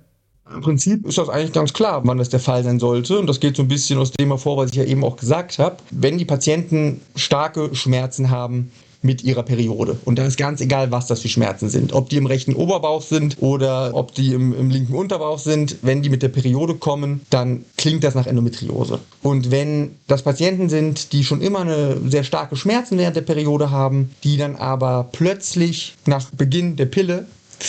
Im 0.53 0.61
Prinzip 0.61 1.05
ist 1.05 1.17
das 1.17 1.27
eigentlich 1.27 1.53
ganz 1.53 1.73
klar, 1.73 2.01
wann 2.05 2.17
das 2.17 2.29
der 2.29 2.39
Fall 2.39 2.63
sein 2.63 2.79
sollte. 2.79 3.19
Und 3.19 3.27
das 3.27 3.39
geht 3.39 3.55
so 3.55 3.63
ein 3.63 3.67
bisschen 3.67 3.97
aus 3.97 4.11
dem 4.11 4.29
hervor, 4.29 4.57
was 4.57 4.71
ich 4.71 4.77
ja 4.77 4.83
eben 4.83 5.03
auch 5.03 5.17
gesagt 5.17 5.57
habe. 5.57 5.77
Wenn 5.89 6.17
die 6.17 6.25
Patienten 6.25 7.01
starke 7.15 7.73
Schmerzen 7.73 8.29
haben, 8.29 8.71
mit 9.05 9.23
ihrer 9.23 9.43
Periode. 9.43 9.97
Und 10.03 10.17
da 10.17 10.25
ist 10.25 10.35
ganz 10.35 10.59
egal, 10.61 10.91
was 10.91 11.07
das 11.07 11.21
für 11.21 11.29
Schmerzen 11.29 11.69
sind. 11.69 11.93
Ob 11.93 12.09
die 12.09 12.17
im 12.17 12.25
rechten 12.25 12.55
Oberbauch 12.55 13.01
sind 13.01 13.37
oder 13.39 13.91
ob 13.93 14.13
die 14.15 14.33
im, 14.33 14.57
im, 14.57 14.69
linken 14.69 14.95
Unterbauch 14.95 15.37
sind. 15.37 15.77
Wenn 15.83 16.01
die 16.01 16.09
mit 16.09 16.23
der 16.23 16.29
Periode 16.29 16.73
kommen, 16.73 17.21
dann 17.29 17.63
klingt 17.77 18.03
das 18.03 18.15
nach 18.15 18.25
Endometriose. 18.25 18.99
Und 19.21 19.51
wenn 19.51 19.95
das 20.07 20.23
Patienten 20.23 20.69
sind, 20.69 21.13
die 21.13 21.23
schon 21.23 21.41
immer 21.41 21.59
eine 21.59 21.97
sehr 22.07 22.23
starke 22.23 22.55
Schmerzen 22.55 22.97
während 22.97 23.15
der 23.15 23.21
Periode 23.21 23.69
haben, 23.69 24.09
die 24.23 24.37
dann 24.37 24.55
aber 24.55 25.07
plötzlich 25.11 25.93
nach 26.05 26.31
Beginn 26.31 26.75
der 26.75 26.87
Pille 26.87 27.27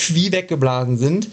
wie 0.09 0.33
weggeblasen 0.33 0.97
sind, 0.97 1.29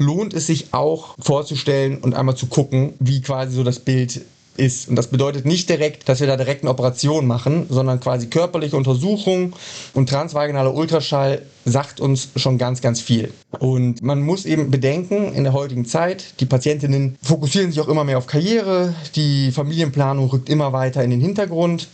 lohnt 0.00 0.34
es 0.34 0.46
sich 0.46 0.72
auch 0.72 1.14
vorzustellen 1.20 1.98
und 1.98 2.14
einmal 2.14 2.36
zu 2.36 2.46
gucken, 2.46 2.94
wie 2.98 3.20
quasi 3.20 3.54
so 3.54 3.62
das 3.62 3.78
Bild 3.80 4.22
ist. 4.56 4.88
Und 4.88 4.96
das 4.96 5.08
bedeutet 5.08 5.46
nicht 5.46 5.68
direkt, 5.68 6.08
dass 6.08 6.20
wir 6.20 6.26
da 6.26 6.36
direkt 6.36 6.62
eine 6.62 6.70
Operation 6.70 7.26
machen, 7.26 7.66
sondern 7.68 8.00
quasi 8.00 8.26
körperliche 8.28 8.76
Untersuchung 8.76 9.54
und 9.94 10.08
transvaginaler 10.08 10.74
Ultraschall 10.74 11.42
sagt 11.64 12.00
uns 12.00 12.28
schon 12.36 12.58
ganz, 12.58 12.80
ganz 12.80 13.00
viel. 13.00 13.32
Und 13.58 14.02
man 14.02 14.20
muss 14.20 14.46
eben 14.46 14.70
bedenken, 14.70 15.32
in 15.34 15.44
der 15.44 15.52
heutigen 15.52 15.84
Zeit, 15.84 16.40
die 16.40 16.46
Patientinnen 16.46 17.16
fokussieren 17.22 17.70
sich 17.70 17.80
auch 17.80 17.88
immer 17.88 18.04
mehr 18.04 18.18
auf 18.18 18.26
Karriere, 18.26 18.94
die 19.14 19.52
Familienplanung 19.52 20.28
rückt 20.30 20.48
immer 20.48 20.72
weiter 20.72 21.04
in 21.04 21.10
den 21.10 21.20
Hintergrund. 21.20 21.88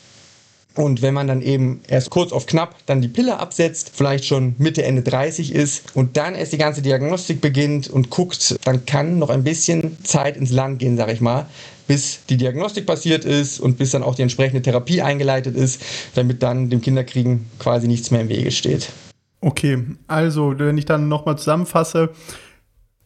Und 0.77 1.01
wenn 1.01 1.15
man 1.15 1.27
dann 1.27 1.41
eben 1.41 1.81
erst 1.89 2.11
kurz 2.11 2.33
auf 2.33 2.45
knapp 2.45 2.77
dann 2.85 3.01
die 3.01 3.09
Pille 3.09 3.39
absetzt, 3.39 3.93
vielleicht 3.95 4.27
schon 4.27 4.55
Mitte, 4.59 4.83
Ende 4.85 5.03
30 5.03 5.55
ist 5.55 5.97
und 5.97 6.19
dann 6.19 6.35
erst 6.35 6.53
die 6.53 6.59
ganze 6.59 6.83
Diagnostik 6.83 7.41
beginnt 7.41 7.89
und 7.89 8.11
guckt, 8.11 8.57
dann 8.65 8.85
kann 8.85 9.19
noch 9.19 9.31
ein 9.31 9.43
bisschen 9.43 9.97
Zeit 10.05 10.37
ins 10.37 10.51
Land 10.51 10.79
gehen, 10.79 10.99
sag 10.99 11.11
ich 11.11 11.23
mal, 11.23 11.47
bis 11.87 12.21
die 12.29 12.37
Diagnostik 12.37 12.85
passiert 12.85 13.25
ist 13.25 13.59
und 13.59 13.79
bis 13.79 13.93
dann 13.93 14.03
auch 14.03 14.15
die 14.15 14.23
entsprechende 14.23 14.61
Therapie 14.61 15.01
eingeleitet 15.01 15.57
ist, 15.57 15.81
damit 16.15 16.43
dann 16.43 16.69
dem 16.69 16.83
Kinderkriegen 16.83 17.47
quasi 17.59 17.89
nichts 17.89 18.11
mehr 18.11 18.21
im 18.21 18.29
Wege 18.29 18.51
steht. 18.51 18.91
Okay, 19.41 19.83
also 20.09 20.59
wenn 20.59 20.77
ich 20.77 20.85
dann 20.85 21.09
nochmal 21.09 21.39
zusammenfasse, 21.39 22.11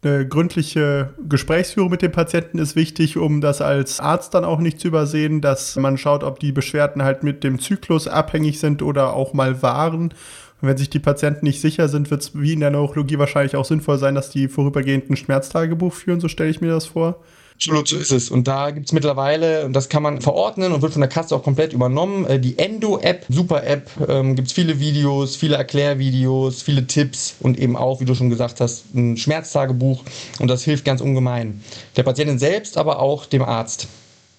eine 0.03 0.27
gründliche 0.27 1.13
Gesprächsführung 1.29 1.91
mit 1.91 2.01
dem 2.01 2.11
Patienten 2.11 2.57
ist 2.57 2.75
wichtig, 2.75 3.17
um 3.17 3.39
das 3.39 3.61
als 3.61 3.99
Arzt 3.99 4.33
dann 4.33 4.45
auch 4.45 4.59
nicht 4.59 4.79
zu 4.79 4.87
übersehen, 4.87 5.41
dass 5.41 5.75
man 5.75 5.97
schaut, 5.97 6.23
ob 6.23 6.39
die 6.39 6.51
Beschwerden 6.51 7.03
halt 7.03 7.23
mit 7.23 7.43
dem 7.43 7.59
Zyklus 7.59 8.07
abhängig 8.07 8.59
sind 8.59 8.81
oder 8.81 9.13
auch 9.13 9.33
mal 9.33 9.61
waren. 9.61 10.13
Und 10.61 10.67
wenn 10.67 10.77
sich 10.77 10.89
die 10.89 10.99
Patienten 10.99 11.45
nicht 11.45 11.61
sicher 11.61 11.87
sind, 11.87 12.09
wird 12.09 12.21
es 12.21 12.39
wie 12.39 12.53
in 12.53 12.61
der 12.61 12.71
Neurologie 12.71 13.19
wahrscheinlich 13.19 13.55
auch 13.55 13.65
sinnvoll 13.65 13.99
sein, 13.99 14.15
dass 14.15 14.31
die 14.31 14.47
vorübergehend 14.47 15.09
ein 15.09 15.17
Schmerztagebuch 15.17 15.93
führen, 15.93 16.19
so 16.19 16.27
stelle 16.27 16.49
ich 16.49 16.61
mir 16.61 16.69
das 16.71 16.87
vor. 16.87 17.19
Absolut, 17.61 17.87
so 17.89 17.97
ist 17.97 18.11
es. 18.11 18.31
Und 18.31 18.47
da 18.47 18.71
gibt 18.71 18.87
es 18.87 18.91
mittlerweile, 18.91 19.65
und 19.67 19.73
das 19.73 19.87
kann 19.87 20.01
man 20.01 20.19
verordnen 20.19 20.71
und 20.71 20.81
wird 20.81 20.93
von 20.93 21.01
der 21.01 21.09
Kasse 21.09 21.35
auch 21.35 21.43
komplett 21.43 21.73
übernommen, 21.73 22.25
äh, 22.25 22.39
die 22.39 22.57
Endo-App, 22.57 23.23
super 23.29 23.63
App, 23.63 23.87
ähm, 24.09 24.35
gibt 24.35 24.47
es 24.47 24.53
viele 24.55 24.79
Videos, 24.79 25.35
viele 25.35 25.57
Erklärvideos, 25.57 26.63
viele 26.63 26.87
Tipps 26.87 27.35
und 27.39 27.59
eben 27.59 27.77
auch, 27.77 28.01
wie 28.01 28.05
du 28.05 28.15
schon 28.15 28.31
gesagt 28.31 28.61
hast, 28.61 28.95
ein 28.95 29.15
Schmerztagebuch. 29.15 30.03
Und 30.39 30.47
das 30.47 30.63
hilft 30.63 30.85
ganz 30.85 31.01
ungemein. 31.01 31.61
Der 31.97 32.01
Patientin 32.01 32.39
selbst, 32.39 32.79
aber 32.79 32.99
auch 32.99 33.27
dem 33.27 33.43
Arzt. 33.43 33.87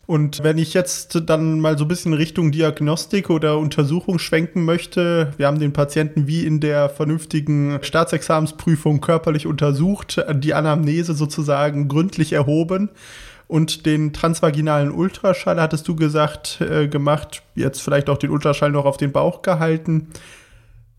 Und 0.07 0.43
wenn 0.43 0.59
ich 0.59 0.75
jetzt 0.75 1.23
dann 1.27 1.61
mal 1.61 1.79
so 1.79 1.85
ein 1.85 1.89
bisschen 1.89 2.13
Richtung 2.13 2.51
Diagnostik 2.51 3.31
oder 3.31 3.59
Untersuchung 3.59 4.19
schwenken 4.19 4.65
möchte, 4.65 5.33
wir 5.37 5.47
haben 5.47 5.61
den 5.61 5.73
Patienten 5.73 6.27
wie 6.27 6.45
in 6.45 6.59
der 6.59 6.89
vernünftigen 6.89 7.79
Staatsexamensprüfung 7.83 9.01
körperlich 9.01 9.47
untersucht, 9.47 10.23
die 10.35 10.55
Anamnese 10.55 11.15
sozusagen 11.15 11.87
gründlich 11.87 12.33
erhoben 12.33 12.91
und 13.53 13.87
den 13.87 14.13
transvaginalen 14.13 14.91
Ultraschall, 14.91 15.61
hattest 15.61 15.87
du 15.87 15.95
gesagt, 15.95 16.61
äh, 16.61 16.89
gemacht, 16.89 17.43
jetzt 17.55 17.83
vielleicht 17.83 18.09
auch 18.09 18.19
den 18.19 18.31
Ultraschall 18.31 18.71
noch 18.71 18.87
auf 18.87 18.97
den 18.97 19.13
Bauch 19.13 19.43
gehalten. 19.43 20.09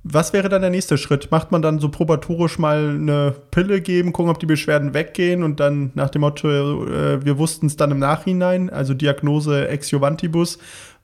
Was 0.05 0.33
wäre 0.33 0.49
dann 0.49 0.61
der 0.61 0.69
nächste 0.69 0.97
Schritt? 0.97 1.31
Macht 1.31 1.51
man 1.53 1.61
dann 1.61 1.79
so 1.79 1.87
probatorisch 1.87 2.59
mal 2.59 2.89
eine 2.89 3.33
Pille 3.51 3.79
geben, 3.79 4.11
gucken, 4.11 4.29
ob 4.29 4.39
die 4.39 4.45
Beschwerden 4.45 4.93
weggehen 4.93 5.43
und 5.43 5.61
dann 5.61 5.91
nach 5.95 6.09
dem 6.09 6.21
Motto, 6.21 6.49
äh, 6.49 7.23
wir 7.23 7.37
wussten 7.37 7.67
es 7.67 7.77
dann 7.77 7.91
im 7.91 7.99
Nachhinein, 7.99 8.69
also 8.69 8.93
Diagnose 8.93 9.69
ex 9.69 9.91
juvantibus, 9.91 10.57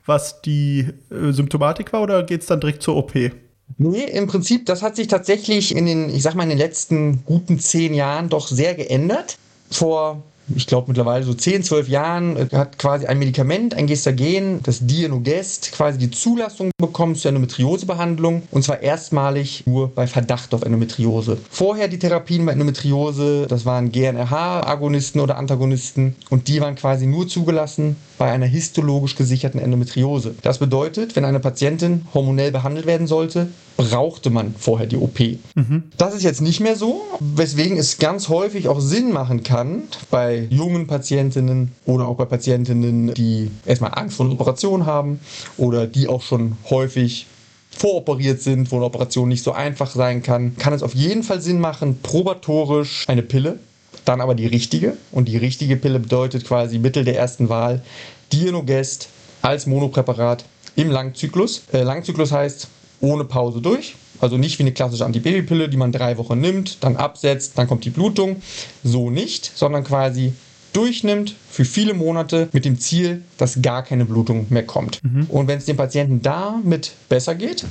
was 0.06 0.42
die 0.42 0.90
äh, 1.10 1.32
Symptomatik 1.32 1.94
war 1.94 2.02
oder 2.02 2.24
geht 2.24 2.42
es 2.42 2.48
dann 2.48 2.60
direkt 2.60 2.84
zur 2.84 2.98
OP? 2.98 3.14
Nee, 3.78 4.04
im 4.04 4.28
Prinzip, 4.28 4.66
das 4.66 4.82
hat 4.82 4.98
sich 4.98 5.08
tatsächlich 5.08 5.76
in 5.76 5.86
den, 5.86 6.10
ich 6.10 6.24
sag 6.24 6.36
mal, 6.36 6.44
in 6.44 6.50
den 6.50 6.58
letzten 6.58 7.24
guten 7.24 7.60
zehn 7.60 7.94
Jahren 7.94 8.28
doch 8.28 8.48
sehr 8.48 8.76
geändert. 8.76 9.38
Vor 9.72 10.24
ich 10.56 10.68
glaube 10.68 10.88
mittlerweile 10.88 11.24
so 11.24 11.34
10, 11.34 11.64
12 11.64 11.88
Jahren, 11.90 12.38
äh, 12.38 12.48
hat 12.54 12.78
quasi 12.78 13.06
ein 13.06 13.20
Medikament, 13.20 13.74
ein 13.74 13.88
Gestagen, 13.88 14.62
das 14.64 14.86
Dienogest, 14.86 15.72
quasi 15.72 15.98
die 15.98 16.12
Zulassung 16.12 16.72
bekommen 16.78 17.16
zur 17.16 17.30
Endometriosebehandlung 17.30 18.44
und 18.52 18.64
zwar 18.64 18.82
erstmalig 18.82 19.64
nur 19.66 19.90
bei 19.94 20.08
Verdacht 20.08 20.54
auf 20.54 20.64
Endometriose. 20.64 21.38
Vorher 21.50 21.88
die 21.88 22.00
Therapien 22.00 22.46
bei 22.46 22.54
Endometriose, 22.54 23.48
das 23.48 23.66
waren 23.66 23.92
GNRH-Agonisten 23.92 25.22
oder 25.22 25.38
Antagonisten 25.38 26.16
und 26.30 26.48
die 26.48 26.62
waren 26.62 26.76
quasi 26.76 27.06
nur 27.06 27.28
zugelassen 27.28 27.96
bei 28.18 28.32
einer 28.32 28.46
histologisch 28.46 29.16
gesicherten 29.16 29.60
Endometriose. 29.60 30.36
Das 30.42 30.60
bedeutet, 30.60 31.16
wenn 31.16 31.26
eine 31.26 31.40
Patientin 31.40 32.06
hormonell 32.14 32.52
behandelt 32.52 32.86
werden 32.86 33.08
sollte, 33.08 33.48
brauchte 33.80 34.30
man 34.30 34.54
vorher 34.60 34.88
die 34.88 34.98
OP. 34.98 35.20
Mhm. 35.56 35.84
Das 35.96 36.14
ist 36.14 36.24
jetzt 36.24 36.42
nicht 36.42 36.60
mehr 36.60 36.76
so, 36.76 37.02
weswegen 37.22 37.78
es 37.78 37.98
ganz 37.98 38.28
häufig 38.28 38.68
auch 38.68 38.82
Sinn 38.82 39.14
machen 39.14 39.42
kann, 39.44 39.84
bei 40.12 40.48
jungen 40.50 40.86
Patientinnen 40.86 41.72
oder 41.86 42.10
auch 42.10 42.18
bei 42.18 42.26
Patientinnen, 42.26 43.14
die 43.14 43.50
erstmal 43.66 43.92
Angst 43.94 44.18
vor 44.18 44.26
einer 44.26 44.36
Operation 44.36 44.86
haben 44.86 45.22
oder 45.56 45.88
die 45.88 46.10
auch 46.10 46.22
schon 46.22 46.58
häufig 46.70 47.28
voroperiert 47.70 48.42
sind, 48.42 48.70
wo 48.70 48.76
eine 48.76 48.86
Operation 48.86 49.30
nicht 49.30 49.44
so 49.46 49.54
einfach 49.54 49.92
sein 49.92 50.24
kann, 50.24 50.58
kann 50.58 50.74
es 50.74 50.84
auf 50.84 50.94
jeden 50.94 51.24
Fall 51.24 51.40
Sinn 51.40 51.62
machen, 51.62 52.00
probatorisch 52.04 53.06
eine 53.08 53.22
Pille, 53.22 53.60
dann 54.04 54.20
aber 54.20 54.36
die 54.36 54.48
richtige. 54.48 54.98
Und 55.14 55.30
die 55.30 55.38
richtige 55.38 55.78
Pille 55.78 56.02
bedeutet 56.02 56.44
quasi 56.44 56.80
Mittel 56.80 57.06
der 57.06 57.16
ersten 57.16 57.48
Wahl, 57.48 57.82
Dienogest 58.34 59.08
als 59.42 59.68
Monopräparat 59.68 60.44
im 60.76 60.92
Langzyklus. 60.92 61.64
Äh, 61.72 61.84
Langzyklus 61.84 62.34
heißt 62.34 62.68
ohne 63.02 63.26
Pause 63.26 63.62
durch. 63.62 63.96
Also 64.22 64.38
nicht 64.38 64.60
wie 64.60 64.64
eine 64.64 64.74
klassische 64.74 65.06
Antibabypille, 65.06 65.70
die 65.70 65.78
man 65.78 65.92
drei 65.92 66.18
Wochen 66.18 66.40
nimmt, 66.40 66.84
dann 66.84 66.98
absetzt, 66.98 67.58
dann 67.58 67.68
kommt 67.68 67.86
die 67.86 67.90
Blutung. 67.90 68.42
So 68.84 69.10
nicht, 69.10 69.52
sondern 69.56 69.84
quasi 69.84 70.34
durchnimmt 70.74 71.36
für 71.50 71.66
viele 71.66 71.94
Monate 71.94 72.50
mit 72.52 72.66
dem 72.66 72.80
Ziel, 72.80 73.24
dass 73.38 73.62
gar 73.62 73.84
keine 73.84 74.06
Blutung 74.06 74.48
mehr 74.50 74.66
kommt. 74.66 75.04
Mhm. 75.04 75.26
Und 75.30 75.48
wenn 75.48 75.58
es 75.58 75.66
dem 75.66 75.78
Patienten 75.78 76.22
damit 76.22 76.92
besser 77.08 77.36
geht, 77.36 77.66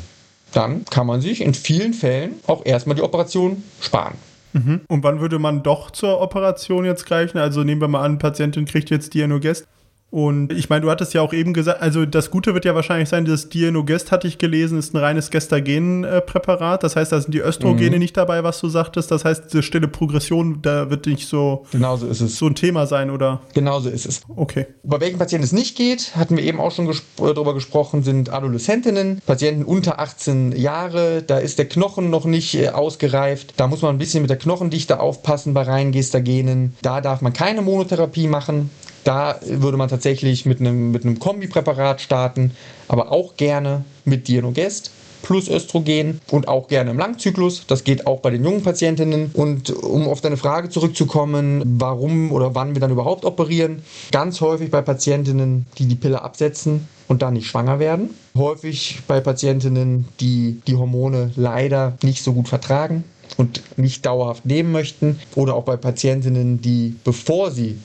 dann 0.52 0.84
kann 0.86 1.06
man 1.06 1.20
sich 1.20 1.42
in 1.42 1.54
vielen 1.54 1.92
Fällen 1.92 2.34
auch 2.46 2.64
erstmal 2.64 2.96
die 2.96 3.02
Operation 3.02 3.62
sparen. 3.80 4.14
Mhm. 4.54 4.80
Und 4.88 5.02
wann 5.04 5.20
würde 5.20 5.38
man 5.38 5.62
doch 5.62 5.90
zur 5.90 6.20
Operation 6.20 6.84
jetzt 6.84 7.04
greifen? 7.04 7.38
Also 7.38 7.62
nehmen 7.62 7.80
wir 7.80 7.88
mal 7.88 8.04
an, 8.04 8.18
Patientin 8.18 8.64
kriegt 8.64 8.90
jetzt 8.90 9.14
Dianogest 9.14 9.66
und 10.10 10.54
ich 10.54 10.70
meine, 10.70 10.80
du 10.80 10.90
hattest 10.90 11.12
ja 11.12 11.20
auch 11.20 11.34
eben 11.34 11.52
gesagt, 11.52 11.82
also 11.82 12.06
das 12.06 12.30
Gute 12.30 12.54
wird 12.54 12.64
ja 12.64 12.74
wahrscheinlich 12.74 13.10
sein, 13.10 13.26
das 13.26 13.50
Dienogest 13.50 14.10
hatte 14.10 14.26
ich 14.26 14.38
gelesen, 14.38 14.78
ist 14.78 14.94
ein 14.94 14.96
reines 14.96 15.30
Gestagen-Präparat. 15.30 16.82
Das 16.82 16.96
heißt, 16.96 17.12
da 17.12 17.20
sind 17.20 17.34
die 17.34 17.40
Östrogene 17.40 17.96
mhm. 17.96 17.98
nicht 17.98 18.16
dabei, 18.16 18.42
was 18.42 18.58
du 18.60 18.68
sagtest. 18.70 19.10
Das 19.10 19.26
heißt, 19.26 19.52
diese 19.52 19.62
stille 19.62 19.86
Progression, 19.86 20.62
da 20.62 20.88
wird 20.88 21.04
nicht 21.04 21.28
so, 21.28 21.66
Genauso 21.72 22.06
ist 22.06 22.22
es. 22.22 22.38
so 22.38 22.46
ein 22.46 22.54
Thema 22.54 22.86
sein, 22.86 23.10
oder? 23.10 23.42
Genauso 23.52 23.90
ist 23.90 24.06
es. 24.06 24.22
Okay. 24.34 24.66
Bei 24.82 24.98
welchen 24.98 25.18
Patienten 25.18 25.44
es 25.44 25.52
nicht 25.52 25.76
geht, 25.76 26.16
hatten 26.16 26.38
wir 26.38 26.44
eben 26.44 26.58
auch 26.58 26.72
schon 26.72 26.86
gesp 26.86 27.04
äh, 27.20 27.34
darüber 27.34 27.52
gesprochen, 27.52 28.02
sind 28.02 28.32
Adoleszentinnen, 28.32 29.20
Patienten 29.26 29.64
unter 29.64 30.00
18 30.00 30.52
Jahre. 30.52 31.22
Da 31.22 31.36
ist 31.36 31.58
der 31.58 31.68
Knochen 31.68 32.08
noch 32.08 32.24
nicht 32.24 32.54
äh, 32.54 32.70
ausgereift. 32.70 33.52
Da 33.58 33.66
muss 33.66 33.82
man 33.82 33.94
ein 33.94 33.98
bisschen 33.98 34.22
mit 34.22 34.30
der 34.30 34.38
Knochendichte 34.38 35.00
aufpassen 35.00 35.52
bei 35.52 35.62
reinen 35.64 35.92
Gestagenen. 35.92 36.74
Da 36.80 37.02
darf 37.02 37.20
man 37.20 37.34
keine 37.34 37.60
Monotherapie 37.60 38.26
machen. 38.26 38.70
Da 39.04 39.40
würde 39.46 39.76
man 39.76 39.88
tatsächlich 39.88 40.46
mit 40.46 40.60
einem, 40.60 40.90
mit 40.90 41.04
einem 41.04 41.18
Kombipräparat 41.18 42.00
starten, 42.00 42.52
aber 42.88 43.12
auch 43.12 43.36
gerne 43.36 43.84
mit 44.04 44.28
Dienogest 44.28 44.90
plus 45.22 45.48
Östrogen 45.48 46.20
und 46.30 46.48
auch 46.48 46.68
gerne 46.68 46.90
im 46.90 46.98
Langzyklus. 46.98 47.64
Das 47.66 47.84
geht 47.84 48.06
auch 48.06 48.20
bei 48.20 48.30
den 48.30 48.44
jungen 48.44 48.62
Patientinnen. 48.62 49.30
Und 49.34 49.70
um 49.70 50.08
auf 50.08 50.20
deine 50.20 50.36
Frage 50.36 50.68
zurückzukommen, 50.68 51.62
warum 51.78 52.32
oder 52.32 52.54
wann 52.54 52.74
wir 52.74 52.80
dann 52.80 52.90
überhaupt 52.90 53.24
operieren, 53.24 53.82
ganz 54.12 54.40
häufig 54.40 54.70
bei 54.70 54.80
Patientinnen, 54.80 55.66
die 55.78 55.86
die 55.86 55.96
Pille 55.96 56.22
absetzen 56.22 56.88
und 57.08 57.22
dann 57.22 57.34
nicht 57.34 57.46
schwanger 57.46 57.78
werden. 57.78 58.10
Häufig 58.36 59.00
bei 59.06 59.20
Patientinnen, 59.20 60.08
die 60.20 60.60
die 60.66 60.76
Hormone 60.76 61.32
leider 61.36 61.96
nicht 62.02 62.22
so 62.22 62.32
gut 62.32 62.48
vertragen 62.48 63.04
und 63.36 63.62
nicht 63.76 64.06
dauerhaft 64.06 64.46
nehmen 64.46 64.72
möchten. 64.72 65.18
Oder 65.34 65.54
auch 65.54 65.64
bei 65.64 65.76
Patientinnen, 65.76 66.60
die 66.60 66.96
bevor 67.04 67.50
sie 67.50 67.78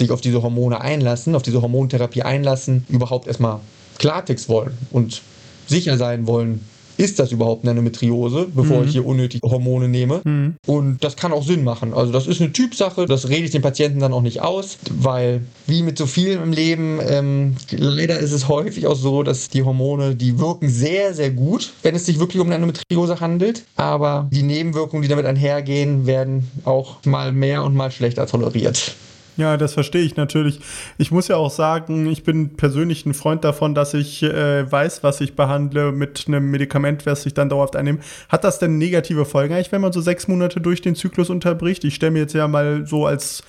sich 0.00 0.10
auf 0.10 0.20
diese 0.20 0.42
Hormone 0.42 0.80
einlassen, 0.80 1.34
auf 1.34 1.42
diese 1.42 1.62
Hormontherapie 1.62 2.22
einlassen, 2.22 2.84
überhaupt 2.88 3.28
erstmal 3.28 3.60
Klartext 3.98 4.48
wollen 4.48 4.76
und 4.90 5.22
sicher 5.66 5.96
sein 5.96 6.26
wollen, 6.26 6.64
ist 7.00 7.18
das 7.18 7.32
überhaupt 7.32 7.64
eine 7.64 7.70
Endometriose, 7.70 8.48
bevor 8.54 8.80
mhm. 8.80 8.84
ich 8.86 8.92
hier 8.92 9.06
unnötig 9.06 9.40
Hormone 9.42 9.88
nehme. 9.88 10.20
Mhm. 10.22 10.56
Und 10.66 11.02
das 11.02 11.16
kann 11.16 11.32
auch 11.32 11.42
Sinn 11.42 11.64
machen. 11.64 11.94
Also 11.94 12.12
das 12.12 12.26
ist 12.26 12.42
eine 12.42 12.52
Typsache, 12.52 13.06
das 13.06 13.28
rede 13.30 13.44
ich 13.44 13.52
den 13.52 13.62
Patienten 13.62 14.00
dann 14.00 14.12
auch 14.12 14.20
nicht 14.20 14.42
aus, 14.42 14.76
weil 14.90 15.40
wie 15.66 15.82
mit 15.82 15.96
so 15.96 16.04
vielem 16.04 16.42
im 16.42 16.52
Leben, 16.52 17.00
ähm, 17.08 17.56
leider 17.70 18.18
ist 18.18 18.32
es 18.32 18.48
häufig 18.48 18.86
auch 18.86 18.96
so, 18.96 19.22
dass 19.22 19.48
die 19.48 19.62
Hormone, 19.62 20.14
die 20.14 20.38
wirken 20.38 20.68
sehr, 20.68 21.14
sehr 21.14 21.30
gut, 21.30 21.72
wenn 21.82 21.94
es 21.94 22.04
sich 22.04 22.18
wirklich 22.18 22.40
um 22.40 22.48
eine 22.48 22.56
Endometriose 22.56 23.18
handelt, 23.20 23.64
aber 23.76 24.28
die 24.30 24.42
Nebenwirkungen, 24.42 25.02
die 25.02 25.08
damit 25.08 25.24
einhergehen, 25.24 26.06
werden 26.06 26.50
auch 26.64 26.96
mal 27.06 27.32
mehr 27.32 27.64
und 27.64 27.74
mal 27.74 27.90
schlechter 27.90 28.26
toleriert. 28.26 28.94
Ja, 29.40 29.56
das 29.56 29.72
verstehe 29.72 30.02
ich 30.02 30.16
natürlich. 30.16 30.60
Ich 30.98 31.10
muss 31.10 31.28
ja 31.28 31.36
auch 31.36 31.50
sagen, 31.50 32.04
ich 32.04 32.24
bin 32.24 32.58
persönlich 32.58 33.06
ein 33.06 33.14
Freund 33.14 33.42
davon, 33.42 33.74
dass 33.74 33.94
ich 33.94 34.22
äh, 34.22 34.70
weiß, 34.70 35.02
was 35.02 35.22
ich 35.22 35.34
behandle 35.34 35.92
mit 35.92 36.26
einem 36.28 36.50
Medikament, 36.50 37.06
was 37.06 37.24
ich 37.24 37.32
dann 37.32 37.48
dauerhaft 37.48 37.74
einnehme. 37.74 38.00
Hat 38.28 38.44
das 38.44 38.58
denn 38.58 38.76
negative 38.76 39.24
Folgen 39.24 39.54
eigentlich, 39.54 39.72
wenn 39.72 39.80
man 39.80 39.92
so 39.92 40.02
sechs 40.02 40.28
Monate 40.28 40.60
durch 40.60 40.82
den 40.82 40.94
Zyklus 40.94 41.30
unterbricht? 41.30 41.84
Ich 41.84 41.94
stelle 41.94 42.12
mir 42.12 42.18
jetzt 42.18 42.34
ja 42.34 42.48
mal 42.48 42.86
so 42.86 43.06
als 43.06 43.42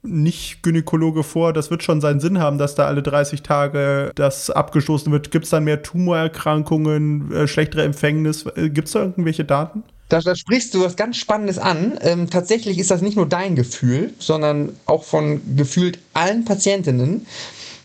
nicht-Gynäkologe 0.00 1.22
vor, 1.22 1.52
das 1.52 1.70
wird 1.70 1.82
schon 1.82 2.00
seinen 2.00 2.20
Sinn 2.20 2.38
haben, 2.38 2.56
dass 2.56 2.74
da 2.74 2.86
alle 2.86 3.02
30 3.02 3.42
Tage 3.42 4.12
das 4.14 4.48
abgestoßen 4.48 5.12
wird. 5.12 5.30
Gibt 5.30 5.44
es 5.44 5.50
dann 5.50 5.64
mehr 5.64 5.82
Tumorerkrankungen, 5.82 7.32
äh, 7.32 7.46
schlechtere 7.46 7.82
Empfängnis? 7.82 8.46
Äh, 8.56 8.70
Gibt 8.70 8.88
es 8.88 8.94
da 8.94 9.00
irgendwelche 9.00 9.44
Daten? 9.44 9.82
Da, 10.08 10.20
da, 10.20 10.36
sprichst 10.36 10.74
du 10.74 10.82
was 10.82 10.96
ganz 10.96 11.16
Spannendes 11.16 11.58
an. 11.58 11.98
Ähm, 12.02 12.30
tatsächlich 12.30 12.78
ist 12.78 12.90
das 12.90 13.00
nicht 13.00 13.16
nur 13.16 13.28
dein 13.28 13.56
Gefühl, 13.56 14.12
sondern 14.18 14.76
auch 14.86 15.04
von 15.04 15.40
gefühlt 15.56 15.98
allen 16.12 16.44
Patientinnen. 16.44 17.26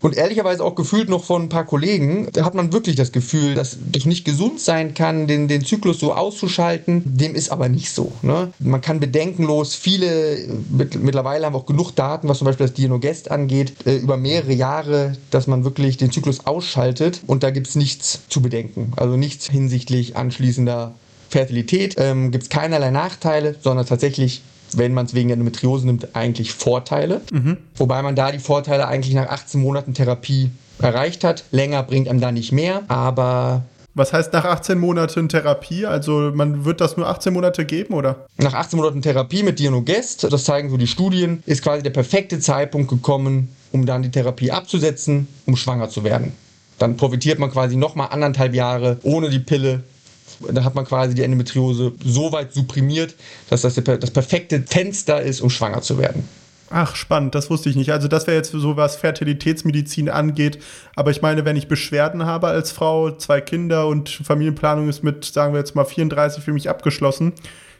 Und 0.02 0.16
ehrlicherweise 0.16 0.64
auch 0.64 0.74
gefühlt 0.74 1.10
noch 1.10 1.24
von 1.24 1.42
ein 1.42 1.48
paar 1.50 1.66
Kollegen, 1.66 2.28
da 2.32 2.44
hat 2.44 2.54
man 2.54 2.72
wirklich 2.72 2.96
das 2.96 3.12
Gefühl, 3.12 3.54
dass 3.54 3.76
das 3.92 4.06
nicht 4.06 4.24
gesund 4.24 4.58
sein 4.58 4.94
kann, 4.94 5.26
den, 5.26 5.46
den 5.46 5.62
Zyklus 5.62 5.98
so 5.98 6.14
auszuschalten. 6.14 7.02
Dem 7.04 7.34
ist 7.34 7.52
aber 7.52 7.68
nicht 7.68 7.90
so. 7.90 8.12
Ne? 8.22 8.50
Man 8.58 8.80
kann 8.80 8.98
bedenkenlos 8.98 9.74
viele, 9.74 10.38
mit, 10.70 11.02
mittlerweile 11.02 11.44
haben 11.44 11.52
wir 11.52 11.58
auch 11.58 11.66
genug 11.66 11.92
Daten, 11.92 12.28
was 12.28 12.38
zum 12.38 12.46
Beispiel 12.46 12.66
das 12.66 12.74
Dienogest 12.74 13.30
angeht, 13.30 13.74
äh, 13.84 13.96
über 13.96 14.16
mehrere 14.16 14.54
Jahre, 14.54 15.12
dass 15.30 15.46
man 15.46 15.64
wirklich 15.64 15.98
den 15.98 16.10
Zyklus 16.10 16.46
ausschaltet 16.46 17.20
und 17.26 17.42
da 17.42 17.50
gibt 17.50 17.68
es 17.68 17.74
nichts 17.74 18.20
zu 18.28 18.40
bedenken. 18.40 18.92
Also 18.96 19.18
nichts 19.18 19.50
hinsichtlich 19.50 20.16
anschließender 20.16 20.94
Fertilität 21.30 21.94
ähm, 21.98 22.30
gibt 22.30 22.44
es 22.44 22.50
keinerlei 22.50 22.90
Nachteile, 22.90 23.56
sondern 23.62 23.86
tatsächlich 23.86 24.42
wenn 24.76 24.94
man 24.94 25.06
es 25.06 25.14
wegen 25.14 25.30
Endometriose 25.30 25.86
nimmt, 25.86 26.14
eigentlich 26.14 26.52
Vorteile. 26.52 27.20
Mhm. 27.32 27.56
Wobei 27.76 28.02
man 28.02 28.14
da 28.14 28.30
die 28.30 28.38
Vorteile 28.38 28.86
eigentlich 28.86 29.14
nach 29.14 29.28
18 29.28 29.60
Monaten 29.60 29.94
Therapie 29.94 30.50
erreicht 30.80 31.24
hat. 31.24 31.44
Länger 31.50 31.82
bringt 31.82 32.08
einem 32.08 32.20
da 32.20 32.32
nicht 32.32 32.52
mehr, 32.52 32.82
aber. 32.88 33.62
Was 33.94 34.12
heißt 34.12 34.32
nach 34.32 34.44
18 34.44 34.78
Monaten 34.78 35.28
Therapie? 35.28 35.84
Also 35.84 36.30
man 36.32 36.64
wird 36.64 36.80
das 36.80 36.96
nur 36.96 37.08
18 37.08 37.32
Monate 37.32 37.64
geben, 37.64 37.94
oder? 37.94 38.26
Nach 38.38 38.54
18 38.54 38.78
Monaten 38.78 39.02
Therapie 39.02 39.42
mit 39.42 39.58
Dienogest, 39.58 40.32
das 40.32 40.44
zeigen 40.44 40.70
so 40.70 40.76
die 40.76 40.86
Studien, 40.86 41.42
ist 41.44 41.62
quasi 41.62 41.82
der 41.82 41.90
perfekte 41.90 42.38
Zeitpunkt 42.38 42.88
gekommen, 42.88 43.48
um 43.72 43.86
dann 43.86 44.02
die 44.02 44.10
Therapie 44.10 44.52
abzusetzen, 44.52 45.26
um 45.44 45.56
schwanger 45.56 45.88
zu 45.88 46.04
werden. 46.04 46.32
Dann 46.78 46.96
profitiert 46.96 47.40
man 47.40 47.50
quasi 47.50 47.76
nochmal 47.76 48.08
anderthalb 48.12 48.54
Jahre 48.54 48.98
ohne 49.02 49.28
die 49.28 49.40
Pille 49.40 49.82
da 50.52 50.64
hat 50.64 50.74
man 50.74 50.84
quasi 50.84 51.14
die 51.14 51.22
Endometriose 51.22 51.92
so 52.04 52.32
weit 52.32 52.52
supprimiert, 52.52 53.14
dass 53.48 53.62
das 53.62 53.74
das 53.74 54.10
perfekte 54.10 54.62
Fenster 54.62 55.20
ist, 55.20 55.40
um 55.40 55.50
schwanger 55.50 55.82
zu 55.82 55.98
werden. 55.98 56.28
Ach, 56.72 56.94
spannend, 56.94 57.34
das 57.34 57.50
wusste 57.50 57.68
ich 57.68 57.74
nicht. 57.74 57.90
Also 57.90 58.06
das 58.06 58.28
wäre 58.28 58.36
jetzt 58.36 58.52
so, 58.52 58.76
was 58.76 58.94
Fertilitätsmedizin 58.94 60.08
angeht. 60.08 60.60
Aber 60.94 61.10
ich 61.10 61.20
meine, 61.20 61.44
wenn 61.44 61.56
ich 61.56 61.66
Beschwerden 61.66 62.24
habe 62.24 62.46
als 62.46 62.70
Frau, 62.70 63.10
zwei 63.10 63.40
Kinder 63.40 63.88
und 63.88 64.08
Familienplanung 64.08 64.88
ist 64.88 65.02
mit, 65.02 65.24
sagen 65.24 65.52
wir 65.52 65.58
jetzt 65.58 65.74
mal, 65.74 65.84
34 65.84 66.44
für 66.44 66.52
mich 66.52 66.68
abgeschlossen. 66.68 67.32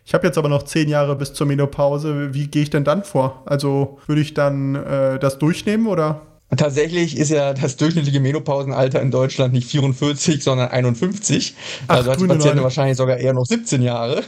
Ich 0.04 0.12
habe 0.12 0.26
jetzt 0.26 0.38
aber 0.38 0.48
noch 0.48 0.64
zehn 0.64 0.88
Jahre 0.88 1.14
bis 1.14 1.32
zur 1.34 1.46
Menopause. 1.46 2.34
Wie 2.34 2.48
gehe 2.48 2.62
ich 2.62 2.70
denn 2.70 2.82
dann 2.82 3.04
vor? 3.04 3.44
Also 3.46 4.00
würde 4.08 4.22
ich 4.22 4.34
dann 4.34 4.74
äh, 4.74 5.20
das 5.20 5.38
durchnehmen 5.38 5.86
oder? 5.86 6.22
Tatsächlich 6.56 7.16
ist 7.16 7.30
ja 7.30 7.54
das 7.54 7.76
durchschnittliche 7.76 8.18
Menopausenalter 8.18 9.00
in 9.00 9.12
Deutschland 9.12 9.54
nicht 9.54 9.70
44, 9.70 10.42
sondern 10.42 10.68
51. 10.68 11.54
Ach, 11.86 11.96
also 11.96 12.10
hat 12.10 12.20
die 12.20 12.26
Patientin 12.26 12.62
wahrscheinlich 12.64 12.96
sogar 12.96 13.18
eher 13.18 13.32
noch 13.32 13.46
17 13.46 13.82
Jahre. 13.82 14.24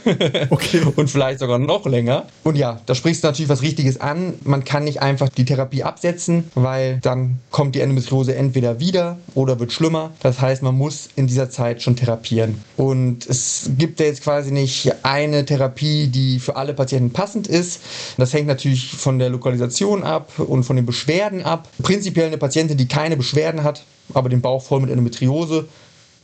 Okay. 0.49 0.81
und 0.95 1.09
vielleicht 1.09 1.39
sogar 1.39 1.59
noch 1.59 1.85
länger. 1.85 2.27
Und 2.43 2.55
ja, 2.55 2.79
da 2.85 2.95
sprichst 2.95 3.23
du 3.23 3.27
natürlich 3.27 3.49
was 3.49 3.61
Richtiges 3.61 3.99
an. 3.99 4.35
Man 4.43 4.63
kann 4.63 4.85
nicht 4.85 5.01
einfach 5.01 5.27
die 5.29 5.43
Therapie 5.43 5.83
absetzen, 5.83 6.45
weil 6.55 6.99
dann 7.01 7.39
kommt 7.51 7.75
die 7.75 7.81
Endometriose 7.81 8.35
entweder 8.35 8.79
wieder 8.79 9.17
oder 9.35 9.59
wird 9.59 9.73
schlimmer. 9.73 10.11
Das 10.21 10.39
heißt, 10.39 10.63
man 10.63 10.75
muss 10.75 11.09
in 11.17 11.27
dieser 11.27 11.49
Zeit 11.49 11.81
schon 11.81 11.97
therapieren. 11.97 12.63
Und 12.77 13.27
es 13.27 13.69
gibt 13.77 13.99
ja 13.99 14.05
jetzt 14.05 14.23
quasi 14.23 14.51
nicht 14.51 14.93
eine 15.03 15.43
Therapie, 15.43 16.07
die 16.07 16.39
für 16.39 16.55
alle 16.55 16.73
Patienten 16.73 17.11
passend 17.11 17.47
ist. 17.47 17.81
Das 18.17 18.33
hängt 18.33 18.47
natürlich 18.47 18.91
von 18.91 19.19
der 19.19 19.29
Lokalisation 19.29 20.03
ab 20.03 20.31
und 20.39 20.63
von 20.63 20.77
den 20.77 20.85
Beschwerden 20.85 21.43
ab. 21.43 21.67
Prinzipiell 21.81 22.12
eine 22.21 22.37
Patientin, 22.37 22.77
die 22.77 22.87
keine 22.87 23.17
Beschwerden 23.17 23.63
hat, 23.63 23.83
aber 24.13 24.29
den 24.29 24.41
Bauch 24.41 24.63
voll 24.63 24.81
mit 24.81 24.89
Endometriose, 24.89 25.65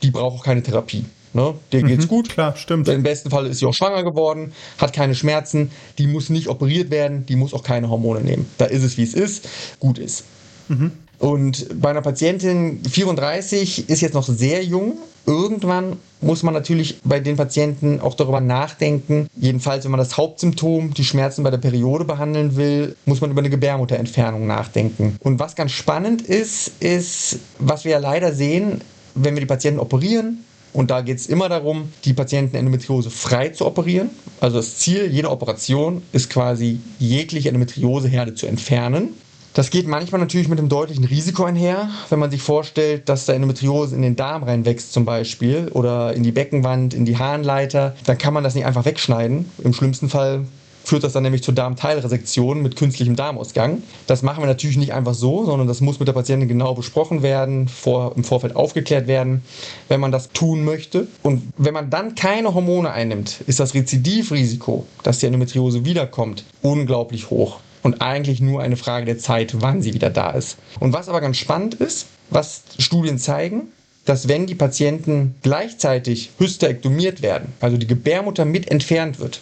die 0.02 0.10
braucht 0.10 0.40
auch 0.40 0.44
keine 0.44 0.62
Therapie. 0.62 1.04
Ne? 1.32 1.54
Der 1.72 1.82
geht's 1.82 2.04
mhm, 2.04 2.08
gut. 2.08 2.28
Klar, 2.28 2.56
stimmt. 2.56 2.88
Im 2.88 3.02
besten 3.02 3.30
Fall 3.30 3.46
ist 3.46 3.58
sie 3.58 3.66
auch 3.66 3.74
schwanger 3.74 4.02
geworden, 4.02 4.52
hat 4.78 4.92
keine 4.92 5.14
Schmerzen, 5.14 5.70
die 5.98 6.06
muss 6.06 6.28
nicht 6.28 6.48
operiert 6.48 6.90
werden, 6.90 7.24
die 7.26 7.36
muss 7.36 7.54
auch 7.54 7.62
keine 7.62 7.88
Hormone 7.88 8.20
nehmen. 8.22 8.46
Da 8.58 8.64
ist 8.64 8.82
es, 8.82 8.96
wie 8.96 9.04
es 9.04 9.14
ist, 9.14 9.48
gut 9.78 9.98
ist. 9.98 10.24
Mhm. 10.68 10.92
Und 11.18 11.80
bei 11.80 11.90
einer 11.90 12.00
Patientin 12.00 12.82
34 12.84 13.88
ist 13.88 14.00
jetzt 14.00 14.14
noch 14.14 14.26
sehr 14.26 14.64
jung. 14.64 14.96
Irgendwann 15.26 15.98
muss 16.20 16.42
man 16.42 16.54
natürlich 16.54 17.00
bei 17.04 17.20
den 17.20 17.36
Patienten 17.36 18.00
auch 18.00 18.14
darüber 18.14 18.40
nachdenken. 18.40 19.26
Jedenfalls, 19.36 19.84
wenn 19.84 19.90
man 19.90 20.00
das 20.00 20.16
Hauptsymptom, 20.16 20.94
die 20.94 21.04
Schmerzen 21.04 21.42
bei 21.42 21.50
der 21.50 21.58
Periode 21.58 22.04
behandeln 22.04 22.56
will, 22.56 22.96
muss 23.06 23.20
man 23.20 23.30
über 23.30 23.40
eine 23.40 23.50
Gebärmutterentfernung 23.50 24.46
nachdenken. 24.46 25.16
Und 25.20 25.38
was 25.38 25.56
ganz 25.56 25.72
spannend 25.72 26.22
ist, 26.22 26.72
ist, 26.80 27.38
was 27.58 27.84
wir 27.84 27.92
ja 27.92 27.98
leider 27.98 28.32
sehen, 28.32 28.80
wenn 29.14 29.34
wir 29.34 29.40
die 29.40 29.46
Patienten 29.46 29.80
operieren, 29.80 30.44
und 30.72 30.90
da 30.90 31.00
geht 31.00 31.18
es 31.18 31.26
immer 31.26 31.48
darum, 31.48 31.92
die 32.04 32.12
Patienten 32.12 32.56
Endometriose 32.56 33.10
frei 33.10 33.48
zu 33.48 33.66
operieren. 33.66 34.10
Also 34.40 34.58
das 34.58 34.78
Ziel 34.78 35.06
jeder 35.10 35.32
Operation 35.32 36.02
ist 36.12 36.30
quasi 36.30 36.78
jegliche 36.98 37.48
Endometrioseherde 37.48 38.34
zu 38.34 38.46
entfernen. 38.46 39.14
Das 39.52 39.70
geht 39.70 39.88
manchmal 39.88 40.20
natürlich 40.20 40.48
mit 40.48 40.60
einem 40.60 40.68
deutlichen 40.68 41.04
Risiko 41.04 41.44
einher, 41.44 41.90
wenn 42.08 42.20
man 42.20 42.30
sich 42.30 42.40
vorstellt, 42.40 43.08
dass 43.08 43.26
da 43.26 43.32
Endometriose 43.32 43.96
in 43.96 44.02
den 44.02 44.14
Darm 44.14 44.44
reinwächst 44.44 44.92
zum 44.92 45.04
Beispiel 45.04 45.68
oder 45.72 46.14
in 46.14 46.22
die 46.22 46.30
Beckenwand, 46.30 46.94
in 46.94 47.04
die 47.04 47.18
Harnleiter, 47.18 47.96
dann 48.04 48.16
kann 48.16 48.32
man 48.32 48.44
das 48.44 48.54
nicht 48.54 48.64
einfach 48.64 48.84
wegschneiden. 48.84 49.50
Im 49.64 49.72
schlimmsten 49.72 50.08
Fall 50.08 50.46
führt 50.84 51.02
das 51.02 51.14
dann 51.14 51.24
nämlich 51.24 51.42
zur 51.42 51.52
Darmteilresektion 51.52 52.62
mit 52.62 52.76
künstlichem 52.76 53.16
Darmausgang. 53.16 53.82
Das 54.06 54.22
machen 54.22 54.40
wir 54.40 54.46
natürlich 54.46 54.76
nicht 54.76 54.92
einfach 54.92 55.14
so, 55.14 55.44
sondern 55.44 55.66
das 55.66 55.80
muss 55.80 55.98
mit 55.98 56.06
der 56.06 56.12
Patientin 56.12 56.48
genau 56.48 56.74
besprochen 56.74 57.22
werden, 57.22 57.66
vor, 57.66 58.12
im 58.16 58.22
Vorfeld 58.22 58.54
aufgeklärt 58.54 59.08
werden, 59.08 59.42
wenn 59.88 59.98
man 59.98 60.12
das 60.12 60.30
tun 60.30 60.64
möchte. 60.64 61.08
Und 61.24 61.42
wenn 61.56 61.74
man 61.74 61.90
dann 61.90 62.14
keine 62.14 62.54
Hormone 62.54 62.92
einnimmt, 62.92 63.40
ist 63.48 63.58
das 63.58 63.74
Rezidivrisiko, 63.74 64.86
dass 65.02 65.18
die 65.18 65.26
Endometriose 65.26 65.84
wiederkommt, 65.84 66.44
unglaublich 66.62 67.30
hoch 67.30 67.58
und 67.82 68.02
eigentlich 68.02 68.40
nur 68.40 68.62
eine 68.62 68.76
Frage 68.76 69.06
der 69.06 69.18
Zeit, 69.18 69.60
wann 69.60 69.82
sie 69.82 69.94
wieder 69.94 70.10
da 70.10 70.30
ist. 70.30 70.58
Und 70.78 70.92
was 70.92 71.08
aber 71.08 71.20
ganz 71.20 71.38
spannend 71.38 71.74
ist, 71.74 72.06
was 72.30 72.62
Studien 72.78 73.18
zeigen, 73.18 73.68
dass 74.04 74.28
wenn 74.28 74.46
die 74.46 74.54
Patienten 74.54 75.34
gleichzeitig 75.42 76.30
hysterektomiert 76.38 77.22
werden, 77.22 77.52
also 77.60 77.76
die 77.76 77.86
Gebärmutter 77.86 78.44
mit 78.44 78.70
entfernt 78.70 79.18
wird, 79.18 79.40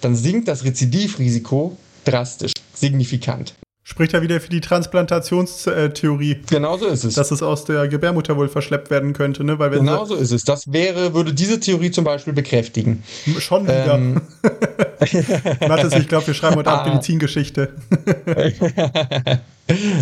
dann 0.00 0.16
sinkt 0.16 0.48
das 0.48 0.64
Rezidivrisiko 0.64 1.76
drastisch, 2.04 2.52
signifikant. 2.74 3.54
Spricht 3.84 4.12
ja 4.12 4.22
wieder 4.22 4.40
für 4.40 4.48
die 4.48 4.60
Transplantationstheorie. 4.60 6.42
Genau 6.48 6.78
so 6.78 6.86
ist 6.86 7.02
es. 7.02 7.14
Dass 7.14 7.32
es 7.32 7.42
aus 7.42 7.64
der 7.64 7.88
Gebärmutter 7.88 8.36
wohl 8.36 8.48
verschleppt 8.48 8.90
werden 8.90 9.12
könnte, 9.12 9.42
ne? 9.42 9.58
Weil 9.58 9.72
wenn 9.72 9.80
genau 9.80 10.04
so 10.04 10.14
ist 10.14 10.30
es. 10.30 10.44
Das 10.44 10.72
wäre, 10.72 11.14
würde 11.14 11.34
diese 11.34 11.58
Theorie 11.58 11.90
zum 11.90 12.04
Beispiel 12.04 12.32
bekräftigen. 12.32 13.02
Schon 13.38 13.64
wieder. 13.64 13.94
Ähm. 13.94 14.20
Mathis, 15.68 15.94
ich 15.94 16.06
glaube, 16.06 16.28
wir 16.28 16.34
schreiben 16.34 16.54
heute 16.56 16.70
ah. 16.70 16.86
Medizingeschichte. 16.86 17.70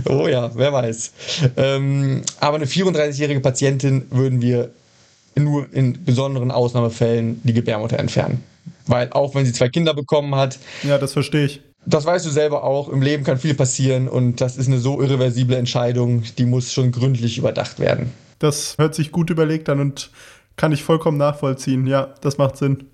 oh 0.04 0.28
ja, 0.28 0.50
wer 0.54 0.72
weiß. 0.74 1.12
Ähm, 1.56 2.20
aber 2.38 2.56
eine 2.56 2.66
34-jährige 2.66 3.40
Patientin 3.40 4.06
würden 4.10 4.42
wir 4.42 4.72
nur 5.36 5.72
in 5.72 6.04
besonderen 6.04 6.50
Ausnahmefällen 6.50 7.40
die 7.44 7.54
Gebärmutter 7.54 7.98
entfernen. 7.98 8.44
Weil 8.86 9.10
auch 9.12 9.34
wenn 9.34 9.46
sie 9.46 9.54
zwei 9.54 9.70
Kinder 9.70 9.94
bekommen 9.94 10.34
hat. 10.34 10.58
Ja, 10.82 10.98
das 10.98 11.14
verstehe 11.14 11.46
ich 11.46 11.62
das 11.86 12.04
weißt 12.04 12.26
du 12.26 12.30
selber 12.30 12.64
auch, 12.64 12.88
im 12.88 13.02
Leben 13.02 13.24
kann 13.24 13.38
viel 13.38 13.54
passieren 13.54 14.08
und 14.08 14.40
das 14.40 14.56
ist 14.56 14.68
eine 14.68 14.78
so 14.78 15.00
irreversible 15.00 15.56
Entscheidung, 15.56 16.24
die 16.38 16.46
muss 16.46 16.72
schon 16.72 16.92
gründlich 16.92 17.38
überdacht 17.38 17.78
werden. 17.78 18.12
Das 18.38 18.76
hört 18.78 18.94
sich 18.94 19.12
gut 19.12 19.30
überlegt 19.30 19.68
an 19.68 19.80
und 19.80 20.10
kann 20.56 20.72
ich 20.72 20.82
vollkommen 20.82 21.16
nachvollziehen. 21.16 21.86
Ja, 21.86 22.14
das 22.20 22.38
macht 22.38 22.56
Sinn. 22.56 22.84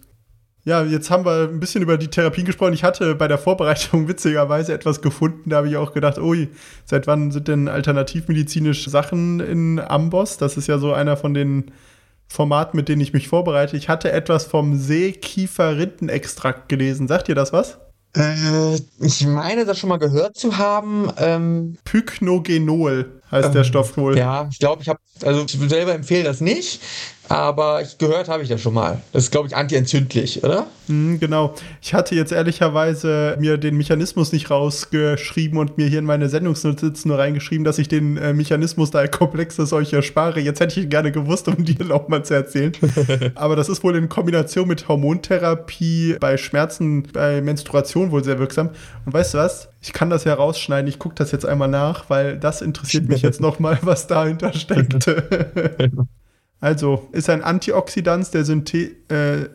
Ja, 0.65 0.83
jetzt 0.83 1.11
haben 1.11 1.25
wir 1.25 1.49
ein 1.49 1.61
bisschen 1.61 1.83
über 1.83 1.97
die 1.97 2.09
Therapien 2.09 2.45
gesprochen. 2.45 2.73
Ich 2.73 2.83
hatte 2.83 3.15
bei 3.15 3.29
der 3.29 3.39
Vorbereitung 3.39 4.09
witzigerweise 4.09 4.73
etwas 4.73 5.01
gefunden. 5.01 5.51
Da 5.51 5.59
habe 5.59 5.69
ich 5.69 5.77
auch 5.77 5.93
gedacht, 5.93 6.19
ui, 6.19 6.49
seit 6.85 7.07
wann 7.07 7.31
sind 7.31 7.47
denn 7.49 7.69
alternativmedizinische 7.69 8.91
Sachen 8.91 9.39
in 9.39 9.79
Amboss? 9.79 10.39
Das 10.39 10.57
ist 10.57 10.67
ja 10.67 10.79
so 10.79 10.93
einer 10.93 11.17
von 11.17 11.35
den 11.35 11.71
Formaten, 12.27 12.77
mit 12.77 12.89
denen 12.89 13.01
ich 13.01 13.13
mich 13.13 13.29
vorbereite. 13.29 13.77
Ich 13.77 13.89
hatte 13.89 14.11
etwas 14.11 14.45
vom 14.45 14.77
Seekiefer-Rindenextrakt 14.77 16.69
gelesen. 16.69 17.07
Sagt 17.07 17.29
ihr 17.29 17.37
das 17.37 17.53
was? 17.53 17.79
Äh, 18.17 18.77
ich 19.01 19.27
meine, 19.27 19.65
das 19.65 19.79
schon 19.79 19.89
mal 19.89 19.99
gehört 19.99 20.37
zu 20.37 20.57
haben. 20.57 21.11
Ähm, 21.19 21.77
Pyknogenol 21.85 23.21
heißt 23.31 23.49
ähm, 23.49 23.53
der 23.53 23.65
Stoff 23.65 23.97
wohl. 23.97 24.17
Ja, 24.17 24.49
ich 24.51 24.59
glaube, 24.59 24.83
ich 24.83 24.89
habe, 24.89 25.01
also 25.23 25.45
ich 25.45 25.59
selber 25.69 25.95
empfehle 25.95 26.25
das 26.25 26.41
nicht, 26.41 26.81
aber 27.29 27.83
ich, 27.83 27.99
gehört 27.99 28.29
habe 28.29 28.43
ich 28.43 28.49
das 28.49 28.61
schon 28.61 28.75
mal. 28.75 29.01
Das 29.13 29.25
ist, 29.25 29.31
glaube 29.31 29.49
ich, 29.49 29.57
antientzündlich, 29.57 30.45
oder? 30.45 30.67
Mhm, 30.89 31.19
genau. 31.19 31.55
Ich 31.83 31.95
hatte 31.95 32.15
jetzt 32.15 32.33
ehrlicherweise 32.33 33.37
mir 33.41 33.59
den 33.59 33.77
Mechanismus 33.77 34.33
nicht 34.33 34.51
rausgeschrieben 34.51 35.59
und 35.59 35.77
mir 35.77 35.87
hier 35.87 35.99
in 35.99 36.05
meine 36.05 36.29
Sendungsnotizen 36.29 37.09
nur 37.09 37.19
reingeschrieben, 37.19 37.65
dass 37.65 37.79
ich 37.79 37.89
den 37.89 38.17
äh, 38.17 38.33
Mechanismus 38.33 38.91
da 38.91 39.07
komplexes 39.07 39.73
euch 39.73 39.93
erspare. 39.93 40.41
Jetzt 40.41 40.61
hätte 40.61 40.79
ich 40.79 40.85
ihn 40.85 40.91
gerne 40.91 41.13
gewusst, 41.13 41.49
um 41.49 41.65
dir 41.65 41.85
nochmal 41.85 42.25
zu 42.25 42.35
erzählen. 42.35 42.73
aber 43.35 43.57
das 43.57 43.69
ist 43.69 43.83
wohl 43.83 43.97
in 43.97 44.09
Kombination 44.09 44.69
mit 44.69 44.89
Hormontherapie 44.89 46.17
bei 46.21 46.37
Schmerzen, 46.37 47.05
bei 47.13 47.41
Menstruation 47.41 48.11
wohl 48.11 48.23
sehr 48.23 48.39
wirksam. 48.39 48.71
Und 49.05 49.13
weißt 49.13 49.35
du 49.35 49.39
was? 49.39 49.69
Ich 49.83 49.93
kann 49.93 50.11
das 50.11 50.25
ja 50.25 50.35
rausschneiden. 50.35 50.89
Ich 50.89 50.99
gucke 50.99 51.15
das 51.15 51.33
jetzt 51.33 51.47
einmal 51.47 51.69
nach, 51.69 52.09
weil 52.11 52.39
das 52.39 52.63
interessiert 52.63 53.09
mich 53.09 53.23
jetzt 53.23 53.41
nochmal, 53.41 53.79
was 53.83 54.07
dahinter 54.07 54.53
steckt. 54.55 55.07
Also 56.67 57.09
ist 57.13 57.31
ein 57.31 57.45
Antioxidant, 57.45 58.35
der 58.35 58.45
Synthe 58.45 58.91
äh, 59.07 59.49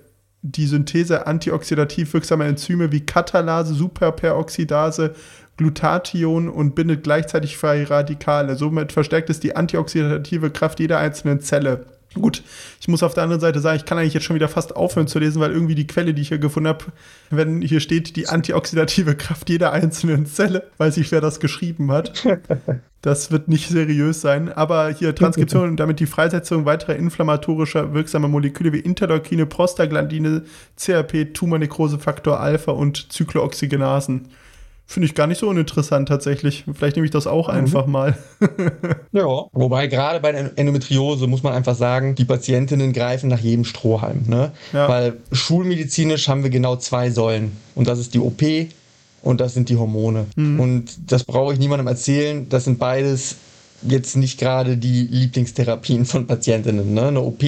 die 0.43 0.66
Synthese 0.66 1.28
antioxidativ 1.28 2.14
wirksamer 2.14 2.45
Enzyme 2.45 2.93
wie 2.93 3.01
Katalase, 3.01 3.74
Superperoxidase, 3.74 5.14
Glutathion 5.57 6.47
und 6.47 6.74
bindet 6.74 7.03
gleichzeitig 7.03 7.57
freie 7.57 7.89
Radikale. 7.89 8.55
Somit 8.55 8.93
verstärkt 8.93 9.30
es 9.30 9.41
die 9.41 9.57
antioxidative 9.57 10.51
Kraft 10.51 10.80
jeder 10.80 10.99
einzelnen 10.99 11.41
Zelle. 11.41 11.86
Gut, 12.14 12.43
ich 12.80 12.88
muss 12.88 13.03
auf 13.03 13.14
der 13.14 13.24
anderen 13.24 13.41
Seite 13.41 13.59
sagen, 13.59 13.76
ich 13.76 13.86
kann 13.86 13.97
eigentlich 13.97 14.14
jetzt 14.14 14.24
schon 14.24 14.38
wieder 14.38 14.47
fast 14.47 14.74
aufhören 14.78 15.07
zu 15.07 15.20
lesen, 15.20 15.41
weil 15.41 15.51
irgendwie 15.51 15.76
die 15.76 15.88
Quelle, 15.88 16.14
die 16.14 16.22
ich 16.22 16.30
hier 16.30 16.39
gefunden 16.39 16.70
habe, 16.70 16.86
wenn 17.30 17.62
hier 17.62 17.82
steht, 17.82 18.16
die 18.16 18.30
antioxidative 18.30 19.16
Kraft 19.18 19.49
jeder 19.49 19.74
einzelnen 19.74 20.28
Zelle, 20.28 20.70
weiß 20.78 20.95
ich, 20.95 21.12
wer 21.12 21.20
das 21.20 21.41
geschrieben 21.41 21.91
hat. 21.91 22.26
Das 23.02 23.32
wird 23.32 23.47
nicht 23.47 23.70
seriös 23.70 24.22
sein. 24.22 24.52
Aber 24.52 24.89
hier 24.89 25.16
Transkription 25.16 25.70
und 25.70 25.78
damit 25.78 25.99
die 25.99 26.06
Freisetzung 26.06 26.66
weiterer 26.66 26.95
inflammatorischer 26.95 27.93
wirksamer 27.93 28.28
Moleküle 28.28 28.74
wie 28.74 28.80
Interleukine, 28.80 29.45
Prostaglandine, 29.45 30.43
CRP, 30.78 31.34
Tumornekrosefaktor 31.34 32.39
Alpha 32.39 32.72
und 32.72 33.12
Zyklooxygenasen. 33.12 34.28
Finde 34.86 35.06
ich 35.06 35.16
gar 35.16 35.26
nicht 35.26 35.39
so 35.39 35.47
uninteressant 35.47 36.10
tatsächlich. 36.10 36.66
Vielleicht 36.74 36.97
nehme 36.97 37.06
ich 37.06 37.12
das 37.12 37.26
auch 37.26 37.47
mhm. 37.47 37.54
einfach 37.54 37.86
mal. 37.86 38.18
ja, 39.14 39.24
wobei 39.24 39.88
gerade 39.88 40.20
bei 40.20 40.34
der 40.34 40.52
Endometriose 40.58 41.28
muss 41.28 41.43
man 41.43 41.54
einfach 41.54 41.76
sagen, 41.76 42.14
die 42.14 42.26
Patientinnen 42.26 42.91
greifen 42.91 43.30
nach 43.30 43.39
jedem 43.39 43.64
Strohhalm. 43.64 44.26
Ne? 44.28 44.52
Ja. 44.74 44.89
Weil 44.89 45.18
schulmedizinisch 45.32 46.28
haben 46.28 46.43
wir 46.43 46.49
genau 46.49 46.76
zwei 46.76 47.10
Säulen. 47.10 47.54
Und 47.74 47.88
das 47.88 47.99
ist 47.99 48.14
die 48.14 48.20
OP 48.20 48.41
und 49.24 49.42
das 49.42 49.54
sind 49.54 49.70
die 49.70 49.78
Hormone. 49.78 50.26
Mhm. 50.36 50.60
Und 50.60 51.12
das 51.12 51.24
brauche 51.24 51.54
ich 51.54 51.60
niemandem 51.60 51.88
erzählen. 51.88 52.48
Das 52.50 52.66
sind 52.66 52.80
beides 52.80 53.36
jetzt 53.88 54.16
nicht 54.16 54.40
gerade 54.40 54.78
die 54.78 55.04
Lieblingstherapien 55.04 56.06
von 56.06 56.28
Patientinnen. 56.28 56.94
Ne? 56.94 57.08
Eine 57.08 57.22
OP, 57.22 57.44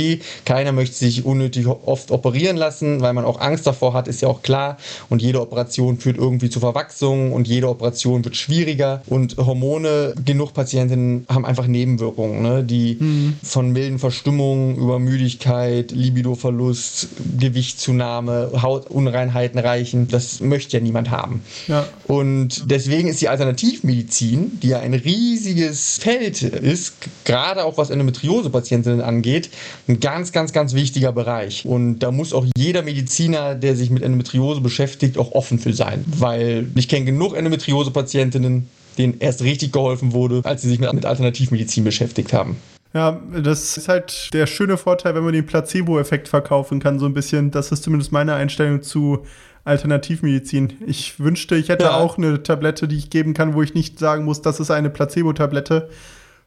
keiner 0.45 0.71
möchte 0.71 0.95
sich 0.95 1.25
unnötig 1.25 1.67
oft 1.67 2.11
operieren 2.11 2.57
lassen, 2.57 3.01
weil 3.01 3.13
man 3.13 3.25
auch 3.25 3.39
Angst 3.39 3.67
davor 3.67 3.93
hat, 3.93 4.07
ist 4.07 4.21
ja 4.21 4.27
auch 4.27 4.41
klar. 4.41 4.77
Und 5.09 5.21
jede 5.21 5.41
Operation 5.41 5.97
führt 5.97 6.17
irgendwie 6.17 6.49
zu 6.49 6.59
Verwachsungen 6.59 7.31
und 7.31 7.47
jede 7.47 7.69
Operation 7.69 8.23
wird 8.25 8.35
schwieriger. 8.35 9.01
Und 9.07 9.37
Hormone, 9.37 10.13
genug 10.23 10.53
Patientinnen 10.53 11.25
haben 11.29 11.45
einfach 11.45 11.67
Nebenwirkungen, 11.67 12.41
ne? 12.41 12.63
die 12.63 12.97
mhm. 12.99 13.35
von 13.43 13.71
milden 13.71 13.99
Verstimmungen 13.99 14.75
über 14.75 14.99
Müdigkeit, 14.99 15.91
Libidoverlust, 15.91 17.07
Gewichtszunahme, 17.39 18.51
Hautunreinheiten 18.61 19.59
reichen. 19.59 20.07
Das 20.07 20.39
möchte 20.39 20.77
ja 20.77 20.83
niemand 20.83 21.11
haben. 21.11 21.41
Ja. 21.67 21.87
Und 22.07 22.69
deswegen 22.69 23.07
ist 23.07 23.21
die 23.21 23.29
Alternativmedizin, 23.29 24.59
die 24.61 24.69
ja 24.69 24.79
ein 24.79 24.93
riesiges 24.93 25.97
Feld 25.97 26.22
ist, 26.23 26.93
gerade 27.25 27.63
auch 27.63 27.77
was 27.77 27.89
Endometriose-Patientinnen 27.89 29.01
angeht, 29.01 29.49
ein 29.87 29.99
ganz, 29.99 30.31
ganz, 30.31 30.53
ganz 30.53 30.73
wichtiger 30.73 31.11
Bereich. 31.11 31.65
Und 31.65 31.99
da 31.99 32.11
muss 32.11 32.33
auch 32.33 32.45
jeder 32.55 32.81
Mediziner, 32.81 33.55
der 33.55 33.75
sich 33.75 33.89
mit 33.89 34.03
Endometriose 34.03 34.61
beschäftigt, 34.61 35.17
auch 35.17 35.31
offen 35.33 35.59
für 35.59 35.73
sein. 35.73 36.03
Weil 36.07 36.67
ich 36.75 36.87
kenne 36.87 37.05
genug 37.05 37.35
Endometriose-Patientinnen, 37.35 38.67
denen 38.97 39.19
erst 39.19 39.43
richtig 39.43 39.71
geholfen 39.71 40.13
wurde, 40.13 40.41
als 40.43 40.61
sie 40.61 40.69
sich 40.69 40.79
mit 40.79 41.05
Alternativmedizin 41.05 41.83
beschäftigt 41.83 42.33
haben. 42.33 42.57
Ja, 42.93 43.19
das 43.43 43.75
ist 43.75 43.87
halt 43.87 44.29
der 44.33 44.45
schöne 44.45 44.77
Vorteil, 44.77 45.15
wenn 45.15 45.23
man 45.23 45.33
den 45.33 45.47
Placebo-Effekt 45.47 46.27
verkaufen 46.27 46.79
kann, 46.79 46.99
so 46.99 47.07
ein 47.07 47.13
bisschen. 47.15 47.49
Das 47.49 47.71
ist 47.71 47.83
zumindest 47.83 48.11
meine 48.11 48.35
Einstellung 48.35 48.83
zu 48.83 49.25
Alternativmedizin. 49.63 50.73
Ich 50.85 51.19
wünschte, 51.19 51.55
ich 51.55 51.69
hätte 51.69 51.85
ja. 51.85 51.97
auch 51.97 52.17
eine 52.17 52.43
Tablette, 52.43 52.87
die 52.87 52.97
ich 52.97 53.09
geben 53.09 53.33
kann, 53.33 53.53
wo 53.53 53.61
ich 53.61 53.73
nicht 53.73 53.99
sagen 53.99 54.25
muss, 54.25 54.41
das 54.41 54.59
ist 54.59 54.71
eine 54.71 54.89
Placebo-Tablette. 54.89 55.89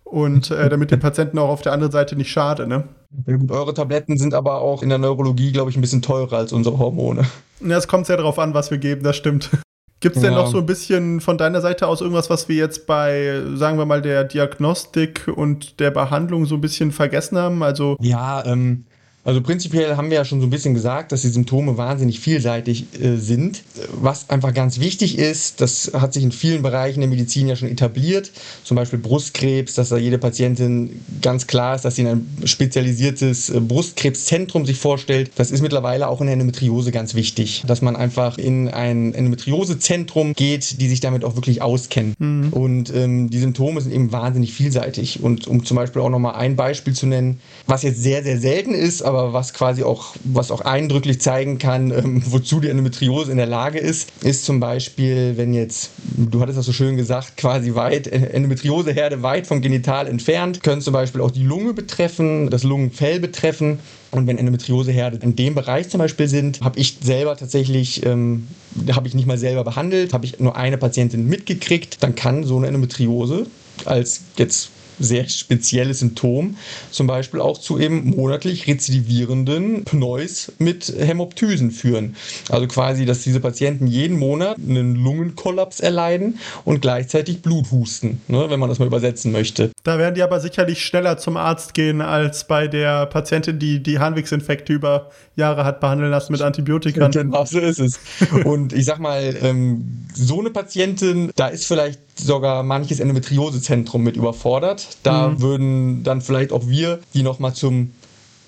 Und 0.04 0.52
äh, 0.52 0.68
damit 0.68 0.92
den 0.92 1.00
Patienten 1.00 1.36
auch 1.38 1.48
auf 1.48 1.62
der 1.62 1.72
anderen 1.72 1.90
Seite 1.90 2.14
nicht 2.14 2.30
schade, 2.30 2.68
ne? 2.68 2.84
Ja, 3.26 3.36
gut, 3.36 3.50
eure 3.50 3.74
Tabletten 3.74 4.16
sind 4.16 4.34
aber 4.34 4.60
auch 4.60 4.82
in 4.82 4.88
der 4.88 4.98
Neurologie, 4.98 5.50
glaube 5.50 5.70
ich, 5.70 5.76
ein 5.76 5.80
bisschen 5.80 6.02
teurer 6.02 6.36
als 6.36 6.52
unsere 6.52 6.78
Hormone. 6.78 7.24
Ja, 7.60 7.76
es 7.76 7.88
kommt 7.88 8.06
sehr 8.06 8.16
darauf 8.16 8.38
an, 8.38 8.54
was 8.54 8.70
wir 8.70 8.78
geben, 8.78 9.02
das 9.02 9.16
stimmt. 9.16 9.50
Gibt 9.98 10.16
es 10.16 10.22
denn 10.22 10.32
ja. 10.32 10.38
noch 10.38 10.46
so 10.46 10.58
ein 10.58 10.66
bisschen 10.66 11.20
von 11.20 11.38
deiner 11.38 11.60
Seite 11.60 11.88
aus 11.88 12.02
irgendwas, 12.02 12.28
was 12.28 12.48
wir 12.48 12.56
jetzt 12.56 12.86
bei, 12.86 13.42
sagen 13.54 13.78
wir 13.78 13.86
mal, 13.86 14.02
der 14.02 14.24
Diagnostik 14.24 15.26
und 15.34 15.80
der 15.80 15.90
Behandlung 15.90 16.44
so 16.44 16.56
ein 16.56 16.60
bisschen 16.60 16.92
vergessen 16.92 17.38
haben? 17.38 17.62
Also 17.62 17.96
ja, 17.98 18.44
ähm, 18.44 18.84
also 19.26 19.42
prinzipiell 19.42 19.96
haben 19.96 20.08
wir 20.10 20.18
ja 20.18 20.24
schon 20.24 20.40
so 20.40 20.46
ein 20.46 20.50
bisschen 20.50 20.72
gesagt, 20.72 21.10
dass 21.10 21.22
die 21.22 21.28
Symptome 21.28 21.76
wahnsinnig 21.76 22.20
vielseitig 22.20 22.86
äh, 23.00 23.16
sind. 23.16 23.64
Was 23.92 24.30
einfach 24.30 24.54
ganz 24.54 24.78
wichtig 24.78 25.18
ist, 25.18 25.60
das 25.60 25.90
hat 25.94 26.12
sich 26.12 26.22
in 26.22 26.30
vielen 26.30 26.62
Bereichen 26.62 27.00
der 27.00 27.08
Medizin 27.08 27.48
ja 27.48 27.56
schon 27.56 27.68
etabliert, 27.68 28.30
zum 28.62 28.76
Beispiel 28.76 29.00
Brustkrebs, 29.00 29.74
dass 29.74 29.88
da 29.88 29.96
jede 29.96 30.18
Patientin 30.18 31.00
ganz 31.22 31.48
klar 31.48 31.74
ist, 31.74 31.84
dass 31.84 31.96
sie 31.96 32.02
in 32.02 32.06
ein 32.06 32.26
spezialisiertes 32.44 33.50
äh, 33.50 33.58
Brustkrebszentrum 33.58 34.64
sich 34.64 34.78
vorstellt. 34.78 35.32
Das 35.34 35.50
ist 35.50 35.60
mittlerweile 35.60 36.06
auch 36.06 36.20
in 36.20 36.28
der 36.28 36.34
Endometriose 36.34 36.92
ganz 36.92 37.16
wichtig, 37.16 37.64
dass 37.66 37.82
man 37.82 37.96
einfach 37.96 38.38
in 38.38 38.68
ein 38.68 39.12
Endometriosezentrum 39.12 40.34
geht, 40.34 40.80
die 40.80 40.88
sich 40.88 41.00
damit 41.00 41.24
auch 41.24 41.34
wirklich 41.34 41.62
auskennen. 41.62 42.14
Mhm. 42.20 42.52
Und 42.52 42.94
ähm, 42.94 43.28
die 43.28 43.40
Symptome 43.40 43.80
sind 43.80 43.90
eben 43.92 44.12
wahnsinnig 44.12 44.52
vielseitig. 44.52 45.20
Und 45.20 45.48
um 45.48 45.64
zum 45.64 45.76
Beispiel 45.76 46.00
auch 46.00 46.10
nochmal 46.10 46.36
ein 46.36 46.54
Beispiel 46.54 46.94
zu 46.94 47.08
nennen, 47.08 47.40
was 47.66 47.82
jetzt 47.82 48.00
sehr, 48.00 48.22
sehr 48.22 48.38
selten 48.38 48.72
ist, 48.72 49.02
aber 49.02 49.15
aber 49.16 49.32
was 49.32 49.52
quasi 49.52 49.82
auch, 49.82 50.14
was 50.24 50.50
auch 50.50 50.60
eindrücklich 50.60 51.20
zeigen 51.20 51.58
kann, 51.58 51.90
ähm, 51.90 52.22
wozu 52.26 52.60
die 52.60 52.68
Endometriose 52.68 53.30
in 53.30 53.36
der 53.36 53.46
Lage 53.46 53.78
ist, 53.78 54.10
ist 54.22 54.44
zum 54.44 54.60
Beispiel, 54.60 55.36
wenn 55.36 55.54
jetzt, 55.54 55.90
du 56.16 56.40
hattest 56.40 56.58
das 56.58 56.66
so 56.66 56.72
schön 56.72 56.96
gesagt, 56.96 57.36
quasi 57.36 57.74
weit, 57.74 58.06
Endometrioseherde 58.06 59.22
weit 59.22 59.46
vom 59.46 59.60
Genital 59.60 60.06
entfernt, 60.06 60.62
können 60.62 60.80
zum 60.80 60.92
Beispiel 60.92 61.20
auch 61.20 61.30
die 61.30 61.42
Lunge 61.42 61.74
betreffen, 61.74 62.50
das 62.50 62.62
Lungenfell 62.62 63.20
betreffen. 63.20 63.78
Und 64.12 64.26
wenn 64.26 64.38
Endometrioseherde 64.38 65.18
in 65.22 65.36
dem 65.36 65.54
Bereich 65.54 65.88
zum 65.88 65.98
Beispiel 65.98 66.28
sind, 66.28 66.60
habe 66.62 66.78
ich 66.78 66.98
selber 67.02 67.36
tatsächlich, 67.36 68.06
ähm, 68.06 68.46
habe 68.92 69.08
ich 69.08 69.14
nicht 69.14 69.26
mal 69.26 69.36
selber 69.36 69.64
behandelt, 69.64 70.12
habe 70.12 70.24
ich 70.24 70.38
nur 70.38 70.56
eine 70.56 70.78
Patientin 70.78 71.26
mitgekriegt, 71.28 72.02
dann 72.02 72.14
kann 72.14 72.44
so 72.44 72.56
eine 72.56 72.68
Endometriose 72.68 73.46
als 73.84 74.22
jetzt 74.36 74.70
sehr 74.98 75.28
spezielles 75.28 76.00
Symptom, 76.00 76.56
zum 76.90 77.06
Beispiel 77.06 77.40
auch 77.40 77.58
zu 77.58 77.78
eben 77.78 78.10
monatlich 78.10 78.66
rezidivierenden 78.66 79.84
Pneus 79.84 80.52
mit 80.58 80.92
Hämoptysen 80.98 81.70
führen. 81.70 82.16
Also 82.50 82.66
quasi, 82.66 83.04
dass 83.06 83.22
diese 83.22 83.40
Patienten 83.40 83.86
jeden 83.86 84.18
Monat 84.18 84.56
einen 84.56 84.96
Lungenkollaps 84.96 85.80
erleiden 85.80 86.38
und 86.64 86.80
gleichzeitig 86.80 87.42
Bluthusten, 87.42 88.20
ne, 88.28 88.46
wenn 88.48 88.60
man 88.60 88.68
das 88.68 88.78
mal 88.78 88.86
übersetzen 88.86 89.32
möchte. 89.32 89.70
Da 89.84 89.98
werden 89.98 90.14
die 90.14 90.22
aber 90.22 90.40
sicherlich 90.40 90.84
schneller 90.84 91.18
zum 91.18 91.36
Arzt 91.36 91.74
gehen 91.74 92.00
als 92.00 92.46
bei 92.46 92.68
der 92.68 93.06
Patientin, 93.06 93.58
die 93.58 93.82
die 93.82 93.98
Harnwegsinfekte 93.98 94.72
über 94.72 95.10
Jahre 95.36 95.64
hat 95.64 95.80
behandeln 95.80 96.10
lassen 96.10 96.32
mit 96.32 96.42
Antibiotika. 96.42 97.10
Genau, 97.16 97.44
so 97.46 97.58
ist 97.58 97.78
es. 97.78 97.98
Und 98.44 98.74
ich 98.74 98.84
sag 98.84 98.98
mal, 98.98 99.34
ähm, 99.40 100.06
so 100.12 100.40
eine 100.40 100.50
Patientin, 100.50 101.30
da 101.34 101.48
ist 101.48 101.66
vielleicht 101.66 102.00
sogar 102.18 102.62
manches 102.62 103.00
Endometriosezentrum 103.00 104.02
mit 104.02 104.16
überfordert. 104.16 104.98
Da 105.02 105.28
mhm. 105.28 105.40
würden 105.40 106.02
dann 106.04 106.20
vielleicht 106.20 106.52
auch 106.52 106.66
wir 106.66 107.00
die 107.14 107.22
nochmal 107.22 107.54
zum 107.54 107.92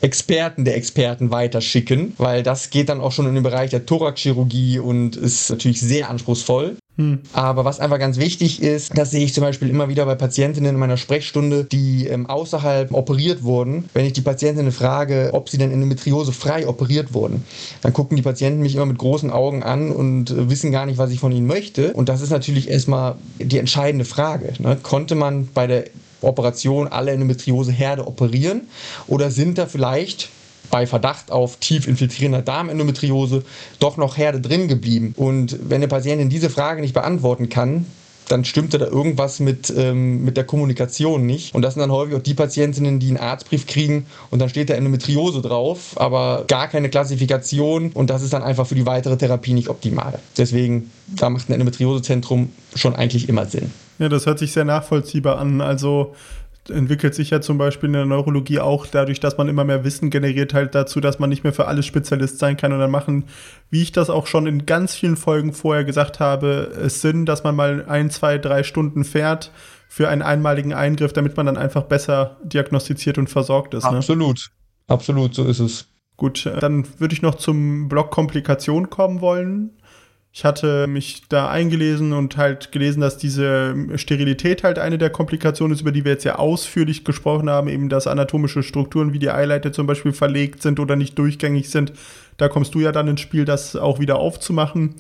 Experten 0.01 0.65
der 0.65 0.77
Experten 0.77 1.31
weiterschicken, 1.31 2.15
weil 2.19 2.43
das 2.43 2.71
geht 2.71 2.89
dann 2.89 3.01
auch 3.01 3.13
schon 3.13 3.27
in 3.27 3.35
den 3.35 3.43
Bereich 3.43 3.71
der 3.71 3.85
Thoraxchirurgie 3.85 4.79
und 4.79 5.17
ist 5.17 5.51
natürlich 5.51 5.81
sehr 5.81 6.09
anspruchsvoll. 6.09 6.77
Hm. 6.99 7.21
Aber 7.33 7.65
was 7.65 7.79
einfach 7.79 8.01
ganz 8.01 8.19
wichtig 8.19 8.61
ist, 8.61 8.99
das 8.99 9.13
sehe 9.13 9.25
ich 9.25 9.33
zum 9.33 9.45
Beispiel 9.45 9.71
immer 9.71 9.89
wieder 9.89 10.05
bei 10.05 10.17
Patientinnen 10.17 10.75
in 10.75 10.81
meiner 10.81 10.97
Sprechstunde, 10.97 11.63
die 11.63 12.09
ähm, 12.09 12.29
außerhalb 12.29 12.93
operiert 12.93 13.45
wurden. 13.45 13.89
Wenn 13.95 14.05
ich 14.05 14.15
die 14.15 14.21
Patientinnen 14.21 14.73
frage, 14.73 15.31
ob 15.33 15.49
sie 15.49 15.59
denn 15.59 15.71
Endometriose 15.71 16.33
frei 16.33 16.67
operiert 16.67 17.15
wurden, 17.15 17.45
dann 17.83 17.93
gucken 17.93 18.17
die 18.17 18.23
Patienten 18.23 18.63
mich 18.63 18.75
immer 18.75 18.87
mit 18.87 18.99
großen 18.99 19.31
Augen 19.31 19.63
an 19.63 19.93
und 19.93 20.31
äh, 20.31 20.51
wissen 20.51 20.73
gar 20.73 20.87
nicht, 20.87 20.99
was 20.99 21.13
ich 21.13 21.21
von 21.21 21.31
ihnen 21.31 21.47
möchte. 21.47 21.93
Und 21.93 22.09
das 22.09 22.21
ist 22.21 22.31
natürlich 22.31 22.69
erstmal 22.69 23.15
die 23.39 23.59
entscheidende 23.59 24.05
Frage. 24.05 24.55
Ne? 24.59 24.77
Konnte 24.83 25.15
man 25.15 25.49
bei 25.55 25.69
der 25.69 25.85
Operation 26.21 26.89
alle 26.89 27.13
Endometriose-Herde 27.13 28.09
operieren? 28.09 28.63
Oder 29.07 29.31
sind 29.31 29.57
da 29.57 29.67
vielleicht 29.67 30.31
bei 30.71 30.87
Verdacht 30.87 31.31
auf 31.31 31.57
tief 31.57 31.87
infiltrierender 31.87 32.43
Darmendometriose 32.43 33.43
doch 33.79 33.97
noch 33.97 34.17
Herde 34.17 34.41
drin 34.41 34.69
geblieben? 34.69 35.15
Und 35.17 35.59
wenn 35.69 35.77
eine 35.77 35.89
Patientin 35.89 36.29
diese 36.29 36.51
Frage 36.51 36.81
nicht 36.81 36.95
beantworten 36.95 37.49
kann, 37.49 37.87
dann 38.29 38.45
stimmte 38.45 38.79
da 38.79 38.87
irgendwas 38.87 39.41
mit, 39.41 39.73
ähm, 39.77 40.25
mit 40.25 40.37
der 40.37 40.45
Kommunikation 40.45 41.27
nicht. 41.27 41.55
Und 41.55 41.63
das 41.63 41.75
sind 41.75 41.81
dann 41.81 41.91
häufig 41.91 42.15
auch 42.15 42.23
die 42.23 42.35
Patientinnen, 42.35 42.99
die 43.01 43.09
einen 43.09 43.17
Arztbrief 43.17 43.67
kriegen 43.67 44.07
und 44.31 44.39
dann 44.39 44.49
steht 44.49 44.71
da 44.71 44.75
Endometriose 44.75 45.41
drauf, 45.41 45.95
aber 45.97 46.45
gar 46.47 46.69
keine 46.69 46.89
Klassifikation 46.89 47.91
und 47.93 48.11
das 48.11 48.23
ist 48.23 48.33
dann 48.33 48.43
einfach 48.43 48.67
für 48.67 48.75
die 48.75 48.87
weitere 48.87 49.17
Therapie 49.17 49.55
nicht 49.55 49.69
optimal. 49.69 50.19
Deswegen, 50.37 50.91
da 51.07 51.31
macht 51.31 51.49
ein 51.49 51.55
Endometriosezentrum 51.55 52.53
schon 52.75 52.95
eigentlich 52.95 53.29
immer 53.29 53.47
Sinn. 53.47 53.73
Ja, 53.99 54.09
das 54.09 54.27
hört 54.27 54.39
sich 54.39 54.53
sehr 54.53 54.65
nachvollziehbar 54.65 55.39
an. 55.39 55.61
Also 55.61 56.15
entwickelt 56.71 57.15
sich 57.15 57.31
ja 57.31 57.41
zum 57.41 57.59
Beispiel 57.59 57.89
in 57.89 57.95
der 57.95 58.05
Neurologie 58.05 58.61
auch 58.61 58.87
dadurch, 58.87 59.21
dass 59.21 59.39
man 59.39 59.49
immer 59.49 59.65
mehr 59.65 59.85
Wissen 59.85 60.11
generiert, 60.11 60.55
halt 60.55 60.75
dazu, 60.75 61.01
dass 61.01 61.19
man 61.19 61.31
nicht 61.31 61.45
mehr 61.45 61.53
für 61.53 61.67
alles 61.67 61.87
Spezialist 61.87 62.39
sein 62.39 62.57
kann. 62.57 62.73
Und 62.73 62.79
dann 62.79 62.91
machen, 62.91 63.25
wie 63.71 63.83
ich 63.83 63.93
das 63.93 64.11
auch 64.11 64.27
schon 64.27 64.47
in 64.47 64.67
ganz 64.67 64.95
vielen 64.95 65.17
Folgen 65.17 65.53
vorher 65.53 65.85
gesagt 65.85 66.21
habe, 66.21 66.73
es 66.85 67.01
Sinn, 67.01 67.27
dass 67.27 67.45
man 67.45 67.57
mal 67.57 67.85
ein, 67.89 68.11
zwei, 68.11 68.39
drei 68.39 68.63
Stunden 68.63 69.05
fährt 69.05 69.53
für 69.89 70.09
einen 70.09 70.23
einmaligen 70.23 70.75
Eingriff, 70.75 71.13
damit 71.13 71.37
man 71.37 71.47
dann 71.47 71.57
einfach 71.57 71.85
besser 71.85 72.37
diagnostiziert 72.43 73.19
und 73.19 73.29
versorgt 73.29 73.75
ist. 73.75 73.85
Ne? 73.85 73.97
Absolut. 73.97 74.37
Ne? 74.37 74.95
Absolut, 74.95 75.35
so 75.35 75.45
ist 75.45 75.61
es. 75.61 75.89
Gut, 76.17 76.51
dann 76.61 76.85
würde 76.99 77.15
ich 77.15 77.23
noch 77.23 77.37
zum 77.37 77.89
Block 77.89 78.11
Komplikation 78.11 78.91
kommen 78.91 79.21
wollen. 79.21 79.78
Ich 80.31 80.45
hatte 80.45 80.87
mich 80.87 81.23
da 81.29 81.51
eingelesen 81.51 82.13
und 82.13 82.37
halt 82.37 82.71
gelesen, 82.71 83.01
dass 83.01 83.17
diese 83.17 83.75
Sterilität 83.97 84.63
halt 84.63 84.79
eine 84.79 84.99
der 84.99 85.11
Komplikationen 85.11 85.75
ist, 85.75 85.81
über 85.81 85.91
die 85.91 86.05
wir 86.05 86.13
jetzt 86.13 86.25
ja 86.25 86.37
ausführlich 86.37 87.05
gesprochen 87.05 87.51
haben, 87.51 87.69
eben 87.69 87.89
dass 87.89 88.07
anatomische 88.07 88.63
Strukturen 88.63 89.13
wie 89.13 89.19
die 89.19 89.31
Eileiter 89.31 89.73
zum 89.73 89.87
Beispiel 89.87 90.13
verlegt 90.13 90.63
sind 90.63 90.79
oder 90.81 90.97
nicht 90.97 91.19
durchgängig 91.19 91.71
sind. 91.71 91.93
Da 92.37 92.49
kommst 92.49 92.75
du 92.75 92.81
ja 92.81 92.93
dann 92.93 93.09
ins 93.09 93.21
Spiel, 93.21 93.45
das 93.45 93.75
auch 93.75 93.99
wieder 93.99 94.19
aufzumachen. 94.19 94.95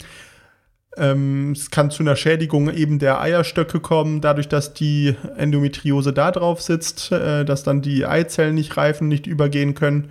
Ähm, 0.96 1.52
es 1.52 1.70
kann 1.70 1.90
zu 1.90 2.02
einer 2.02 2.16
Schädigung 2.16 2.72
eben 2.72 2.98
der 2.98 3.20
Eierstöcke 3.20 3.80
kommen, 3.80 4.20
dadurch, 4.20 4.48
dass 4.48 4.74
die 4.74 5.14
Endometriose 5.36 6.12
da 6.12 6.32
drauf 6.32 6.60
sitzt, 6.60 7.12
äh, 7.12 7.44
dass 7.44 7.62
dann 7.62 7.82
die 7.82 8.06
Eizellen 8.06 8.56
nicht 8.56 8.76
reifen, 8.76 9.06
nicht 9.06 9.26
übergehen 9.26 9.74
können. 9.74 10.10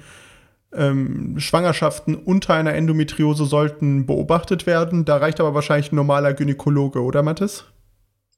Ähm, 0.77 1.39
Schwangerschaften 1.39 2.15
unter 2.15 2.53
einer 2.53 2.73
Endometriose 2.73 3.45
sollten 3.45 4.05
beobachtet 4.05 4.65
werden. 4.65 5.05
Da 5.05 5.17
reicht 5.17 5.39
aber 5.39 5.53
wahrscheinlich 5.53 5.91
ein 5.91 5.95
normaler 5.95 6.33
Gynäkologe, 6.33 7.01
oder 7.01 7.23
Mathis? 7.23 7.65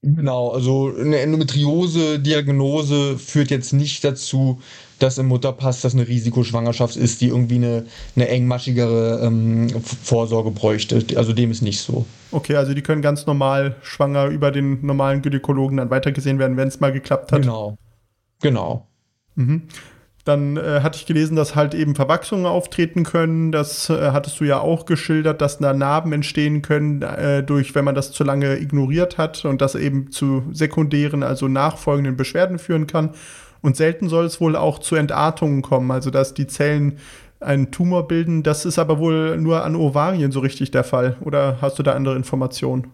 Genau, 0.02 0.50
also 0.50 0.94
eine 0.98 1.20
Endometriose-Diagnose 1.20 3.18
führt 3.18 3.52
jetzt 3.52 3.74
nicht 3.74 4.06
dazu, 4.06 4.62
dass 4.98 5.18
im 5.18 5.28
Mutterpass 5.28 5.82
das 5.82 5.94
eine 5.94 6.08
Risikoschwangerschaft 6.08 6.96
ist, 6.96 7.20
die 7.20 7.28
irgendwie 7.28 7.56
eine, 7.56 7.86
eine 8.16 8.30
engmaschigere 8.30 9.20
ähm, 9.22 9.70
Vorsorge 9.82 10.52
bräuchte. 10.52 11.04
Also 11.18 11.34
dem 11.34 11.52
ist 11.52 11.62
nicht 11.62 11.82
so. 11.82 12.06
Okay, 12.32 12.56
also 12.56 12.74
die 12.74 12.82
können 12.82 13.02
ganz 13.02 13.26
normal 13.26 13.76
schwanger 13.82 14.28
über 14.28 14.52
den 14.52 14.86
normalen 14.86 15.22
Gynäkologen 15.22 15.76
dann 15.78 15.90
weitergesehen 15.90 16.40
werden, 16.40 16.56
wenn 16.56 16.70
es 16.70 16.80
mal 16.80 16.94
geklappt 16.94 17.34
hat. 17.34 17.42
Genau. 17.42 17.78
Genau. 18.42 18.88
Mhm. 19.36 19.64
Dann 20.30 20.58
äh, 20.58 20.82
hatte 20.84 21.00
ich 21.00 21.08
gelesen, 21.08 21.36
dass 21.36 21.56
halt 21.56 21.74
eben 21.74 21.96
Verwachsungen 21.96 22.46
auftreten 22.46 23.04
können. 23.04 23.52
Das 23.52 23.90
äh, 23.90 24.12
hattest 24.12 24.40
du 24.40 24.44
ja 24.44 24.60
auch 24.60 24.86
geschildert, 24.86 25.42
dass 25.42 25.58
da 25.58 25.74
Narben 25.74 26.14
entstehen 26.14 26.62
können, 26.62 27.02
äh, 27.02 27.42
durch, 27.42 27.74
wenn 27.74 27.84
man 27.84 27.96
das 27.96 28.12
zu 28.12 28.24
lange 28.24 28.60
ignoriert 28.60 29.18
hat 29.18 29.44
und 29.44 29.60
das 29.60 29.74
eben 29.74 30.12
zu 30.12 30.44
sekundären, 30.52 31.24
also 31.24 31.48
nachfolgenden 31.48 32.16
Beschwerden 32.16 32.60
führen 32.60 32.86
kann. 32.86 33.16
Und 33.64 33.76
selten 33.76 34.08
soll 34.08 34.26
es 34.26 34.40
wohl 34.40 34.56
auch 34.56 34.78
zu 34.78 34.96
Entartungen 34.96 35.64
kommen, 35.64 35.90
also 35.90 36.12
dass 36.12 36.36
die 36.36 36.46
Zellen 36.46 37.00
einen 37.40 37.72
Tumor 37.72 38.08
bilden. 38.08 38.44
Das 38.44 38.66
ist 38.66 38.78
aber 38.78 39.00
wohl 39.00 39.36
nur 39.38 39.66
an 39.66 39.76
Ovarien 39.76 40.32
so 40.32 40.42
richtig 40.42 40.70
der 40.70 40.84
Fall. 40.84 41.18
Oder 41.22 41.58
hast 41.60 41.80
du 41.80 41.84
da 41.84 41.94
andere 41.94 42.16
Informationen? 42.16 42.86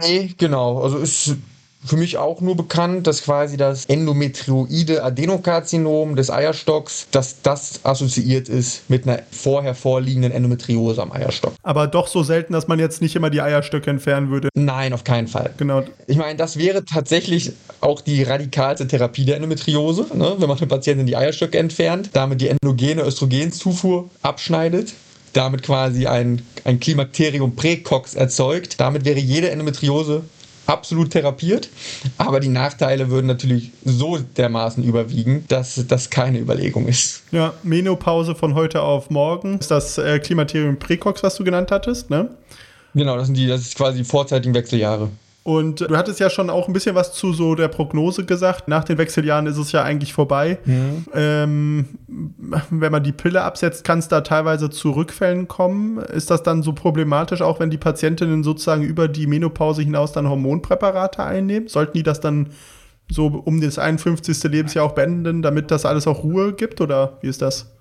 Nee, 0.00 0.32
genau. 0.38 0.80
Also 0.80 0.98
ist 0.98 1.36
für 1.84 1.96
mich 1.96 2.18
auch 2.18 2.40
nur 2.40 2.56
bekannt, 2.56 3.06
dass 3.06 3.22
quasi 3.22 3.56
das 3.56 3.84
endometrioide 3.86 5.02
Adenokarzinom 5.02 6.16
des 6.16 6.30
Eierstocks, 6.30 7.06
dass 7.10 7.42
das 7.42 7.80
assoziiert 7.84 8.48
ist 8.48 8.88
mit 8.88 9.06
einer 9.06 9.22
vorher 9.30 9.74
vorliegenden 9.74 10.32
Endometriose 10.32 11.00
am 11.00 11.12
Eierstock. 11.12 11.54
Aber 11.62 11.86
doch 11.86 12.08
so 12.08 12.22
selten, 12.22 12.52
dass 12.52 12.68
man 12.68 12.78
jetzt 12.78 13.00
nicht 13.00 13.14
immer 13.16 13.30
die 13.30 13.40
Eierstöcke 13.40 13.90
entfernen 13.90 14.30
würde. 14.30 14.48
Nein, 14.54 14.92
auf 14.92 15.04
keinen 15.04 15.28
Fall. 15.28 15.50
Genau. 15.56 15.82
Ich 16.06 16.16
meine, 16.16 16.36
das 16.36 16.58
wäre 16.58 16.84
tatsächlich 16.84 17.52
auch 17.80 18.00
die 18.00 18.22
radikalste 18.22 18.86
Therapie 18.86 19.24
der 19.24 19.36
Endometriose, 19.36 20.06
ne? 20.14 20.34
wenn 20.38 20.48
man 20.48 20.58
den 20.58 20.68
Patienten 20.68 21.06
die 21.06 21.16
Eierstöcke 21.16 21.58
entfernt, 21.58 22.10
damit 22.12 22.40
die 22.40 22.48
endogene 22.48 23.02
Östrogenzufuhr 23.02 24.10
abschneidet 24.22 24.94
damit 25.34 25.62
quasi 25.62 26.06
ein, 26.06 26.42
ein 26.64 26.80
Klimakterium 26.80 27.54
Präcox 27.54 28.14
erzeugt. 28.14 28.80
Damit 28.80 29.04
wäre 29.04 29.20
jede 29.20 29.50
Endometriose 29.50 30.24
absolut 30.68 31.10
therapiert, 31.10 31.68
aber 32.18 32.40
die 32.40 32.48
Nachteile 32.48 33.10
würden 33.10 33.26
natürlich 33.26 33.70
so 33.84 34.18
dermaßen 34.18 34.84
überwiegen, 34.84 35.44
dass 35.48 35.82
das 35.88 36.10
keine 36.10 36.38
Überlegung 36.38 36.86
ist. 36.86 37.22
Ja, 37.32 37.54
Menopause 37.62 38.34
von 38.34 38.54
heute 38.54 38.82
auf 38.82 39.10
morgen 39.10 39.58
ist 39.58 39.70
das 39.70 39.98
äh, 39.98 40.18
Klimaterium 40.18 40.78
Präcox, 40.78 41.22
was 41.22 41.36
du 41.36 41.44
genannt 41.44 41.70
hattest, 41.70 42.10
ne? 42.10 42.30
Genau, 42.94 43.16
das 43.16 43.26
sind 43.26 43.36
die, 43.36 43.46
das 43.46 43.62
ist 43.62 43.76
quasi 43.76 43.98
die 43.98 44.04
vorzeitigen 44.04 44.54
Wechseljahre. 44.54 45.10
Und 45.48 45.80
du 45.80 45.96
hattest 45.96 46.20
ja 46.20 46.28
schon 46.28 46.50
auch 46.50 46.68
ein 46.68 46.74
bisschen 46.74 46.94
was 46.94 47.14
zu 47.14 47.32
so 47.32 47.54
der 47.54 47.68
Prognose 47.68 48.26
gesagt. 48.26 48.68
Nach 48.68 48.84
den 48.84 48.98
Wechseljahren 48.98 49.46
ist 49.46 49.56
es 49.56 49.72
ja 49.72 49.82
eigentlich 49.82 50.12
vorbei. 50.12 50.58
Mhm. 50.66 51.06
Ähm, 51.14 51.86
wenn 52.68 52.92
man 52.92 53.02
die 53.02 53.12
Pille 53.12 53.40
absetzt, 53.40 53.82
kann 53.82 53.98
es 53.98 54.08
da 54.08 54.20
teilweise 54.20 54.68
zu 54.68 54.90
Rückfällen 54.90 55.48
kommen. 55.48 56.00
Ist 56.00 56.30
das 56.30 56.42
dann 56.42 56.62
so 56.62 56.74
problematisch, 56.74 57.40
auch 57.40 57.60
wenn 57.60 57.70
die 57.70 57.78
Patientinnen 57.78 58.44
sozusagen 58.44 58.82
über 58.82 59.08
die 59.08 59.26
Menopause 59.26 59.80
hinaus 59.80 60.12
dann 60.12 60.28
Hormonpräparate 60.28 61.24
einnehmen? 61.24 61.66
Sollten 61.66 61.96
die 61.96 62.02
das 62.02 62.20
dann 62.20 62.50
so 63.10 63.28
um 63.28 63.62
das 63.62 63.78
51. 63.78 64.42
Lebensjahr 64.42 64.84
auch 64.84 64.92
beenden, 64.92 65.40
damit 65.40 65.70
das 65.70 65.86
alles 65.86 66.06
auch 66.06 66.24
Ruhe 66.24 66.52
gibt? 66.52 66.82
Oder 66.82 67.16
wie 67.22 67.28
ist 67.28 67.40
das? 67.40 67.72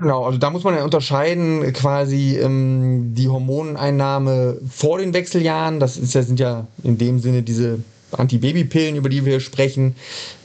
Genau, 0.00 0.24
also 0.24 0.38
da 0.38 0.48
muss 0.50 0.64
man 0.64 0.74
ja 0.74 0.84
unterscheiden, 0.84 1.70
quasi 1.72 2.38
ähm, 2.38 3.14
die 3.14 3.28
Hormoneinnahme 3.28 4.58
vor 4.68 4.98
den 4.98 5.12
Wechseljahren, 5.12 5.80
das 5.80 5.96
ist, 5.98 6.14
das 6.14 6.26
sind 6.26 6.40
ja 6.40 6.66
in 6.82 6.96
dem 6.96 7.18
Sinne 7.18 7.42
diese 7.42 7.80
Antibabypillen, 8.12 8.96
über 8.96 9.08
die 9.08 9.24
wir 9.24 9.40
sprechen. 9.40 9.96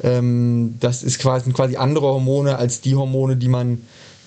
Ähm, 0.04 0.76
das 0.80 1.04
ist 1.04 1.20
quasi, 1.20 1.46
sind 1.46 1.54
quasi 1.54 1.78
andere 1.78 2.08
Hormone 2.08 2.58
als 2.58 2.82
die 2.82 2.96
Hormone, 2.96 3.38
die 3.38 3.48
man 3.48 3.84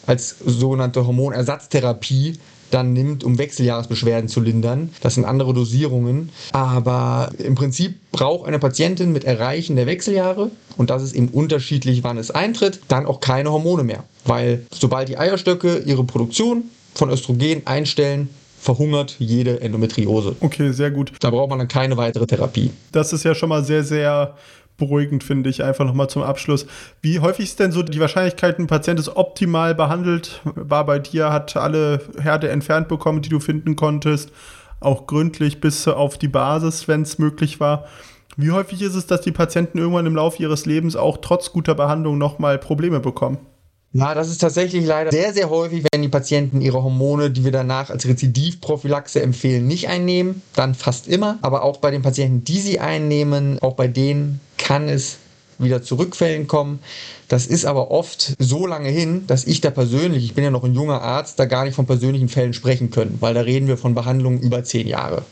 als 0.06 0.36
sogenannte 0.38 1.06
Hormonersatztherapie 1.06 2.38
dann 2.70 2.92
nimmt, 2.92 3.24
um 3.24 3.38
Wechseljahresbeschwerden 3.38 4.28
zu 4.28 4.40
lindern. 4.40 4.90
Das 5.00 5.14
sind 5.14 5.24
andere 5.24 5.54
Dosierungen. 5.54 6.30
Aber 6.52 7.30
im 7.38 7.54
Prinzip 7.54 7.96
braucht 8.12 8.46
eine 8.46 8.58
Patientin 8.58 9.12
mit 9.12 9.24
Erreichen 9.24 9.76
der 9.76 9.86
Wechseljahre, 9.86 10.50
und 10.76 10.90
das 10.90 11.02
ist 11.02 11.14
eben 11.14 11.28
unterschiedlich, 11.28 12.04
wann 12.04 12.16
es 12.16 12.30
eintritt, 12.30 12.80
dann 12.88 13.06
auch 13.06 13.20
keine 13.20 13.52
Hormone 13.52 13.84
mehr. 13.84 14.04
Weil 14.24 14.64
sobald 14.72 15.08
die 15.08 15.18
Eierstöcke 15.18 15.78
ihre 15.78 16.04
Produktion 16.04 16.64
von 16.94 17.10
Östrogen 17.10 17.66
einstellen, 17.66 18.30
verhungert 18.60 19.16
jede 19.18 19.60
Endometriose. 19.60 20.36
Okay, 20.40 20.72
sehr 20.72 20.90
gut. 20.90 21.12
Da 21.20 21.30
braucht 21.30 21.50
man 21.50 21.58
dann 21.58 21.68
keine 21.68 21.96
weitere 21.96 22.26
Therapie. 22.26 22.70
Das 22.92 23.12
ist 23.12 23.24
ja 23.24 23.34
schon 23.34 23.48
mal 23.48 23.64
sehr, 23.64 23.82
sehr 23.84 24.36
beruhigend, 24.80 25.22
finde 25.22 25.48
ich, 25.48 25.62
einfach 25.62 25.84
nochmal 25.84 26.10
zum 26.10 26.22
Abschluss. 26.22 26.66
Wie 27.00 27.20
häufig 27.20 27.44
ist 27.44 27.60
denn 27.60 27.70
so 27.70 27.84
die 27.84 28.00
Wahrscheinlichkeit, 28.00 28.58
ein 28.58 28.66
Patient 28.66 28.98
ist 28.98 29.14
optimal 29.16 29.76
behandelt, 29.76 30.40
war 30.56 30.84
bei 30.84 30.98
dir, 30.98 31.32
hat 31.32 31.56
alle 31.56 32.00
Herde 32.20 32.48
entfernt 32.48 32.88
bekommen, 32.88 33.22
die 33.22 33.28
du 33.28 33.38
finden 33.38 33.76
konntest, 33.76 34.32
auch 34.80 35.06
gründlich 35.06 35.60
bis 35.60 35.86
auf 35.86 36.18
die 36.18 36.26
Basis, 36.26 36.88
wenn 36.88 37.02
es 37.02 37.20
möglich 37.20 37.60
war. 37.60 37.84
Wie 38.36 38.50
häufig 38.50 38.82
ist 38.82 38.94
es, 38.94 39.06
dass 39.06 39.20
die 39.20 39.32
Patienten 39.32 39.78
irgendwann 39.78 40.06
im 40.06 40.16
Laufe 40.16 40.42
ihres 40.42 40.66
Lebens 40.66 40.96
auch 40.96 41.18
trotz 41.18 41.52
guter 41.52 41.74
Behandlung 41.76 42.18
nochmal 42.18 42.58
Probleme 42.58 42.98
bekommen? 42.98 43.38
Ja, 43.92 44.14
das 44.14 44.28
ist 44.28 44.38
tatsächlich 44.38 44.86
leider 44.86 45.10
sehr, 45.10 45.34
sehr 45.34 45.50
häufig, 45.50 45.84
wenn 45.90 46.02
die 46.02 46.08
Patienten 46.08 46.60
ihre 46.60 46.82
Hormone, 46.82 47.30
die 47.30 47.44
wir 47.44 47.50
danach 47.50 47.90
als 47.90 48.06
Rezidivprophylaxe 48.06 49.20
empfehlen, 49.20 49.66
nicht 49.66 49.88
einnehmen. 49.88 50.42
Dann 50.54 50.74
fast 50.76 51.08
immer. 51.08 51.38
Aber 51.42 51.64
auch 51.64 51.78
bei 51.78 51.90
den 51.90 52.02
Patienten, 52.02 52.44
die 52.44 52.60
sie 52.60 52.78
einnehmen, 52.78 53.58
auch 53.60 53.74
bei 53.74 53.88
denen 53.88 54.40
kann 54.58 54.88
es 54.88 55.16
wieder 55.58 55.82
zu 55.82 55.96
Rückfällen 55.96 56.46
kommen. 56.46 56.78
Das 57.26 57.46
ist 57.46 57.64
aber 57.64 57.90
oft 57.90 58.34
so 58.38 58.66
lange 58.66 58.88
hin, 58.88 59.24
dass 59.26 59.44
ich 59.44 59.60
da 59.60 59.70
persönlich, 59.70 60.24
ich 60.24 60.34
bin 60.34 60.44
ja 60.44 60.50
noch 60.50 60.64
ein 60.64 60.74
junger 60.74 61.02
Arzt, 61.02 61.38
da 61.38 61.44
gar 61.44 61.64
nicht 61.64 61.74
von 61.74 61.86
persönlichen 61.86 62.28
Fällen 62.28 62.54
sprechen 62.54 62.90
können, 62.90 63.18
weil 63.20 63.34
da 63.34 63.40
reden 63.40 63.66
wir 63.66 63.76
von 63.76 63.94
Behandlungen 63.94 64.40
über 64.40 64.62
zehn 64.62 64.86
Jahre. 64.86 65.24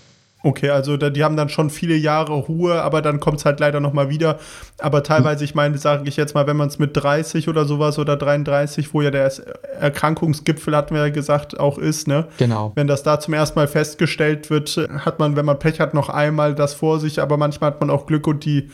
Okay, 0.45 0.71
also 0.71 0.97
die 0.97 1.25
haben 1.25 1.37
dann 1.37 1.49
schon 1.49 1.69
viele 1.69 1.97
Jahre 1.97 2.33
Ruhe, 2.33 2.81
aber 2.83 3.03
dann 3.03 3.19
kommt 3.19 3.39
es 3.39 3.45
halt 3.45 3.59
leider 3.59 3.81
nochmal 3.81 4.09
wieder. 4.09 4.39
Aber 4.79 5.03
teilweise, 5.03 5.45
ich 5.45 5.57
meine, 5.57 5.79
sage 5.79 6.09
ich 6.09 6.17
jetzt 6.17 6.35
mal, 6.35 6.47
wenn 6.47 6.57
man 6.57 6.69
es 6.69 6.79
mit 6.79 6.97
30 6.97 7.49
oder 7.49 7.65
sowas 7.65 7.99
oder 7.99 8.17
33, 8.17 8.95
wo 8.95 9.03
ja 9.03 9.11
der 9.11 9.33
Erkrankungsgipfel, 9.81 10.77
hatten 10.77 10.95
wir 10.95 11.07
ja 11.07 11.13
gesagt, 11.13 11.59
auch 11.59 11.77
ist, 11.77 12.07
ne? 12.07 12.29
Genau. 12.39 12.71
Wenn 12.77 12.87
das 12.87 13.03
da 13.03 13.19
zum 13.19 13.35
ersten 13.35 13.59
Mal 13.59 13.67
festgestellt 13.67 14.49
wird, 14.49 14.77
hat 14.99 15.19
man, 15.19 15.35
wenn 15.35 15.45
man 15.45 15.59
Pech 15.59 15.81
hat, 15.81 15.93
noch 15.93 16.09
einmal 16.09 16.55
das 16.55 16.75
vor 16.75 17.01
sich, 17.01 17.21
aber 17.21 17.37
manchmal 17.37 17.73
hat 17.73 17.81
man 17.81 17.91
auch 17.91 18.07
Glück 18.07 18.29
und 18.29 18.45
die 18.45 18.71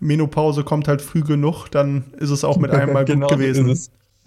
Menopause 0.00 0.64
kommt 0.64 0.86
halt 0.86 1.00
früh 1.00 1.22
genug, 1.22 1.68
dann 1.70 2.04
ist 2.18 2.30
es 2.30 2.44
auch 2.44 2.58
mit 2.58 2.70
einmal 2.72 3.06
genau 3.06 3.28
gut 3.28 3.38
gewesen. 3.38 3.78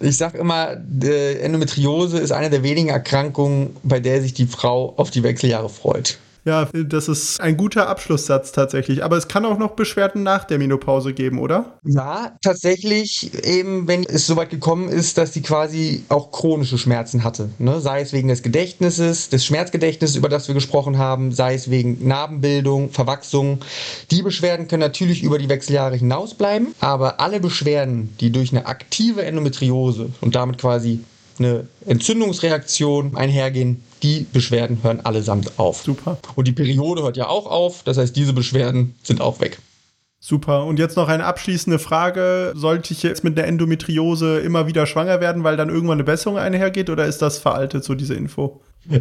Ich 0.02 0.16
sag 0.16 0.34
immer, 0.34 0.70
Endometriose 0.72 2.18
ist 2.18 2.32
eine 2.32 2.50
der 2.50 2.64
wenigen 2.64 2.88
Erkrankungen, 2.88 3.76
bei 3.84 4.00
der 4.00 4.22
sich 4.22 4.34
die 4.34 4.46
Frau 4.46 4.94
auf 4.96 5.10
die 5.10 5.22
Wechseljahre 5.22 5.68
freut. 5.68 6.18
Ja, 6.44 6.68
das 6.72 7.08
ist 7.08 7.40
ein 7.40 7.56
guter 7.56 7.88
Abschlusssatz 7.88 8.52
tatsächlich. 8.52 9.04
Aber 9.04 9.16
es 9.16 9.28
kann 9.28 9.44
auch 9.44 9.58
noch 9.58 9.72
Beschwerden 9.72 10.22
nach 10.22 10.44
der 10.44 10.58
Menopause 10.58 11.12
geben, 11.12 11.38
oder? 11.38 11.78
Ja, 11.84 12.36
tatsächlich 12.42 13.30
eben, 13.44 13.86
wenn 13.88 14.04
es 14.04 14.26
so 14.26 14.36
weit 14.36 14.50
gekommen 14.50 14.88
ist, 14.88 15.18
dass 15.18 15.34
sie 15.34 15.42
quasi 15.42 16.04
auch 16.08 16.30
chronische 16.30 16.78
Schmerzen 16.78 17.24
hatte. 17.24 17.50
Ne? 17.58 17.80
Sei 17.80 18.00
es 18.00 18.12
wegen 18.12 18.28
des 18.28 18.42
Gedächtnisses, 18.42 19.28
des 19.28 19.44
Schmerzgedächtnisses, 19.44 20.16
über 20.16 20.28
das 20.28 20.48
wir 20.48 20.54
gesprochen 20.54 20.98
haben, 20.98 21.32
sei 21.32 21.54
es 21.54 21.70
wegen 21.70 22.06
Narbenbildung, 22.06 22.90
Verwachsung. 22.90 23.58
Die 24.10 24.22
Beschwerden 24.22 24.68
können 24.68 24.80
natürlich 24.80 25.22
über 25.22 25.38
die 25.38 25.48
Wechseljahre 25.48 25.96
hinaus 25.96 26.34
bleiben, 26.34 26.74
aber 26.80 27.20
alle 27.20 27.40
Beschwerden, 27.40 28.14
die 28.20 28.30
durch 28.32 28.52
eine 28.52 28.66
aktive 28.66 29.24
Endometriose 29.24 30.10
und 30.20 30.34
damit 30.34 30.58
quasi 30.58 31.00
eine 31.40 31.66
Entzündungsreaktion 31.86 33.16
einhergehen, 33.16 33.82
die 34.02 34.26
Beschwerden 34.32 34.78
hören 34.82 35.00
allesamt 35.00 35.58
auf. 35.58 35.82
Super. 35.82 36.18
Und 36.36 36.46
die 36.46 36.52
Periode 36.52 37.02
hört 37.02 37.16
ja 37.16 37.28
auch 37.28 37.46
auf, 37.46 37.82
das 37.84 37.98
heißt, 37.98 38.14
diese 38.14 38.32
Beschwerden 38.32 38.94
sind 39.02 39.20
auch 39.20 39.40
weg. 39.40 39.58
Super. 40.22 40.66
Und 40.66 40.78
jetzt 40.78 40.96
noch 40.96 41.08
eine 41.08 41.24
abschließende 41.24 41.78
Frage. 41.78 42.52
Sollte 42.54 42.92
ich 42.92 43.02
jetzt 43.02 43.24
mit 43.24 43.38
einer 43.38 43.48
Endometriose 43.48 44.38
immer 44.40 44.66
wieder 44.66 44.84
schwanger 44.84 45.20
werden, 45.20 45.44
weil 45.44 45.56
dann 45.56 45.70
irgendwann 45.70 45.96
eine 45.96 46.04
Besserung 46.04 46.36
einhergeht 46.36 46.90
oder 46.90 47.06
ist 47.06 47.22
das 47.22 47.38
veraltet, 47.38 47.84
so 47.84 47.94
diese 47.94 48.14
Info? 48.14 48.60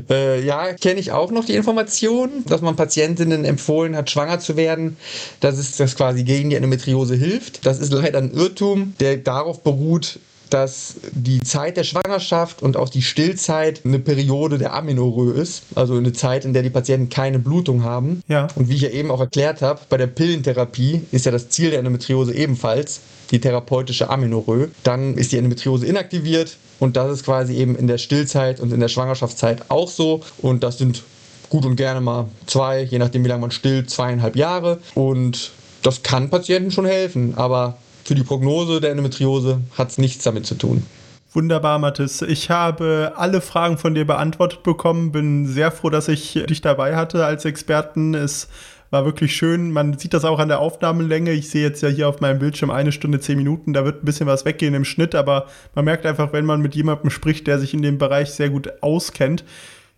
Äh, 0.09 0.45
ja, 0.45 0.73
kenne 0.73 0.99
ich 0.99 1.11
auch 1.11 1.31
noch 1.31 1.45
die 1.45 1.55
Information, 1.55 2.45
dass 2.47 2.61
man 2.61 2.75
Patientinnen 2.75 3.45
empfohlen 3.45 3.95
hat, 3.95 4.09
schwanger 4.09 4.39
zu 4.39 4.55
werden, 4.55 4.97
dass 5.39 5.57
es 5.57 5.77
das 5.77 5.95
quasi 5.95 6.23
gegen 6.23 6.49
die 6.49 6.55
Endometriose 6.55 7.15
hilft. 7.15 7.65
Das 7.65 7.79
ist 7.79 7.91
leider 7.91 8.19
ein 8.19 8.31
Irrtum, 8.31 8.93
der 8.99 9.17
darauf 9.17 9.63
beruht, 9.63 10.19
dass 10.49 10.95
die 11.11 11.41
Zeit 11.41 11.77
der 11.77 11.83
Schwangerschaft 11.83 12.61
und 12.61 12.77
auch 12.77 12.89
die 12.89 13.01
Stillzeit 13.01 13.81
eine 13.85 13.99
Periode 13.99 14.57
der 14.57 14.73
Amenorrhoe 14.73 15.31
ist, 15.31 15.63
also 15.75 15.95
eine 15.95 16.13
Zeit, 16.13 16.45
in 16.45 16.53
der 16.53 16.63
die 16.63 16.69
Patienten 16.69 17.09
keine 17.09 17.39
Blutung 17.39 17.83
haben. 17.83 18.21
Ja. 18.27 18.47
Und 18.55 18.69
wie 18.69 18.75
ich 18.75 18.81
ja 18.81 18.89
eben 18.89 19.11
auch 19.11 19.19
erklärt 19.19 19.61
habe, 19.61 19.81
bei 19.89 19.97
der 19.97 20.07
Pillentherapie 20.07 21.01
ist 21.11 21.25
ja 21.25 21.31
das 21.31 21.49
Ziel 21.49 21.71
der 21.71 21.79
Endometriose 21.79 22.33
ebenfalls 22.33 23.01
die 23.31 23.39
therapeutische 23.39 24.09
Amenorrhoe. 24.09 24.69
Dann 24.83 25.15
ist 25.15 25.31
die 25.31 25.37
Endometriose 25.37 25.85
inaktiviert 25.85 26.57
und 26.79 26.97
das 26.97 27.11
ist 27.11 27.25
quasi 27.25 27.55
eben 27.55 27.75
in 27.75 27.87
der 27.87 27.97
Stillzeit 27.97 28.59
und 28.59 28.73
in 28.73 28.79
der 28.79 28.87
Schwangerschaftszeit 28.87 29.69
auch 29.69 29.89
so. 29.89 30.21
Und 30.39 30.63
das 30.63 30.77
sind 30.77 31.03
gut 31.49 31.65
und 31.65 31.75
gerne 31.75 32.01
mal 32.01 32.27
zwei, 32.45 32.83
je 32.83 32.99
nachdem 32.99 33.23
wie 33.23 33.27
lange 33.27 33.41
man 33.41 33.51
stillt, 33.51 33.89
zweieinhalb 33.89 34.35
Jahre. 34.35 34.79
Und 34.95 35.51
das 35.81 36.03
kann 36.03 36.29
Patienten 36.29 36.71
schon 36.71 36.85
helfen, 36.85 37.33
aber 37.35 37.77
für 38.09 38.15
die 38.15 38.23
Prognose 38.23 38.81
der 38.81 38.89
Endometriose 38.89 39.61
hat 39.77 39.91
es 39.91 39.99
nichts 39.99 40.23
damit 40.23 40.43
zu 40.47 40.55
tun. 40.55 40.83
Wunderbar, 41.31 41.77
Mathis. 41.77 42.23
Ich 42.23 42.49
habe 42.49 43.13
alle 43.15 43.39
Fragen 43.39 43.77
von 43.77 43.93
dir 43.93 44.03
beantwortet 44.03 44.63
bekommen. 44.63 45.11
Bin 45.11 45.45
sehr 45.45 45.69
froh, 45.69 45.91
dass 45.91 46.07
ich 46.07 46.33
dich 46.49 46.61
dabei 46.61 46.95
hatte 46.95 47.23
als 47.23 47.45
Experten. 47.45 48.15
Es 48.15 48.47
war 48.89 49.05
wirklich 49.05 49.35
schön. 49.35 49.71
Man 49.71 49.99
sieht 49.99 50.15
das 50.15 50.25
auch 50.25 50.39
an 50.39 50.47
der 50.47 50.59
Aufnahmelänge. 50.59 51.33
Ich 51.33 51.51
sehe 51.51 51.61
jetzt 51.61 51.83
ja 51.83 51.89
hier 51.89 52.09
auf 52.09 52.19
meinem 52.19 52.39
Bildschirm 52.39 52.71
eine 52.71 52.91
Stunde, 52.91 53.19
zehn 53.19 53.37
Minuten. 53.37 53.73
Da 53.73 53.85
wird 53.85 54.01
ein 54.01 54.05
bisschen 54.05 54.25
was 54.25 54.43
weggehen 54.43 54.73
im 54.73 54.85
Schnitt, 54.85 55.13
aber 55.13 55.45
man 55.75 55.85
merkt 55.85 56.07
einfach, 56.07 56.33
wenn 56.33 56.45
man 56.45 56.61
mit 56.61 56.73
jemandem 56.73 57.11
spricht, 57.11 57.45
der 57.45 57.59
sich 57.59 57.75
in 57.75 57.83
dem 57.83 57.99
Bereich 57.99 58.31
sehr 58.31 58.49
gut 58.49 58.69
auskennt, 58.81 59.43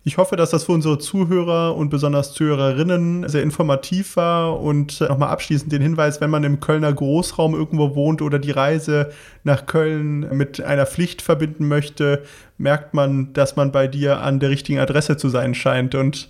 ich 0.04 0.18
hoffe, 0.18 0.34
dass 0.34 0.50
das 0.50 0.64
für 0.64 0.72
unsere 0.72 0.98
Zuhörer 0.98 1.76
und 1.76 1.88
besonders 1.88 2.32
Zuhörerinnen 2.32 3.28
sehr 3.28 3.42
informativ 3.42 4.16
war 4.16 4.60
und 4.60 5.00
nochmal 5.00 5.28
abschließend 5.28 5.70
den 5.70 5.80
Hinweis, 5.80 6.20
wenn 6.20 6.30
man 6.30 6.42
im 6.42 6.58
Kölner 6.58 6.92
Großraum 6.92 7.54
irgendwo 7.54 7.94
wohnt 7.94 8.20
oder 8.20 8.40
die 8.40 8.50
Reise 8.50 9.12
nach 9.44 9.66
Köln 9.66 10.36
mit 10.36 10.60
einer 10.60 10.86
Pflicht 10.86 11.22
verbinden 11.22 11.68
möchte, 11.68 12.24
merkt 12.58 12.94
man, 12.94 13.32
dass 13.32 13.54
man 13.54 13.70
bei 13.70 13.86
dir 13.86 14.20
an 14.20 14.40
der 14.40 14.50
richtigen 14.50 14.80
Adresse 14.80 15.16
zu 15.16 15.28
sein 15.28 15.54
scheint 15.54 15.94
und 15.94 16.28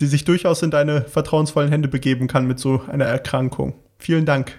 sie 0.00 0.06
sich 0.08 0.24
durchaus 0.24 0.62
in 0.62 0.72
deine 0.72 1.02
vertrauensvollen 1.02 1.70
Hände 1.70 1.86
begeben 1.86 2.26
kann 2.26 2.46
mit 2.46 2.58
so 2.58 2.82
einer 2.90 3.04
Erkrankung. 3.04 3.74
Vielen 3.98 4.26
Dank. 4.26 4.58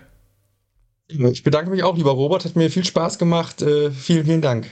Ich 1.09 1.43
bedanke 1.43 1.69
mich 1.69 1.83
auch, 1.83 1.97
lieber 1.97 2.11
Robert. 2.11 2.45
Hat 2.45 2.55
mir 2.55 2.71
viel 2.71 2.85
Spaß 2.85 3.19
gemacht. 3.19 3.61
Äh, 3.61 3.91
vielen, 3.91 4.25
vielen 4.25 4.41
Dank. 4.41 4.69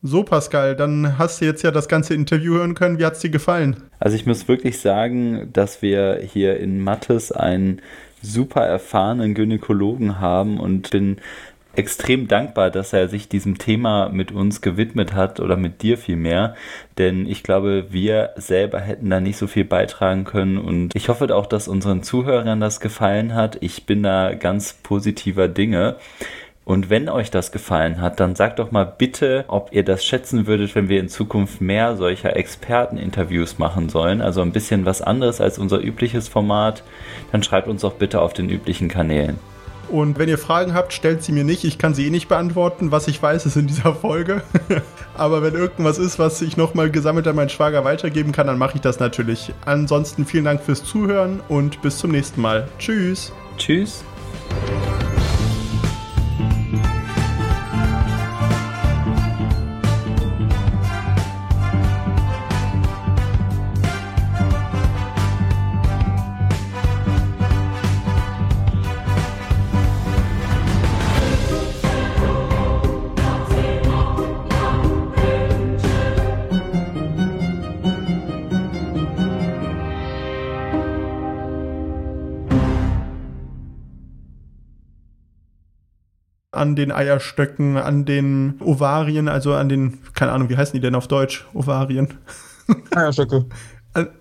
So, 0.00 0.22
Pascal, 0.22 0.76
dann 0.76 1.18
hast 1.18 1.40
du 1.40 1.44
jetzt 1.44 1.64
ja 1.64 1.72
das 1.72 1.88
ganze 1.88 2.14
Interview 2.14 2.54
hören 2.54 2.74
können. 2.74 3.00
Wie 3.00 3.04
hat 3.04 3.14
es 3.14 3.20
dir 3.20 3.30
gefallen? 3.30 3.82
Also 3.98 4.14
ich 4.14 4.26
muss 4.26 4.46
wirklich 4.46 4.78
sagen, 4.78 5.48
dass 5.52 5.82
wir 5.82 6.20
hier 6.22 6.60
in 6.60 6.80
Mattes 6.80 7.32
einen 7.32 7.82
super 8.22 8.60
erfahrenen 8.60 9.34
Gynäkologen 9.34 10.20
haben 10.20 10.60
und 10.60 10.92
bin 10.92 11.16
extrem 11.74 12.28
dankbar, 12.28 12.70
dass 12.70 12.92
er 12.92 13.08
sich 13.08 13.28
diesem 13.28 13.58
Thema 13.58 14.08
mit 14.08 14.30
uns 14.30 14.60
gewidmet 14.60 15.14
hat 15.14 15.40
oder 15.40 15.56
mit 15.56 15.82
dir 15.82 15.98
vielmehr, 15.98 16.54
denn 16.96 17.26
ich 17.26 17.42
glaube, 17.42 17.86
wir 17.90 18.30
selber 18.36 18.80
hätten 18.80 19.10
da 19.10 19.20
nicht 19.20 19.36
so 19.36 19.46
viel 19.46 19.64
beitragen 19.64 20.24
können 20.24 20.58
und 20.58 20.94
ich 20.94 21.08
hoffe 21.08 21.34
auch, 21.34 21.46
dass 21.46 21.68
unseren 21.68 22.02
Zuhörern 22.02 22.60
das 22.60 22.80
gefallen 22.80 23.34
hat. 23.34 23.58
Ich 23.60 23.86
bin 23.86 24.02
da 24.02 24.34
ganz 24.34 24.72
positiver 24.74 25.46
Dinge. 25.46 25.96
Und 26.68 26.90
wenn 26.90 27.08
euch 27.08 27.30
das 27.30 27.50
gefallen 27.50 28.02
hat, 28.02 28.20
dann 28.20 28.34
sagt 28.34 28.58
doch 28.58 28.72
mal 28.72 28.84
bitte, 28.84 29.46
ob 29.48 29.72
ihr 29.72 29.84
das 29.84 30.04
schätzen 30.04 30.46
würdet, 30.46 30.74
wenn 30.74 30.90
wir 30.90 31.00
in 31.00 31.08
Zukunft 31.08 31.62
mehr 31.62 31.96
solcher 31.96 32.36
Experteninterviews 32.36 33.56
machen 33.56 33.88
sollen. 33.88 34.20
Also 34.20 34.42
ein 34.42 34.52
bisschen 34.52 34.84
was 34.84 35.00
anderes 35.00 35.40
als 35.40 35.58
unser 35.58 35.82
übliches 35.82 36.28
Format. 36.28 36.82
Dann 37.32 37.42
schreibt 37.42 37.68
uns 37.68 37.80
doch 37.80 37.94
bitte 37.94 38.20
auf 38.20 38.34
den 38.34 38.50
üblichen 38.50 38.88
Kanälen. 38.88 39.38
Und 39.88 40.18
wenn 40.18 40.28
ihr 40.28 40.36
Fragen 40.36 40.74
habt, 40.74 40.92
stellt 40.92 41.22
sie 41.22 41.32
mir 41.32 41.42
nicht. 41.42 41.64
Ich 41.64 41.78
kann 41.78 41.94
sie 41.94 42.06
eh 42.06 42.10
nicht 42.10 42.28
beantworten. 42.28 42.92
Was 42.92 43.08
ich 43.08 43.22
weiß, 43.22 43.46
ist 43.46 43.56
in 43.56 43.66
dieser 43.66 43.94
Folge. 43.94 44.42
Aber 45.16 45.42
wenn 45.42 45.54
irgendwas 45.54 45.96
ist, 45.96 46.18
was 46.18 46.42
ich 46.42 46.58
nochmal 46.58 46.90
gesammelt 46.90 47.26
an 47.28 47.36
meinen 47.36 47.48
Schwager 47.48 47.86
weitergeben 47.86 48.32
kann, 48.32 48.46
dann 48.46 48.58
mache 48.58 48.74
ich 48.74 48.82
das 48.82 49.00
natürlich. 49.00 49.54
Ansonsten 49.64 50.26
vielen 50.26 50.44
Dank 50.44 50.60
fürs 50.60 50.84
Zuhören 50.84 51.40
und 51.48 51.80
bis 51.80 51.96
zum 51.96 52.10
nächsten 52.10 52.42
Mal. 52.42 52.68
Tschüss. 52.78 53.32
Tschüss. 53.56 54.04
An 86.58 86.76
den 86.76 86.92
Eierstöcken, 86.92 87.76
an 87.76 88.04
den 88.04 88.60
Ovarien, 88.60 89.28
also 89.28 89.54
an 89.54 89.68
den, 89.68 89.98
keine 90.14 90.32
Ahnung, 90.32 90.48
wie 90.48 90.56
heißen 90.56 90.74
die 90.74 90.80
denn 90.80 90.94
auf 90.94 91.08
Deutsch? 91.08 91.46
Ovarien. 91.54 92.14
Eierstöcke. 92.94 93.46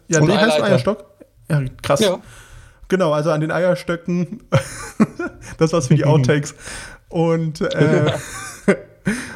ja, 0.07 0.19
Und 0.21 0.27
nee, 0.27 0.37
heißt 0.37 0.61
Eierstock? 0.61 1.05
Ja, 1.49 1.61
krass. 1.81 1.99
Ja. 1.99 2.19
Genau, 2.87 3.11
also 3.11 3.31
an 3.31 3.41
den 3.41 3.51
Eierstöcken. 3.51 4.43
das 5.57 5.73
war's 5.73 5.87
für 5.87 5.95
die 5.95 6.05
Outtakes. 6.05 6.55
Und, 7.09 7.61
äh, 7.61 8.11